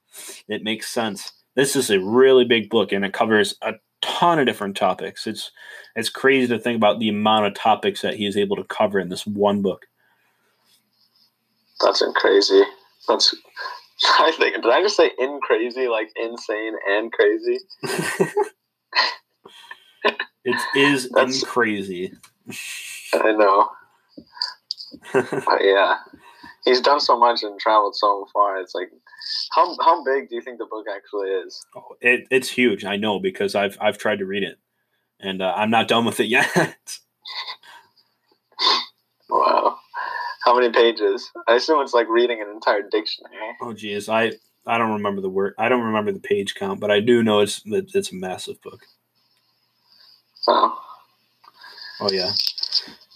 It 0.48 0.64
makes 0.64 0.88
sense. 0.88 1.32
This 1.56 1.76
is 1.76 1.90
a 1.90 2.00
really 2.00 2.46
big 2.46 2.70
book, 2.70 2.92
and 2.92 3.04
it 3.04 3.14
covers 3.14 3.56
a 3.62 3.74
ton 4.02 4.39
of 4.39 4.45
different 4.45 4.76
topics. 4.76 5.28
It's 5.28 5.52
it's 5.95 6.10
crazy 6.10 6.48
to 6.48 6.60
think 6.60 6.78
about 6.78 7.00
the 7.00 7.10
amount 7.10 7.48
of 7.48 7.54
topics 7.54 8.02
that 8.02 8.16
he 8.16 8.26
is 8.26 8.38
able 8.38 8.56
to 8.56 8.64
cover 8.64 9.00
in 9.00 9.10
this 9.10 9.26
one 9.26 9.62
book. 9.62 9.86
That's 11.82 12.04
crazy. 12.16 12.62
That's. 13.08 13.36
I 14.20 14.32
think. 14.38 14.56
Did 14.56 14.72
I 14.72 14.82
just 14.82 14.95
say 14.98 15.12
in 15.18 15.39
crazy? 15.41 15.88
Like 15.88 16.10
insane 16.16 16.74
and 16.89 17.12
crazy? 17.12 17.60
it 20.45 20.62
is 20.76 21.06
in 21.06 21.34
crazy. 21.45 22.14
I 23.14 23.32
know. 23.32 23.70
Yeah, 25.62 25.98
he's 26.68 26.82
done 26.82 26.99
so 26.99 27.18
much 27.18 27.43
and 27.43 27.59
traveled 27.59 27.95
so 27.95 28.28
far. 28.34 28.59
It's 28.59 28.76
like, 28.76 28.89
how 29.51 29.76
how 29.82 30.03
big 30.03 30.30
do 30.30 30.36
you 30.36 30.41
think 30.41 30.57
the 30.59 30.68
book 30.70 30.86
actually 30.93 31.30
is? 31.30 31.65
Oh, 31.76 31.95
it, 32.01 32.28
it's 32.30 32.49
huge. 32.49 32.86
I 32.86 32.97
know 32.97 33.20
because 33.20 33.55
I've 33.55 33.78
I've 33.82 33.97
tried 33.97 34.20
to 34.20 34.26
read 34.26 34.43
it, 34.43 34.59
and 35.20 35.41
uh, 35.41 35.53
I'm 35.55 35.70
not 35.70 35.88
done 35.88 36.05
with 36.05 36.20
it 36.20 36.28
yet. 36.28 36.76
Wow. 39.30 39.78
How 40.45 40.57
many 40.57 40.72
pages? 40.72 41.30
I 41.47 41.55
assume 41.55 41.82
it's 41.82 41.93
like 41.93 42.07
reading 42.07 42.41
an 42.41 42.49
entire 42.49 42.82
dictionary. 42.89 43.36
oh 43.61 43.74
geez, 43.74 44.07
I 44.09 44.34
I 44.65 44.78
don't 44.78 44.93
remember 44.93 45.22
the 45.22 45.30
word. 45.30 45.53
I 45.57 45.70
don't 45.70 45.84
remember 45.84 46.11
the 46.11 46.20
page 46.20 46.55
count, 46.55 46.80
but 46.80 46.91
I 46.91 46.99
do 46.99 47.24
know 47.24 47.39
it's 47.41 47.61
it's 47.65 48.11
a 48.11 48.15
massive 48.15 48.61
book. 48.61 48.82
So 50.36 50.74
Oh 51.99 52.11
yeah, 52.11 52.32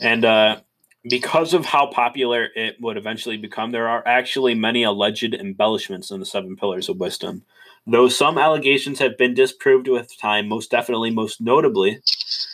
and 0.01 0.25
uh, 0.25 0.61
because 1.03 1.53
of 1.53 1.65
how 1.65 1.87
popular 1.87 2.49
it 2.55 2.75
would 2.79 2.97
eventually 2.97 3.37
become, 3.37 3.71
there 3.71 3.87
are 3.87 4.07
actually 4.07 4.53
many 4.53 4.83
alleged 4.83 5.33
embellishments 5.33 6.11
in 6.11 6.19
the 6.19 6.25
Seven 6.25 6.55
Pillars 6.55 6.89
of 6.89 6.97
Wisdom. 6.97 7.43
Though 7.87 8.09
some 8.09 8.37
allegations 8.37 8.99
have 8.99 9.17
been 9.17 9.33
disproved 9.33 9.87
with 9.87 10.17
time, 10.19 10.47
most 10.47 10.69
definitely, 10.69 11.09
most 11.09 11.41
notably, 11.41 12.01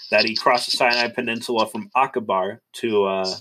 that 0.09 0.23
he 0.23 0.35
crossed 0.35 0.71
the 0.71 0.77
Sinai 0.77 1.09
Peninsula 1.09 1.67
from 1.67 1.89
Aqaba 1.95 2.59
to 2.73 3.05
uh, 3.05 3.35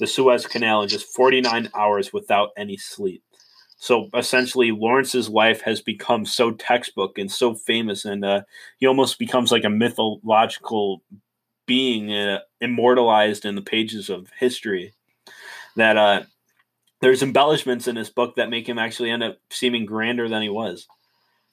the 0.00 0.06
Suez 0.06 0.46
Canal 0.46 0.82
in 0.82 0.88
just 0.88 1.14
49 1.14 1.68
hours 1.74 2.12
without 2.14 2.50
any 2.56 2.78
sleep. 2.78 3.22
So 3.76 4.08
essentially, 4.14 4.70
Lawrence's 4.70 5.28
life 5.28 5.60
has 5.62 5.82
become 5.82 6.24
so 6.24 6.52
textbook 6.52 7.18
and 7.18 7.30
so 7.30 7.54
famous, 7.54 8.04
and 8.04 8.24
uh, 8.24 8.42
he 8.78 8.86
almost 8.86 9.18
becomes 9.18 9.52
like 9.52 9.64
a 9.64 9.70
mythological 9.70 11.02
being 11.66 12.12
uh, 12.12 12.40
immortalized 12.60 13.44
in 13.44 13.54
the 13.54 13.62
pages 13.62 14.08
of 14.10 14.28
history. 14.38 14.92
That 15.76 15.96
uh, 15.96 16.22
there's 17.00 17.22
embellishments 17.22 17.88
in 17.88 17.94
this 17.94 18.10
book 18.10 18.36
that 18.36 18.50
make 18.50 18.68
him 18.68 18.78
actually 18.78 19.10
end 19.10 19.22
up 19.22 19.38
seeming 19.50 19.86
grander 19.86 20.28
than 20.28 20.42
he 20.42 20.48
was. 20.48 20.86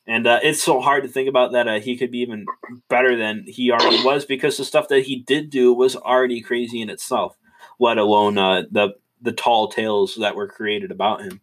And 0.05 0.25
uh, 0.25 0.39
it's 0.41 0.63
so 0.63 0.81
hard 0.81 1.03
to 1.03 1.09
think 1.09 1.29
about 1.29 1.51
that 1.51 1.67
uh, 1.67 1.79
he 1.79 1.95
could 1.95 2.11
be 2.11 2.19
even 2.19 2.45
better 2.89 3.15
than 3.15 3.45
he 3.47 3.71
already 3.71 4.03
was 4.03 4.25
because 4.25 4.57
the 4.57 4.65
stuff 4.65 4.87
that 4.87 5.03
he 5.03 5.17
did 5.17 5.49
do 5.49 5.71
was 5.73 5.95
already 5.95 6.41
crazy 6.41 6.81
in 6.81 6.89
itself, 6.89 7.37
let 7.79 7.97
alone 7.97 8.37
uh, 8.37 8.63
the 8.71 8.95
the 9.21 9.31
tall 9.31 9.67
tales 9.67 10.15
that 10.15 10.35
were 10.35 10.47
created 10.47 10.91
about 10.91 11.21
him. 11.21 11.41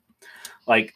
Like, 0.67 0.95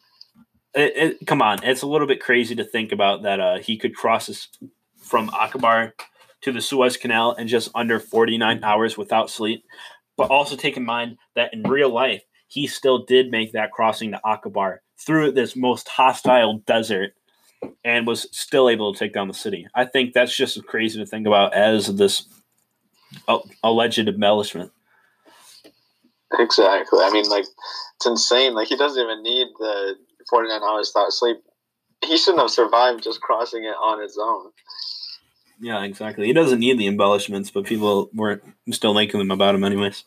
it, 0.73 0.93
it, 0.95 1.27
come 1.27 1.41
on, 1.41 1.63
it's 1.63 1.83
a 1.83 1.87
little 1.87 2.07
bit 2.07 2.21
crazy 2.21 2.55
to 2.55 2.63
think 2.63 2.91
about 2.91 3.23
that 3.23 3.39
uh, 3.39 3.59
he 3.59 3.77
could 3.77 3.95
cross 3.95 4.27
this 4.27 4.49
from 4.97 5.29
Aqaba 5.29 5.93
to 6.41 6.51
the 6.51 6.61
Suez 6.61 6.97
Canal 6.97 7.33
in 7.33 7.47
just 7.47 7.69
under 7.75 7.99
49 7.99 8.63
hours 8.63 8.97
without 8.97 9.29
sleep. 9.29 9.63
But 10.17 10.29
also 10.29 10.55
take 10.55 10.77
in 10.77 10.85
mind 10.85 11.17
that 11.35 11.53
in 11.53 11.63
real 11.63 11.89
life, 11.89 12.23
he 12.47 12.67
still 12.67 13.05
did 13.05 13.31
make 13.31 13.53
that 13.53 13.71
crossing 13.71 14.11
to 14.11 14.19
Aqaba 14.25 14.79
through 14.97 15.31
this 15.31 15.55
most 15.55 15.87
hostile 15.87 16.59
desert 16.67 17.13
and 17.83 18.07
was 18.07 18.27
still 18.31 18.69
able 18.69 18.93
to 18.93 18.99
take 18.99 19.13
down 19.13 19.27
the 19.27 19.33
city. 19.33 19.67
I 19.73 19.85
think 19.85 20.13
that's 20.13 20.35
just 20.35 20.63
crazy 20.65 20.99
to 20.99 21.05
think 21.05 21.27
about 21.27 21.53
as 21.53 21.95
this 21.95 22.25
uh, 23.27 23.39
alleged 23.63 23.99
embellishment. 23.99 24.71
exactly. 26.33 26.99
I 27.01 27.11
mean, 27.11 27.27
like 27.29 27.45
it's 27.95 28.05
insane. 28.05 28.53
Like 28.53 28.67
he 28.67 28.75
doesn't 28.75 29.01
even 29.01 29.23
need 29.23 29.47
the 29.59 29.95
forty 30.29 30.49
nine 30.49 30.61
hours 30.63 30.91
without 30.93 31.11
sleep. 31.13 31.37
He 32.03 32.17
shouldn't 32.17 32.41
have 32.41 32.51
survived 32.51 33.03
just 33.03 33.21
crossing 33.21 33.63
it 33.63 33.75
on 33.81 34.01
his 34.01 34.17
own. 34.19 34.51
Yeah, 35.61 35.83
exactly. 35.83 36.25
He 36.25 36.33
doesn't 36.33 36.59
need 36.59 36.79
the 36.79 36.87
embellishments, 36.87 37.51
but 37.51 37.65
people 37.65 38.09
were 38.15 38.41
still 38.71 38.95
making 38.95 39.19
them 39.19 39.29
about 39.29 39.53
him 39.53 39.63
anyways. 39.63 40.03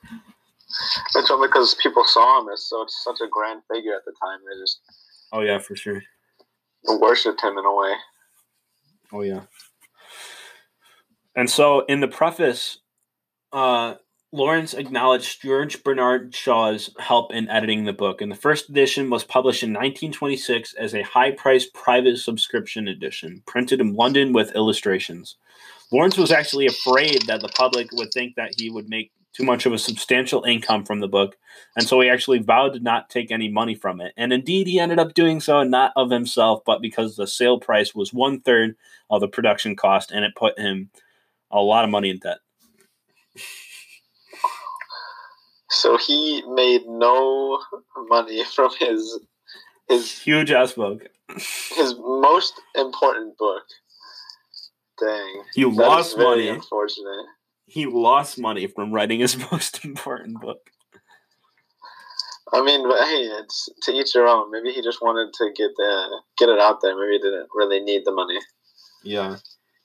It's 1.14 1.30
only 1.30 1.46
because 1.46 1.76
people 1.80 2.02
saw 2.04 2.40
him 2.40 2.48
as 2.52 2.66
so 2.68 2.82
it's 2.82 3.04
such 3.04 3.20
a 3.24 3.28
grand 3.30 3.62
figure 3.72 3.94
at 3.94 4.04
the 4.04 4.12
time. 4.20 4.40
They 4.40 4.60
just 4.60 4.80
Oh 5.32 5.40
yeah, 5.40 5.58
for 5.58 5.76
sure. 5.76 6.02
worshipped 6.84 7.42
him 7.42 7.56
in 7.56 7.64
a 7.64 7.74
way. 7.74 7.94
Oh 9.12 9.20
yeah. 9.22 9.42
And 11.36 11.48
so 11.48 11.84
in 11.86 12.00
the 12.00 12.08
preface, 12.08 12.78
uh, 13.52 13.94
Lawrence 14.34 14.74
acknowledged 14.74 15.42
George 15.42 15.84
Bernard 15.84 16.34
Shaw's 16.34 16.90
help 16.98 17.32
in 17.32 17.48
editing 17.48 17.84
the 17.84 17.92
book, 17.92 18.20
and 18.20 18.32
the 18.32 18.36
first 18.36 18.68
edition 18.68 19.08
was 19.08 19.22
published 19.22 19.62
in 19.62 19.70
1926 19.70 20.74
as 20.74 20.92
a 20.92 21.02
high-priced 21.02 21.72
private 21.72 22.18
subscription 22.18 22.88
edition, 22.88 23.44
printed 23.46 23.80
in 23.80 23.94
London 23.94 24.32
with 24.32 24.56
illustrations. 24.56 25.36
Lawrence 25.92 26.18
was 26.18 26.32
actually 26.32 26.66
afraid 26.66 27.22
that 27.28 27.42
the 27.42 27.48
public 27.56 27.92
would 27.92 28.12
think 28.12 28.34
that 28.34 28.54
he 28.58 28.68
would 28.70 28.88
make 28.88 29.12
too 29.32 29.44
much 29.44 29.66
of 29.66 29.72
a 29.72 29.78
substantial 29.78 30.42
income 30.42 30.84
from 30.84 30.98
the 30.98 31.06
book, 31.06 31.36
and 31.76 31.86
so 31.86 32.00
he 32.00 32.08
actually 32.08 32.40
vowed 32.40 32.72
to 32.72 32.80
not 32.80 33.08
take 33.08 33.30
any 33.30 33.48
money 33.48 33.76
from 33.76 34.00
it. 34.00 34.14
And 34.16 34.32
indeed, 34.32 34.66
he 34.66 34.80
ended 34.80 34.98
up 34.98 35.14
doing 35.14 35.38
so, 35.38 35.62
not 35.62 35.92
of 35.94 36.10
himself, 36.10 36.62
but 36.66 36.82
because 36.82 37.14
the 37.14 37.28
sale 37.28 37.60
price 37.60 37.94
was 37.94 38.12
one 38.12 38.40
third 38.40 38.74
of 39.08 39.20
the 39.20 39.28
production 39.28 39.76
cost, 39.76 40.10
and 40.10 40.24
it 40.24 40.34
put 40.34 40.58
him 40.58 40.90
a 41.52 41.60
lot 41.60 41.84
of 41.84 41.90
money 41.90 42.10
in 42.10 42.18
debt. 42.18 42.38
So 45.70 45.96
he 45.96 46.42
made 46.48 46.82
no 46.86 47.60
money 48.08 48.44
from 48.54 48.70
his 48.78 49.20
his 49.88 50.18
Huge 50.20 50.50
ass 50.50 50.72
book. 50.72 51.02
his 51.28 51.94
most 51.98 52.54
important 52.74 53.36
book. 53.36 53.62
Dang. 55.00 55.42
He 55.54 55.64
That 55.64 55.70
is 55.70 55.76
lost 55.76 56.16
very 56.16 56.28
money. 56.28 56.48
Unfortunate. 56.48 57.26
He 57.66 57.86
lost 57.86 58.38
money 58.38 58.66
from 58.66 58.92
writing 58.92 59.20
his 59.20 59.36
most 59.52 59.84
important 59.84 60.40
book. 60.40 60.70
I 62.52 62.62
mean, 62.62 62.86
but 62.88 63.00
hey, 63.08 63.22
it's 63.40 63.68
to 63.82 63.92
each 63.92 64.14
your 64.14 64.28
own. 64.28 64.50
Maybe 64.52 64.70
he 64.72 64.80
just 64.80 65.02
wanted 65.02 65.32
to 65.34 65.50
get 65.56 65.70
the 65.76 66.20
get 66.38 66.48
it 66.48 66.60
out 66.60 66.80
there. 66.82 66.94
Maybe 66.96 67.14
he 67.14 67.18
didn't 67.18 67.48
really 67.54 67.80
need 67.80 68.04
the 68.04 68.12
money. 68.12 68.38
Yeah. 69.02 69.36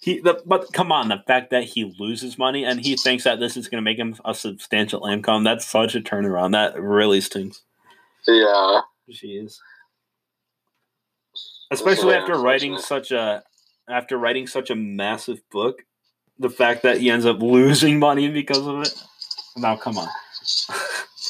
He, 0.01 0.19
the, 0.21 0.41
but 0.45 0.71
come 0.71 0.91
on, 0.91 1.09
the 1.09 1.21
fact 1.27 1.49
that 1.49 1.65
he 1.65 1.93
loses 1.99 2.37
money 2.37 2.63
and 2.63 2.79
he 2.79 2.95
thinks 2.95 3.25
that 3.25 3.39
this 3.39 3.57
is 3.57 3.67
going 3.67 3.83
to 3.83 3.85
make 3.85 3.97
him 3.97 4.15
a 4.23 4.33
substantial 4.33 5.05
income—that's 5.05 5.65
such 5.65 5.93
a 5.93 5.99
turnaround. 5.99 6.53
That 6.53 6.79
really 6.79 7.19
stinks. 7.19 7.63
Yeah. 8.25 8.81
Jeez. 9.11 9.57
Especially 11.71 12.15
after 12.15 12.35
writing 12.37 12.77
such 12.77 13.11
a 13.11 13.43
after 13.89 14.17
writing 14.17 14.47
such 14.47 14.69
a 14.69 14.75
massive 14.75 15.41
book, 15.51 15.83
the 16.37 16.49
fact 16.49 16.83
that 16.83 16.99
he 16.99 17.09
ends 17.09 17.25
up 17.25 17.41
losing 17.41 17.99
money 17.99 18.29
because 18.29 18.65
of 18.65 18.81
it. 18.81 18.93
Now, 19.57 19.75
come 19.75 19.97
on. 19.97 20.07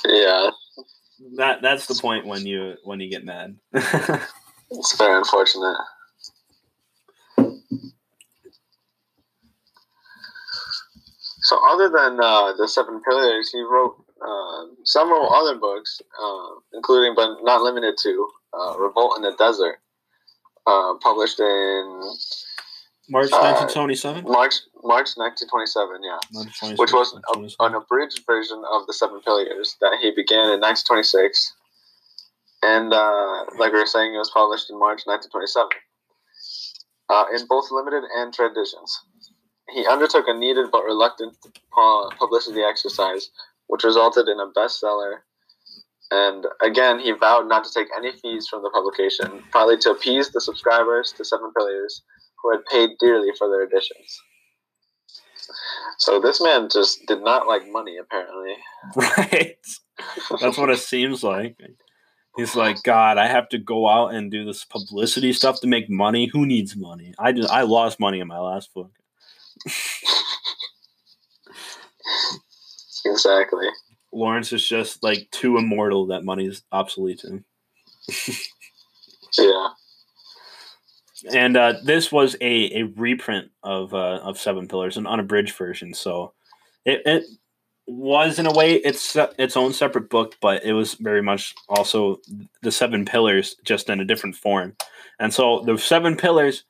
Yeah. 0.05 0.51
That 1.37 1.61
that's 1.61 1.87
the 1.87 1.95
point 1.95 2.25
when 2.25 2.45
you 2.45 2.75
when 2.83 2.99
you 2.99 3.09
get 3.09 3.25
mad. 3.25 3.57
It's 4.71 4.95
very 4.97 5.17
unfortunate. 5.17 5.77
So, 11.49 11.57
other 11.67 11.89
than 11.89 12.19
uh, 12.21 12.53
the 12.53 12.67
Seven 12.67 13.01
Pillars, 13.01 13.49
he 13.51 13.59
wrote 13.61 13.95
uh, 14.21 14.65
several 14.83 15.33
other 15.33 15.55
books, 15.57 15.99
uh, 16.21 16.49
including 16.73 17.15
but 17.15 17.37
not 17.41 17.63
limited 17.63 17.97
to 18.03 18.29
uh, 18.53 18.77
Revolt 18.77 19.17
in 19.17 19.23
the 19.23 19.33
Desert, 19.35 19.79
uh, 20.67 20.93
published 21.01 21.39
in 21.39 22.05
March 23.09 23.33
Uh, 23.33 23.41
1927. 23.65 24.25
March 24.29 24.61
March 24.83 25.17
1927. 25.17 26.03
Yeah, 26.03 26.19
March 26.33 26.53
26, 26.59 26.77
which 26.77 26.93
was 26.93 27.17
a, 27.17 27.65
an 27.65 27.73
abridged 27.73 28.21
version 28.27 28.61
of 28.71 28.85
the 28.85 28.93
Seven 28.93 29.19
Pillars 29.21 29.75
that 29.81 29.97
he 29.99 30.11
began 30.11 30.53
in 30.53 30.61
1926, 30.61 31.51
and 32.61 32.93
uh, 32.93 33.45
like 33.57 33.73
we 33.73 33.79
were 33.79 33.87
saying, 33.89 34.13
it 34.13 34.19
was 34.19 34.29
published 34.29 34.69
in 34.69 34.77
March 34.77 35.01
1927, 35.09 35.65
uh, 37.09 37.25
in 37.33 37.47
both 37.47 37.71
limited 37.71 38.03
and 38.17 38.31
trade 38.31 38.51
editions. 38.51 39.01
He 39.73 39.85
undertook 39.85 40.25
a 40.27 40.37
needed 40.37 40.67
but 40.71 40.83
reluctant 40.83 41.37
uh, 41.77 42.09
publicity 42.17 42.61
exercise, 42.61 43.29
which 43.67 43.83
resulted 43.83 44.27
in 44.27 44.39
a 44.39 44.51
bestseller. 44.51 45.19
And 46.11 46.47
again, 46.61 46.99
he 46.99 47.11
vowed 47.11 47.47
not 47.47 47.63
to 47.65 47.71
take 47.71 47.87
any 47.95 48.11
fees 48.11 48.47
from 48.47 48.63
the 48.63 48.71
publication, 48.71 49.43
partly 49.51 49.77
to 49.79 49.91
appease 49.91 50.29
the 50.29 50.41
subscribers 50.41 51.11
to 51.13 51.23
Seven 51.23 51.51
Pillars, 51.55 52.01
who 52.41 52.51
had 52.51 52.65
paid 52.65 52.91
dearly 52.99 53.29
for 53.37 53.47
their 53.47 53.63
editions. 53.63 54.21
So 55.97 56.19
this 56.19 56.41
man 56.41 56.69
just 56.71 57.05
did 57.07 57.21
not 57.21 57.47
like 57.47 57.67
money, 57.69 57.97
apparently. 57.97 58.55
Right. 58.95 59.57
That's 60.41 60.57
what 60.57 60.69
it 60.69 60.79
seems 60.79 61.23
like. 61.23 61.57
He's 62.37 62.55
like, 62.55 62.81
God, 62.83 63.17
I 63.17 63.27
have 63.27 63.49
to 63.49 63.57
go 63.57 63.87
out 63.89 64.13
and 64.13 64.31
do 64.31 64.45
this 64.45 64.63
publicity 64.63 65.33
stuff 65.33 65.59
to 65.61 65.67
make 65.67 65.89
money. 65.89 66.29
Who 66.31 66.45
needs 66.45 66.75
money? 66.75 67.13
I 67.19 67.33
just 67.33 67.49
I 67.49 67.63
lost 67.63 67.99
money 67.99 68.19
in 68.19 68.27
my 68.27 68.39
last 68.39 68.73
book. 68.73 68.91
Exactly. 73.05 73.67
Lawrence 74.11 74.51
is 74.53 74.67
just 74.67 75.03
like 75.03 75.29
too 75.31 75.57
immortal 75.57 76.07
that 76.07 76.23
money 76.23 76.47
is 76.47 76.63
obsolete 76.71 77.19
to 77.19 77.27
him. 77.27 77.45
Yeah. 79.37 79.67
And 81.31 81.57
uh, 81.57 81.73
this 81.83 82.11
was 82.11 82.35
a, 82.41 82.79
a 82.79 82.83
reprint 82.95 83.51
of 83.61 83.93
uh, 83.93 84.19
of 84.23 84.39
Seven 84.39 84.67
Pillars, 84.67 84.97
an 84.97 85.05
unabridged 85.05 85.55
version. 85.55 85.93
So 85.93 86.33
it, 86.85 87.01
it 87.05 87.23
was 87.85 88.39
in 88.39 88.45
a 88.45 88.53
way 88.53 88.75
its 88.75 89.17
its 89.37 89.57
own 89.57 89.73
separate 89.73 90.09
book, 90.09 90.37
but 90.41 90.63
it 90.63 90.73
was 90.73 90.93
very 90.93 91.21
much 91.21 91.55
also 91.67 92.21
the 92.61 92.71
Seven 92.71 93.05
Pillars, 93.05 93.55
just 93.63 93.89
in 93.89 93.99
a 93.99 94.05
different 94.05 94.35
form. 94.35 94.75
And 95.19 95.33
so 95.33 95.61
the 95.65 95.77
Seven 95.77 96.15
Pillars, 96.15 96.63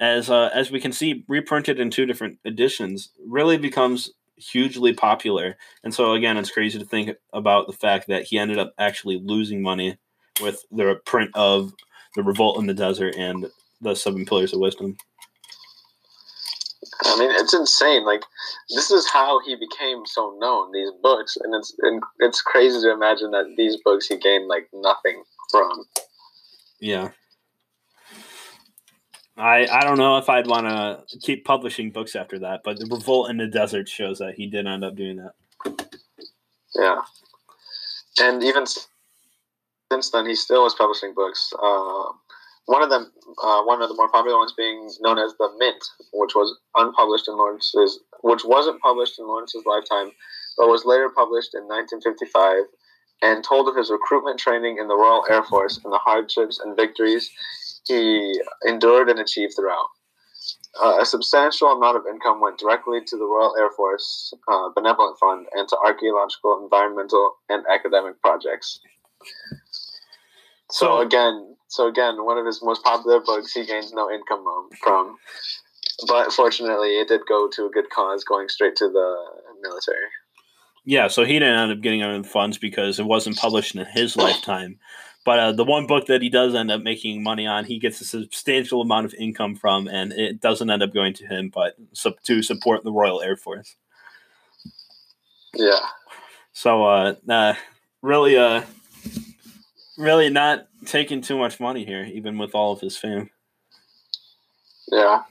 as 0.00 0.30
uh, 0.30 0.50
as 0.54 0.70
we 0.70 0.80
can 0.80 0.92
see, 0.92 1.24
reprinted 1.28 1.80
in 1.80 1.90
two 1.90 2.06
different 2.06 2.38
editions, 2.44 3.10
really 3.26 3.56
becomes 3.56 4.10
hugely 4.36 4.92
popular. 4.92 5.56
And 5.84 5.94
so 5.94 6.12
again, 6.12 6.36
it's 6.36 6.50
crazy 6.50 6.78
to 6.78 6.84
think 6.84 7.16
about 7.32 7.66
the 7.66 7.72
fact 7.72 8.08
that 8.08 8.24
he 8.24 8.38
ended 8.38 8.58
up 8.58 8.72
actually 8.78 9.20
losing 9.22 9.62
money 9.62 9.98
with 10.40 10.64
the 10.70 11.00
print 11.04 11.30
of 11.34 11.72
the 12.16 12.22
Revolt 12.22 12.58
in 12.58 12.66
the 12.66 12.74
Desert 12.74 13.14
and 13.16 13.46
the 13.80 13.94
Seven 13.94 14.24
Pillars 14.24 14.52
of 14.52 14.60
Wisdom. 14.60 14.96
I 17.04 17.18
mean, 17.18 17.30
it's 17.32 17.54
insane. 17.54 18.04
Like, 18.04 18.22
this 18.70 18.90
is 18.90 19.08
how 19.10 19.40
he 19.40 19.56
became 19.56 20.04
so 20.06 20.36
known. 20.38 20.72
These 20.72 20.90
books, 21.02 21.36
and 21.42 21.54
it's 21.54 21.74
and 21.80 22.02
it's 22.18 22.40
crazy 22.42 22.80
to 22.80 22.92
imagine 22.92 23.30
that 23.32 23.54
these 23.56 23.76
books 23.84 24.06
he 24.06 24.16
gained 24.18 24.48
like 24.48 24.68
nothing 24.72 25.22
from. 25.50 25.84
Yeah. 26.80 27.10
I 29.36 29.66
I 29.66 29.80
don't 29.80 29.98
know 29.98 30.18
if 30.18 30.28
I'd 30.28 30.46
want 30.46 30.66
to 30.66 31.18
keep 31.20 31.44
publishing 31.44 31.90
books 31.90 32.14
after 32.14 32.38
that, 32.40 32.60
but 32.64 32.78
the 32.78 32.86
Revolt 32.90 33.30
in 33.30 33.38
the 33.38 33.46
Desert 33.46 33.88
shows 33.88 34.18
that 34.18 34.34
he 34.34 34.46
did 34.46 34.66
end 34.66 34.84
up 34.84 34.94
doing 34.94 35.16
that. 35.16 35.88
Yeah, 36.74 37.00
and 38.20 38.42
even 38.42 38.64
since 38.66 40.10
then, 40.10 40.26
he 40.26 40.34
still 40.34 40.66
is 40.66 40.74
publishing 40.74 41.14
books. 41.14 41.52
Uh, 41.62 42.12
one 42.66 42.82
of 42.82 42.90
them, 42.90 43.10
uh, 43.42 43.62
one 43.62 43.82
of 43.82 43.88
the 43.88 43.94
more 43.94 44.08
popular 44.08 44.38
ones, 44.38 44.54
being 44.56 44.90
known 45.00 45.18
as 45.18 45.34
the 45.38 45.50
Mint, 45.58 45.84
which 46.12 46.34
was 46.34 46.56
unpublished 46.76 47.28
in 47.28 47.36
Lawrence's, 47.36 48.00
which 48.20 48.44
wasn't 48.44 48.80
published 48.80 49.18
in 49.18 49.26
Lawrence's 49.26 49.64
lifetime, 49.66 50.12
but 50.58 50.68
was 50.68 50.84
later 50.84 51.08
published 51.08 51.54
in 51.54 51.62
1955, 51.62 52.64
and 53.22 53.42
told 53.42 53.68
of 53.68 53.76
his 53.76 53.90
recruitment 53.90 54.38
training 54.38 54.78
in 54.78 54.88
the 54.88 54.96
Royal 54.96 55.24
Air 55.28 55.42
Force 55.42 55.80
and 55.82 55.92
the 55.92 55.98
hardships 55.98 56.60
and 56.60 56.76
victories 56.76 57.30
he 57.86 58.40
endured 58.66 59.08
and 59.08 59.18
achieved 59.18 59.54
throughout. 59.56 59.88
Uh, 60.82 60.98
a 61.00 61.04
substantial 61.04 61.68
amount 61.68 61.96
of 61.96 62.02
income 62.06 62.40
went 62.40 62.58
directly 62.58 63.00
to 63.06 63.16
the 63.16 63.24
Royal 63.24 63.54
Air 63.58 63.70
Force 63.76 64.32
uh, 64.50 64.70
Benevolent 64.74 65.18
Fund 65.18 65.46
and 65.52 65.68
to 65.68 65.76
archaeological, 65.84 66.60
environmental, 66.62 67.34
and 67.50 67.62
academic 67.72 68.20
projects. 68.22 68.80
So, 70.70 70.86
So- 70.86 71.00
again, 71.00 71.56
so 71.68 71.88
again, 71.88 72.24
one 72.24 72.38
of 72.38 72.46
his 72.46 72.62
most 72.62 72.82
popular 72.84 73.20
books 73.20 73.52
he 73.52 73.64
gains 73.64 73.92
no 73.92 74.10
income 74.10 74.44
from, 74.82 75.16
but 76.06 76.32
fortunately, 76.32 76.98
it 76.98 77.08
did 77.08 77.22
go 77.28 77.48
to 77.48 77.66
a 77.66 77.70
good 77.70 77.88
cause, 77.90 78.24
going 78.24 78.48
straight 78.48 78.76
to 78.76 78.88
the 78.88 79.24
military. 79.62 80.06
Yeah, 80.84 81.08
so 81.08 81.24
he 81.24 81.34
didn't 81.34 81.56
end 81.58 81.72
up 81.72 81.80
getting 81.80 82.02
any 82.02 82.22
funds 82.24 82.58
because 82.58 82.98
it 82.98 83.06
wasn't 83.06 83.36
published 83.36 83.74
in 83.74 83.84
his 83.86 84.16
lifetime. 84.16 84.78
But 85.24 85.38
uh, 85.38 85.52
the 85.52 85.64
one 85.64 85.86
book 85.86 86.06
that 86.06 86.20
he 86.20 86.28
does 86.28 86.54
end 86.54 86.70
up 86.72 86.82
making 86.82 87.22
money 87.22 87.46
on, 87.46 87.64
he 87.64 87.78
gets 87.78 88.00
a 88.00 88.04
substantial 88.04 88.80
amount 88.80 89.06
of 89.06 89.14
income 89.14 89.54
from, 89.54 89.86
and 89.86 90.12
it 90.12 90.40
doesn't 90.40 90.68
end 90.68 90.82
up 90.82 90.92
going 90.92 91.14
to 91.14 91.26
him, 91.26 91.48
but 91.54 91.76
so, 91.92 92.14
to 92.24 92.42
support 92.42 92.82
the 92.82 92.90
Royal 92.92 93.22
Air 93.22 93.36
Force. 93.36 93.76
Yeah, 95.54 95.78
So, 96.52 96.84
uh, 96.84 97.14
uh, 97.28 97.54
really, 98.00 98.36
uh, 98.36 98.62
really 99.98 100.28
not 100.30 100.66
taking 100.86 101.20
too 101.20 101.36
much 101.38 101.60
money 101.60 101.84
here, 101.84 102.04
even 102.04 102.38
with 102.38 102.54
all 102.54 102.72
of 102.72 102.80
his 102.80 102.96
fame. 102.96 103.30
yeah. 104.90 105.22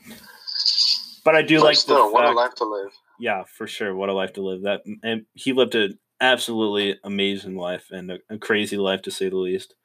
But 1.24 1.36
I 1.36 1.42
do 1.42 1.58
But 1.58 1.66
like 1.66 1.76
still, 1.78 2.08
the 2.08 2.14
what 2.14 2.26
a 2.26 2.32
life 2.32 2.56
to 2.56 2.64
live. 2.66 2.92
yeah, 3.20 3.44
for 3.44 3.68
sure. 3.68 3.94
What 3.96 4.10
a 4.10 4.14
life 4.14 4.34
to 4.34 4.42
live! 4.42 4.64
That 4.64 4.82
and 5.04 5.26
he 5.36 5.54
lived 5.54 5.76
an 5.76 6.00
absolutely 6.20 7.00
amazing 7.04 7.56
life 7.56 7.88
and 7.92 8.12
a, 8.12 8.20
a 8.30 8.38
crazy 8.40 8.78
life 8.78 9.04
to 9.04 9.12
say 9.12 9.30
the 9.30 9.36
least. 9.38 9.76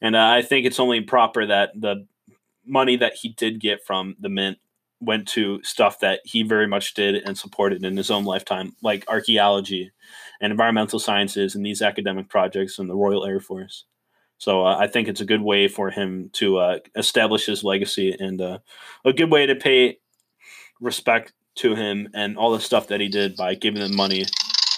And 0.00 0.16
uh, 0.16 0.28
I 0.28 0.42
think 0.42 0.66
it's 0.66 0.80
only 0.80 1.00
proper 1.00 1.46
that 1.46 1.70
the 1.74 2.06
money 2.64 2.96
that 2.96 3.14
he 3.14 3.30
did 3.30 3.60
get 3.60 3.84
from 3.84 4.16
the 4.20 4.28
mint 4.28 4.58
went 5.00 5.26
to 5.26 5.60
stuff 5.64 5.98
that 5.98 6.20
he 6.24 6.42
very 6.42 6.66
much 6.66 6.94
did 6.94 7.16
and 7.16 7.36
supported 7.36 7.84
in 7.84 7.96
his 7.96 8.10
own 8.10 8.24
lifetime, 8.24 8.76
like 8.82 9.04
archaeology 9.08 9.90
and 10.40 10.52
environmental 10.52 10.98
sciences 10.98 11.54
and 11.54 11.66
these 11.66 11.82
academic 11.82 12.28
projects 12.28 12.78
and 12.78 12.88
the 12.88 12.94
Royal 12.94 13.26
Air 13.26 13.40
Force. 13.40 13.84
So 14.38 14.64
uh, 14.64 14.76
I 14.76 14.86
think 14.86 15.08
it's 15.08 15.20
a 15.20 15.24
good 15.24 15.42
way 15.42 15.68
for 15.68 15.90
him 15.90 16.30
to 16.34 16.58
uh, 16.58 16.78
establish 16.96 17.46
his 17.46 17.64
legacy 17.64 18.16
and 18.18 18.40
uh, 18.40 18.58
a 19.04 19.12
good 19.12 19.30
way 19.30 19.46
to 19.46 19.54
pay 19.54 19.98
respect 20.80 21.32
to 21.56 21.74
him 21.74 22.08
and 22.14 22.36
all 22.36 22.52
the 22.52 22.60
stuff 22.60 22.88
that 22.88 23.00
he 23.00 23.08
did 23.08 23.36
by 23.36 23.54
giving 23.54 23.82
the 23.82 23.96
money 23.96 24.24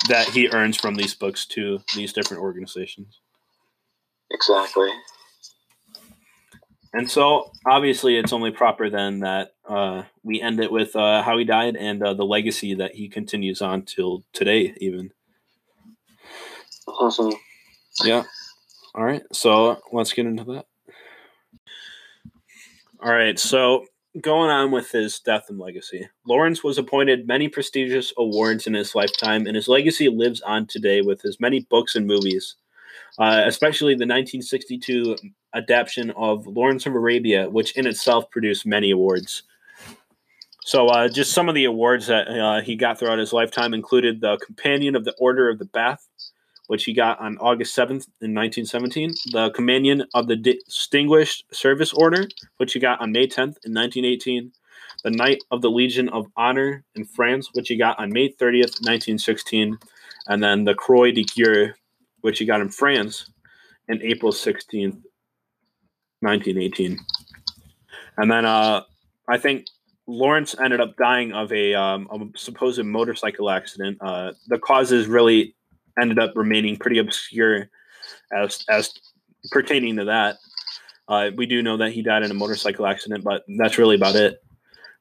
that 0.09 0.28
he 0.28 0.51
earns 0.51 0.76
from 0.76 0.97
these 0.97 1.14
books 1.14 1.47
to 1.47 1.80
these 1.95 2.12
different 2.12 2.42
organizations. 2.42 3.20
Exactly. 4.35 4.91
And 6.93 7.11
so, 7.11 7.51
obviously, 7.66 8.16
it's 8.18 8.32
only 8.32 8.53
proper 8.53 8.91
then 8.91 9.20
that 9.20 9.55
uh, 9.68 10.05
we 10.22 10.41
end 10.41 10.61
it 10.61 10.70
with 10.72 10.95
uh, 10.97 11.22
how 11.22 11.39
he 11.39 11.45
died 11.45 11.76
and 11.76 12.03
uh, 12.03 12.14
the 12.14 12.24
legacy 12.24 12.74
that 12.74 12.95
he 12.95 13.09
continues 13.09 13.62
on 13.62 13.82
till 13.85 14.24
today, 14.32 14.74
even. 14.80 15.12
Mhm. 17.22 17.35
Yeah. 18.05 18.24
All 18.95 19.05
right. 19.05 19.22
So 19.32 19.80
let's 19.93 20.12
get 20.12 20.26
into 20.26 20.45
that. 20.45 20.66
All 23.03 23.12
right. 23.12 23.39
So 23.39 23.87
going 24.20 24.51
on 24.51 24.70
with 24.70 24.91
his 24.93 25.18
death 25.20 25.47
and 25.49 25.59
legacy, 25.59 26.09
Lawrence 26.26 26.62
was 26.64 26.78
appointed 26.78 27.26
many 27.26 27.49
prestigious 27.49 28.12
awards 28.18 28.66
in 28.66 28.74
his 28.74 28.95
lifetime, 28.95 29.47
and 29.47 29.57
his 29.57 29.68
legacy 29.68 30.09
lives 30.09 30.41
on 30.43 30.66
today 30.66 31.03
with 31.03 31.22
his 31.22 31.41
many 31.41 31.61
books 31.61 31.97
and 31.97 32.07
movies, 32.07 32.57
uh, 33.18 33.42
especially 33.46 33.92
the 33.92 34.06
1962 34.06 35.16
adaptation 35.54 36.10
of 36.16 36.46
Lawrence 36.46 36.86
of 36.86 36.94
Arabia, 36.94 37.48
which 37.48 37.76
in 37.76 37.86
itself 37.86 38.30
produced 38.30 38.66
many 38.66 38.90
awards. 38.90 39.44
So, 40.64 40.88
uh, 40.88 41.08
just 41.08 41.32
some 41.32 41.48
of 41.48 41.54
the 41.54 41.66
awards 41.66 42.06
that 42.06 42.26
uh, 42.26 42.62
he 42.62 42.74
got 42.74 42.98
throughout 42.98 43.18
his 43.18 43.32
lifetime 43.32 43.74
included 43.74 44.20
the 44.20 44.38
Companion 44.38 44.96
of 44.96 45.04
the 45.04 45.14
Order 45.18 45.50
of 45.50 45.58
the 45.58 45.66
Bath, 45.66 46.08
which 46.68 46.84
he 46.84 46.94
got 46.94 47.20
on 47.20 47.36
August 47.38 47.76
7th 47.76 48.08
in 48.22 48.34
1917, 48.34 49.14
the 49.32 49.50
Companion 49.50 50.04
of 50.14 50.26
the 50.26 50.36
Distinguished 50.36 51.44
Service 51.52 51.92
Order, 51.92 52.26
which 52.56 52.72
he 52.72 52.80
got 52.80 53.00
on 53.00 53.12
May 53.12 53.26
10th 53.26 53.60
in 53.64 53.74
1918, 53.74 54.52
the 55.02 55.10
Knight 55.10 55.44
of 55.50 55.60
the 55.60 55.70
Legion 55.70 56.08
of 56.08 56.26
Honor 56.36 56.82
in 56.94 57.04
France, 57.04 57.50
which 57.52 57.68
he 57.68 57.76
got 57.76 57.98
on 57.98 58.10
May 58.10 58.30
30th, 58.30 58.80
1916, 58.80 59.76
and 60.28 60.42
then 60.42 60.64
the 60.64 60.74
Croix 60.74 61.12
de 61.12 61.24
Guerre, 61.24 61.76
which 62.24 62.38
he 62.38 62.46
got 62.46 62.62
in 62.62 62.70
France 62.70 63.30
in 63.88 64.00
April 64.00 64.32
16th, 64.32 64.96
1918. 66.20 66.98
And 68.16 68.30
then 68.30 68.46
uh, 68.46 68.80
I 69.28 69.36
think 69.36 69.66
Lawrence 70.06 70.54
ended 70.58 70.80
up 70.80 70.96
dying 70.96 71.34
of 71.34 71.52
a, 71.52 71.74
um, 71.74 72.08
a 72.10 72.38
supposed 72.38 72.82
motorcycle 72.82 73.50
accident. 73.50 73.98
Uh, 74.00 74.32
the 74.46 74.58
causes 74.58 75.06
really 75.06 75.54
ended 76.00 76.18
up 76.18 76.32
remaining 76.34 76.78
pretty 76.78 76.98
obscure 76.98 77.68
as 78.32 78.64
as 78.70 78.90
pertaining 79.50 79.96
to 79.96 80.06
that. 80.06 80.38
Uh, 81.06 81.30
we 81.36 81.44
do 81.44 81.62
know 81.62 81.76
that 81.76 81.92
he 81.92 82.00
died 82.00 82.22
in 82.22 82.30
a 82.30 82.34
motorcycle 82.34 82.86
accident, 82.86 83.22
but 83.22 83.44
that's 83.58 83.76
really 83.76 83.96
about 83.96 84.16
it. 84.16 84.42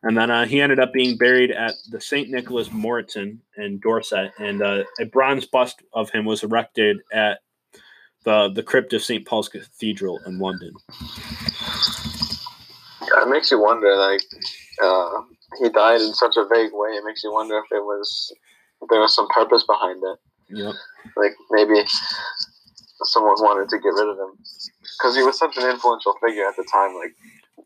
And 0.03 0.17
then 0.17 0.29
uh, 0.29 0.45
he 0.45 0.61
ended 0.61 0.79
up 0.79 0.91
being 0.91 1.17
buried 1.17 1.51
at 1.51 1.75
the 1.89 2.01
St. 2.01 2.29
Nicholas 2.29 2.71
Moreton 2.71 3.39
in 3.57 3.79
Dorset, 3.79 4.33
and 4.37 4.61
uh, 4.61 4.83
a 4.99 5.05
bronze 5.05 5.45
bust 5.45 5.81
of 5.93 6.09
him 6.09 6.25
was 6.25 6.43
erected 6.43 6.97
at 7.13 7.39
the 8.25 8.51
the 8.53 8.63
crypt 8.63 8.93
of 8.93 9.01
St. 9.01 9.25
Paul's 9.25 9.47
Cathedral 9.47 10.19
in 10.25 10.39
London. 10.39 10.73
It 13.01 13.29
makes 13.29 13.51
you 13.51 13.61
wonder, 13.61 13.95
like, 13.95 14.21
uh, 14.83 15.21
he 15.61 15.69
died 15.69 16.01
in 16.01 16.13
such 16.13 16.35
a 16.35 16.45
vague 16.53 16.71
way. 16.73 16.89
It 16.89 17.05
makes 17.05 17.23
you 17.23 17.31
wonder 17.31 17.57
if 17.57 17.65
it 17.71 17.83
was 17.83 18.33
if 18.81 18.89
there 18.89 18.99
was 18.99 19.15
some 19.15 19.27
purpose 19.29 19.63
behind 19.65 20.01
it. 20.03 20.19
Yep. 20.49 20.73
Like 21.15 21.33
maybe 21.51 21.75
someone 23.03 23.35
wanted 23.39 23.69
to 23.69 23.77
get 23.77 23.93
rid 23.93 24.09
of 24.09 24.17
him 24.17 24.37
because 24.97 25.15
he 25.15 25.23
was 25.23 25.37
such 25.37 25.55
an 25.57 25.69
influential 25.69 26.15
figure 26.25 26.45
at 26.45 26.55
the 26.57 26.67
time. 26.71 26.95
Like 26.95 27.13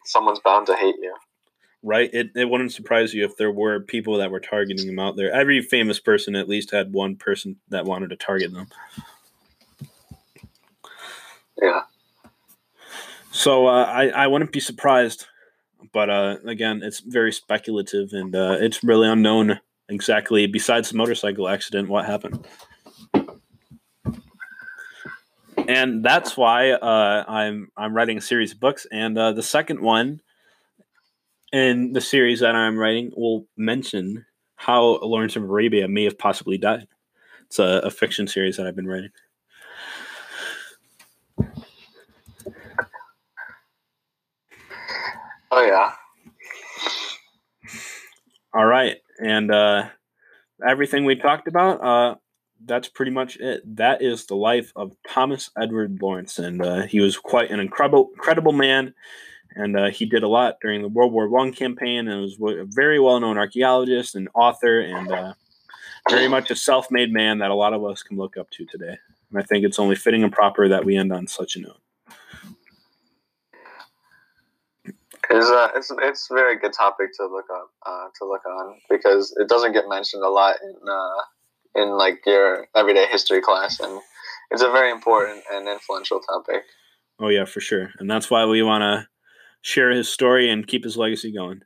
someone's 0.05 0.39
bound 0.39 0.67
to 0.67 0.75
hate 0.75 0.95
you. 1.01 1.15
Right? 1.87 2.09
It, 2.13 2.31
it 2.35 2.49
wouldn't 2.49 2.73
surprise 2.73 3.13
you 3.13 3.23
if 3.23 3.37
there 3.37 3.49
were 3.49 3.79
people 3.79 4.17
that 4.17 4.29
were 4.29 4.41
targeting 4.41 4.89
him 4.89 4.99
out 4.99 5.15
there. 5.15 5.31
Every 5.31 5.61
famous 5.61 6.01
person 6.01 6.35
at 6.35 6.49
least 6.49 6.71
had 6.71 6.91
one 6.91 7.15
person 7.15 7.55
that 7.69 7.85
wanted 7.85 8.09
to 8.09 8.17
target 8.17 8.51
them. 8.53 8.67
Yeah. 11.61 11.83
So 13.31 13.67
uh, 13.67 13.85
I, 13.85 14.09
I 14.09 14.27
wouldn't 14.27 14.51
be 14.51 14.59
surprised. 14.59 15.27
But 15.93 16.09
uh, 16.09 16.37
again, 16.45 16.81
it's 16.83 16.99
very 16.99 17.31
speculative 17.31 18.09
and 18.11 18.35
uh, 18.35 18.57
it's 18.59 18.83
really 18.83 19.07
unknown 19.07 19.61
exactly, 19.87 20.45
besides 20.45 20.89
the 20.89 20.97
motorcycle 20.97 21.47
accident, 21.47 21.87
what 21.87 22.05
happened. 22.05 22.45
and 25.67 26.03
that's 26.03 26.37
why 26.37 26.71
uh, 26.71 27.25
I'm 27.27 27.69
I'm 27.77 27.93
writing 27.93 28.17
a 28.17 28.21
series 28.21 28.53
of 28.53 28.59
books, 28.59 28.87
and 28.91 29.17
uh, 29.17 29.33
the 29.33 29.43
second 29.43 29.81
one 29.81 30.21
in 31.57 31.93
the 31.93 32.01
series 32.01 32.39
that 32.41 32.55
I'm 32.55 32.77
writing 32.77 33.11
will 33.15 33.47
mention 33.57 34.25
how 34.55 34.99
Lawrence 35.01 35.35
of 35.35 35.43
Arabia 35.43 35.87
may 35.87 36.03
have 36.03 36.17
possibly 36.17 36.57
died. 36.57 36.87
It's 37.45 37.59
a, 37.59 37.81
a 37.83 37.91
fiction 37.91 38.27
series 38.27 38.57
that 38.57 38.67
I've 38.67 38.75
been 38.75 38.87
writing. 38.87 39.11
Oh 45.49 45.65
yeah. 45.65 45.91
All 48.53 48.65
right, 48.65 48.97
and 49.19 49.51
uh, 49.51 49.89
everything 50.67 51.05
we 51.05 51.15
talked 51.15 51.47
about, 51.47 51.83
uh, 51.83 52.15
that's 52.65 52.89
pretty 52.89 53.11
much 53.11 53.37
it. 53.37 53.61
That 53.75 54.01
is 54.01 54.25
the 54.25 54.35
life 54.35 54.71
of 54.75 54.95
Thomas 55.07 55.51
Edward 55.59 55.99
Lawrence, 56.01 56.39
and 56.39 56.61
uh, 56.61 56.81
he 56.87 56.99
was 56.99 57.17
quite 57.17 57.51
an 57.51 57.59
incredible, 57.59 58.09
incredible 58.13 58.53
man, 58.53 58.93
and 59.57 59.75
uh, 59.75 59.89
he 59.89 60.05
did 60.05 60.23
a 60.23 60.27
lot 60.27 60.57
during 60.61 60.83
the 60.83 60.87
World 60.87 61.11
War 61.11 61.27
One 61.27 61.51
campaign, 61.51 62.07
and 62.07 62.21
was 62.21 62.37
a 62.39 62.65
very 62.65 62.99
well-known 62.99 63.37
archaeologist 63.37 64.15
and 64.15 64.29
author, 64.35 64.79
and 64.79 65.11
uh, 65.11 65.33
very 66.09 66.27
much 66.27 66.51
a 66.51 66.55
self-made 66.55 67.11
man 67.11 67.39
that 67.39 67.49
a 67.49 67.55
lot 67.55 67.73
of 67.73 67.83
us 67.83 68.03
can 68.03 68.17
look 68.17 68.37
up 68.37 68.49
to 68.51 68.65
today. 68.65 68.97
And 69.31 69.39
I 69.39 69.41
think 69.41 69.65
it's 69.65 69.79
only 69.79 69.95
fitting 69.95 70.23
and 70.23 70.31
proper 70.31 70.69
that 70.69 70.85
we 70.85 70.95
end 70.95 71.11
on 71.11 71.27
such 71.27 71.55
a 71.55 71.61
note. 71.61 71.81
It's, 75.29 75.49
uh, 75.49 75.69
it's 75.75 75.91
it's 76.01 76.31
a 76.31 76.33
very 76.33 76.57
good 76.57 76.71
topic 76.71 77.09
to 77.17 77.25
look 77.25 77.47
up 77.53 77.69
uh, 77.85 78.07
to 78.17 78.25
look 78.25 78.45
on 78.45 78.79
because 78.89 79.35
it 79.37 79.49
doesn't 79.49 79.73
get 79.73 79.89
mentioned 79.89 80.23
a 80.23 80.29
lot 80.29 80.55
in 80.63 80.75
uh, 80.87 81.81
in 81.81 81.97
like 81.97 82.21
your 82.25 82.67
everyday 82.75 83.07
history 83.07 83.41
class, 83.41 83.79
and 83.79 83.99
it's 84.51 84.61
a 84.61 84.71
very 84.71 84.89
important 84.89 85.43
and 85.51 85.67
influential 85.67 86.21
topic. 86.21 86.63
Oh 87.19 87.27
yeah, 87.27 87.43
for 87.43 87.59
sure, 87.59 87.91
and 87.99 88.09
that's 88.09 88.29
why 88.29 88.45
we 88.45 88.61
want 88.61 88.83
to 88.83 89.07
share 89.67 89.91
his 89.91 90.07
story 90.07 90.49
and 90.49 90.65
keep 90.65 90.85
his 90.85 90.95
legacy 90.95 91.29
going. 91.29 91.61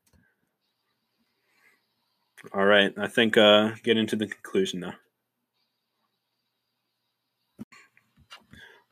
All 2.52 2.66
right, 2.66 2.92
I 2.98 3.08
think 3.08 3.38
uh, 3.38 3.74
get 3.84 3.98
into 3.98 4.16
the 4.16 4.26
conclusion 4.26 4.80
now. 4.80 4.94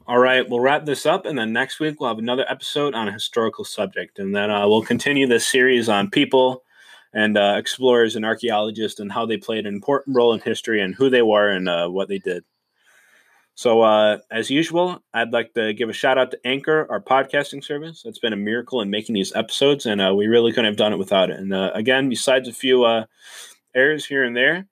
All 0.05 0.20
right, 0.20 0.47
we'll 0.47 0.60
wrap 0.60 0.86
this 0.86 1.07
up, 1.07 1.26
and 1.26 1.38
then 1.38 1.51
next 1.51 1.80
week 1.80 1.99
we'll 1.99 2.10
have 2.10 2.20
another 2.20 2.45
episode 2.47 2.93
on 2.93 3.07
a 3.07 3.12
historical 3.12 3.66
subject, 3.66 4.20
and 4.20 4.36
then 4.36 4.51
uh, 4.51 4.68
we'll 4.68 4.84
continue 4.84 5.26
this 5.26 5.47
series 5.47 5.89
on 5.89 6.12
people 6.12 6.64
and 7.12 7.36
uh, 7.36 7.55
explorers 7.57 8.16
and 8.16 8.24
archaeologists 8.24 8.99
and 8.99 9.12
how 9.12 9.26
they 9.26 9.38
played 9.38 9.66
an 9.66 9.74
important 9.74 10.16
role 10.16 10.34
in 10.34 10.39
history 10.39 10.82
and 10.82 10.93
who 10.93 11.10
they 11.10 11.24
were 11.24 11.49
and 11.49 11.68
uh, 11.68 11.88
what 11.88 12.10
they 12.10 12.20
did. 12.20 12.43
So, 13.60 13.82
uh, 13.82 14.20
as 14.32 14.49
usual, 14.49 15.03
I'd 15.14 15.34
like 15.34 15.53
to 15.55 15.74
give 15.74 15.89
a 15.89 15.93
shout 15.93 16.18
out 16.18 16.32
to 16.32 16.39
Anchor, 16.47 16.88
our 16.89 17.01
podcasting 17.01 17.62
service. 17.62 18.03
It's 18.05 18.18
been 18.18 18.32
a 18.32 18.38
miracle 18.38 18.80
in 18.80 18.89
making 18.89 19.16
these 19.16 19.36
episodes, 19.36 19.86
and 19.86 19.99
uh, 19.99 20.14
we 20.16 20.28
really 20.28 20.51
couldn't 20.51 20.72
have 20.72 20.78
done 20.78 20.93
it 20.93 20.97
without 20.97 21.30
it. 21.30 21.41
And 21.41 21.53
uh, 21.53 21.72
again, 21.74 22.07
besides 22.07 22.47
a 22.47 22.53
few 22.53 22.86
errors 23.76 24.05
here 24.05 24.24
and 24.24 24.34
there, 24.34 24.66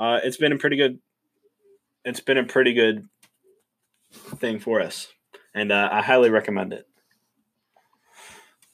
it's 0.00 0.36
been 0.36 0.50
a 0.50 0.58
pretty 0.58 0.74
good. 0.74 0.98
It's 2.04 2.18
been 2.18 2.36
a 2.36 2.42
pretty 2.42 2.72
good 2.74 3.08
thing 4.38 4.58
for 4.58 4.80
us, 4.80 5.06
and 5.54 5.70
uh, 5.70 5.90
I 5.92 6.02
highly 6.02 6.30
recommend 6.30 6.72
it. 6.72 6.88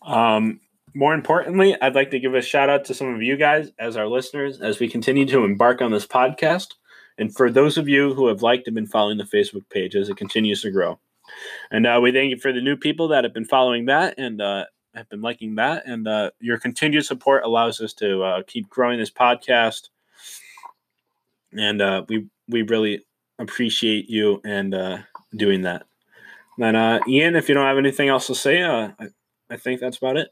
Um, 0.00 0.60
more 0.94 1.12
importantly, 1.12 1.78
I'd 1.78 1.94
like 1.94 2.12
to 2.12 2.18
give 2.18 2.34
a 2.34 2.40
shout 2.40 2.70
out 2.70 2.86
to 2.86 2.94
some 2.94 3.14
of 3.14 3.20
you 3.20 3.36
guys 3.36 3.72
as 3.78 3.98
our 3.98 4.06
listeners 4.06 4.58
as 4.62 4.80
we 4.80 4.88
continue 4.88 5.26
to 5.26 5.44
embark 5.44 5.82
on 5.82 5.90
this 5.90 6.06
podcast. 6.06 6.76
And 7.20 7.36
for 7.36 7.50
those 7.50 7.76
of 7.76 7.86
you 7.86 8.14
who 8.14 8.28
have 8.28 8.42
liked 8.42 8.66
and 8.66 8.74
been 8.74 8.86
following 8.86 9.18
the 9.18 9.24
Facebook 9.24 9.68
page 9.68 9.94
as 9.94 10.08
it 10.08 10.16
continues 10.16 10.62
to 10.62 10.70
grow. 10.70 10.98
And 11.70 11.86
uh, 11.86 12.00
we 12.02 12.12
thank 12.12 12.30
you 12.30 12.38
for 12.38 12.50
the 12.50 12.62
new 12.62 12.76
people 12.76 13.08
that 13.08 13.24
have 13.24 13.34
been 13.34 13.44
following 13.44 13.84
that 13.84 14.14
and 14.16 14.40
uh, 14.40 14.64
have 14.94 15.08
been 15.10 15.20
liking 15.20 15.54
that. 15.56 15.86
And 15.86 16.08
uh, 16.08 16.30
your 16.40 16.58
continued 16.58 17.04
support 17.04 17.44
allows 17.44 17.78
us 17.80 17.92
to 17.94 18.22
uh, 18.22 18.42
keep 18.46 18.70
growing 18.70 18.98
this 18.98 19.10
podcast. 19.10 19.90
And 21.52 21.82
uh, 21.82 22.04
we 22.08 22.26
we 22.48 22.62
really 22.62 23.04
appreciate 23.38 24.08
you 24.08 24.40
and 24.44 24.74
uh, 24.74 24.98
doing 25.36 25.62
that. 25.62 25.84
Then, 26.56 26.74
uh, 26.74 27.00
Ian, 27.06 27.36
if 27.36 27.48
you 27.48 27.54
don't 27.54 27.66
have 27.66 27.78
anything 27.78 28.08
else 28.08 28.26
to 28.28 28.34
say, 28.34 28.64
I, 28.64 28.92
I 29.50 29.56
think 29.56 29.80
that's 29.80 29.98
about 29.98 30.16
it. 30.16 30.28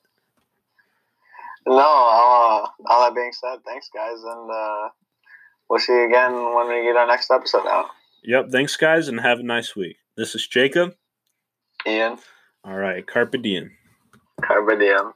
No, 1.66 1.80
all 1.80 2.72
that 2.86 3.14
being 3.14 3.32
said, 3.32 3.58
thanks, 3.64 3.90
guys, 3.94 4.22
and 4.24 4.90
we'll 5.68 5.78
see 5.78 5.92
you 5.92 6.06
again 6.06 6.32
when 6.54 6.68
we 6.68 6.82
get 6.82 6.96
our 6.96 7.06
next 7.06 7.30
episode 7.30 7.66
out. 7.66 7.86
Yep, 8.24 8.50
thanks, 8.50 8.76
guys, 8.76 9.08
and 9.08 9.20
have 9.20 9.38
a 9.38 9.42
nice 9.42 9.76
week. 9.76 9.96
This 10.16 10.34
is 10.34 10.46
Jacob. 10.46 10.94
Ian. 11.86 12.18
All 12.64 12.76
right, 12.76 13.06
Carpe 13.06 13.40
Diem. 13.40 13.70
Carpe 14.42 14.78
Diem. 14.78 15.12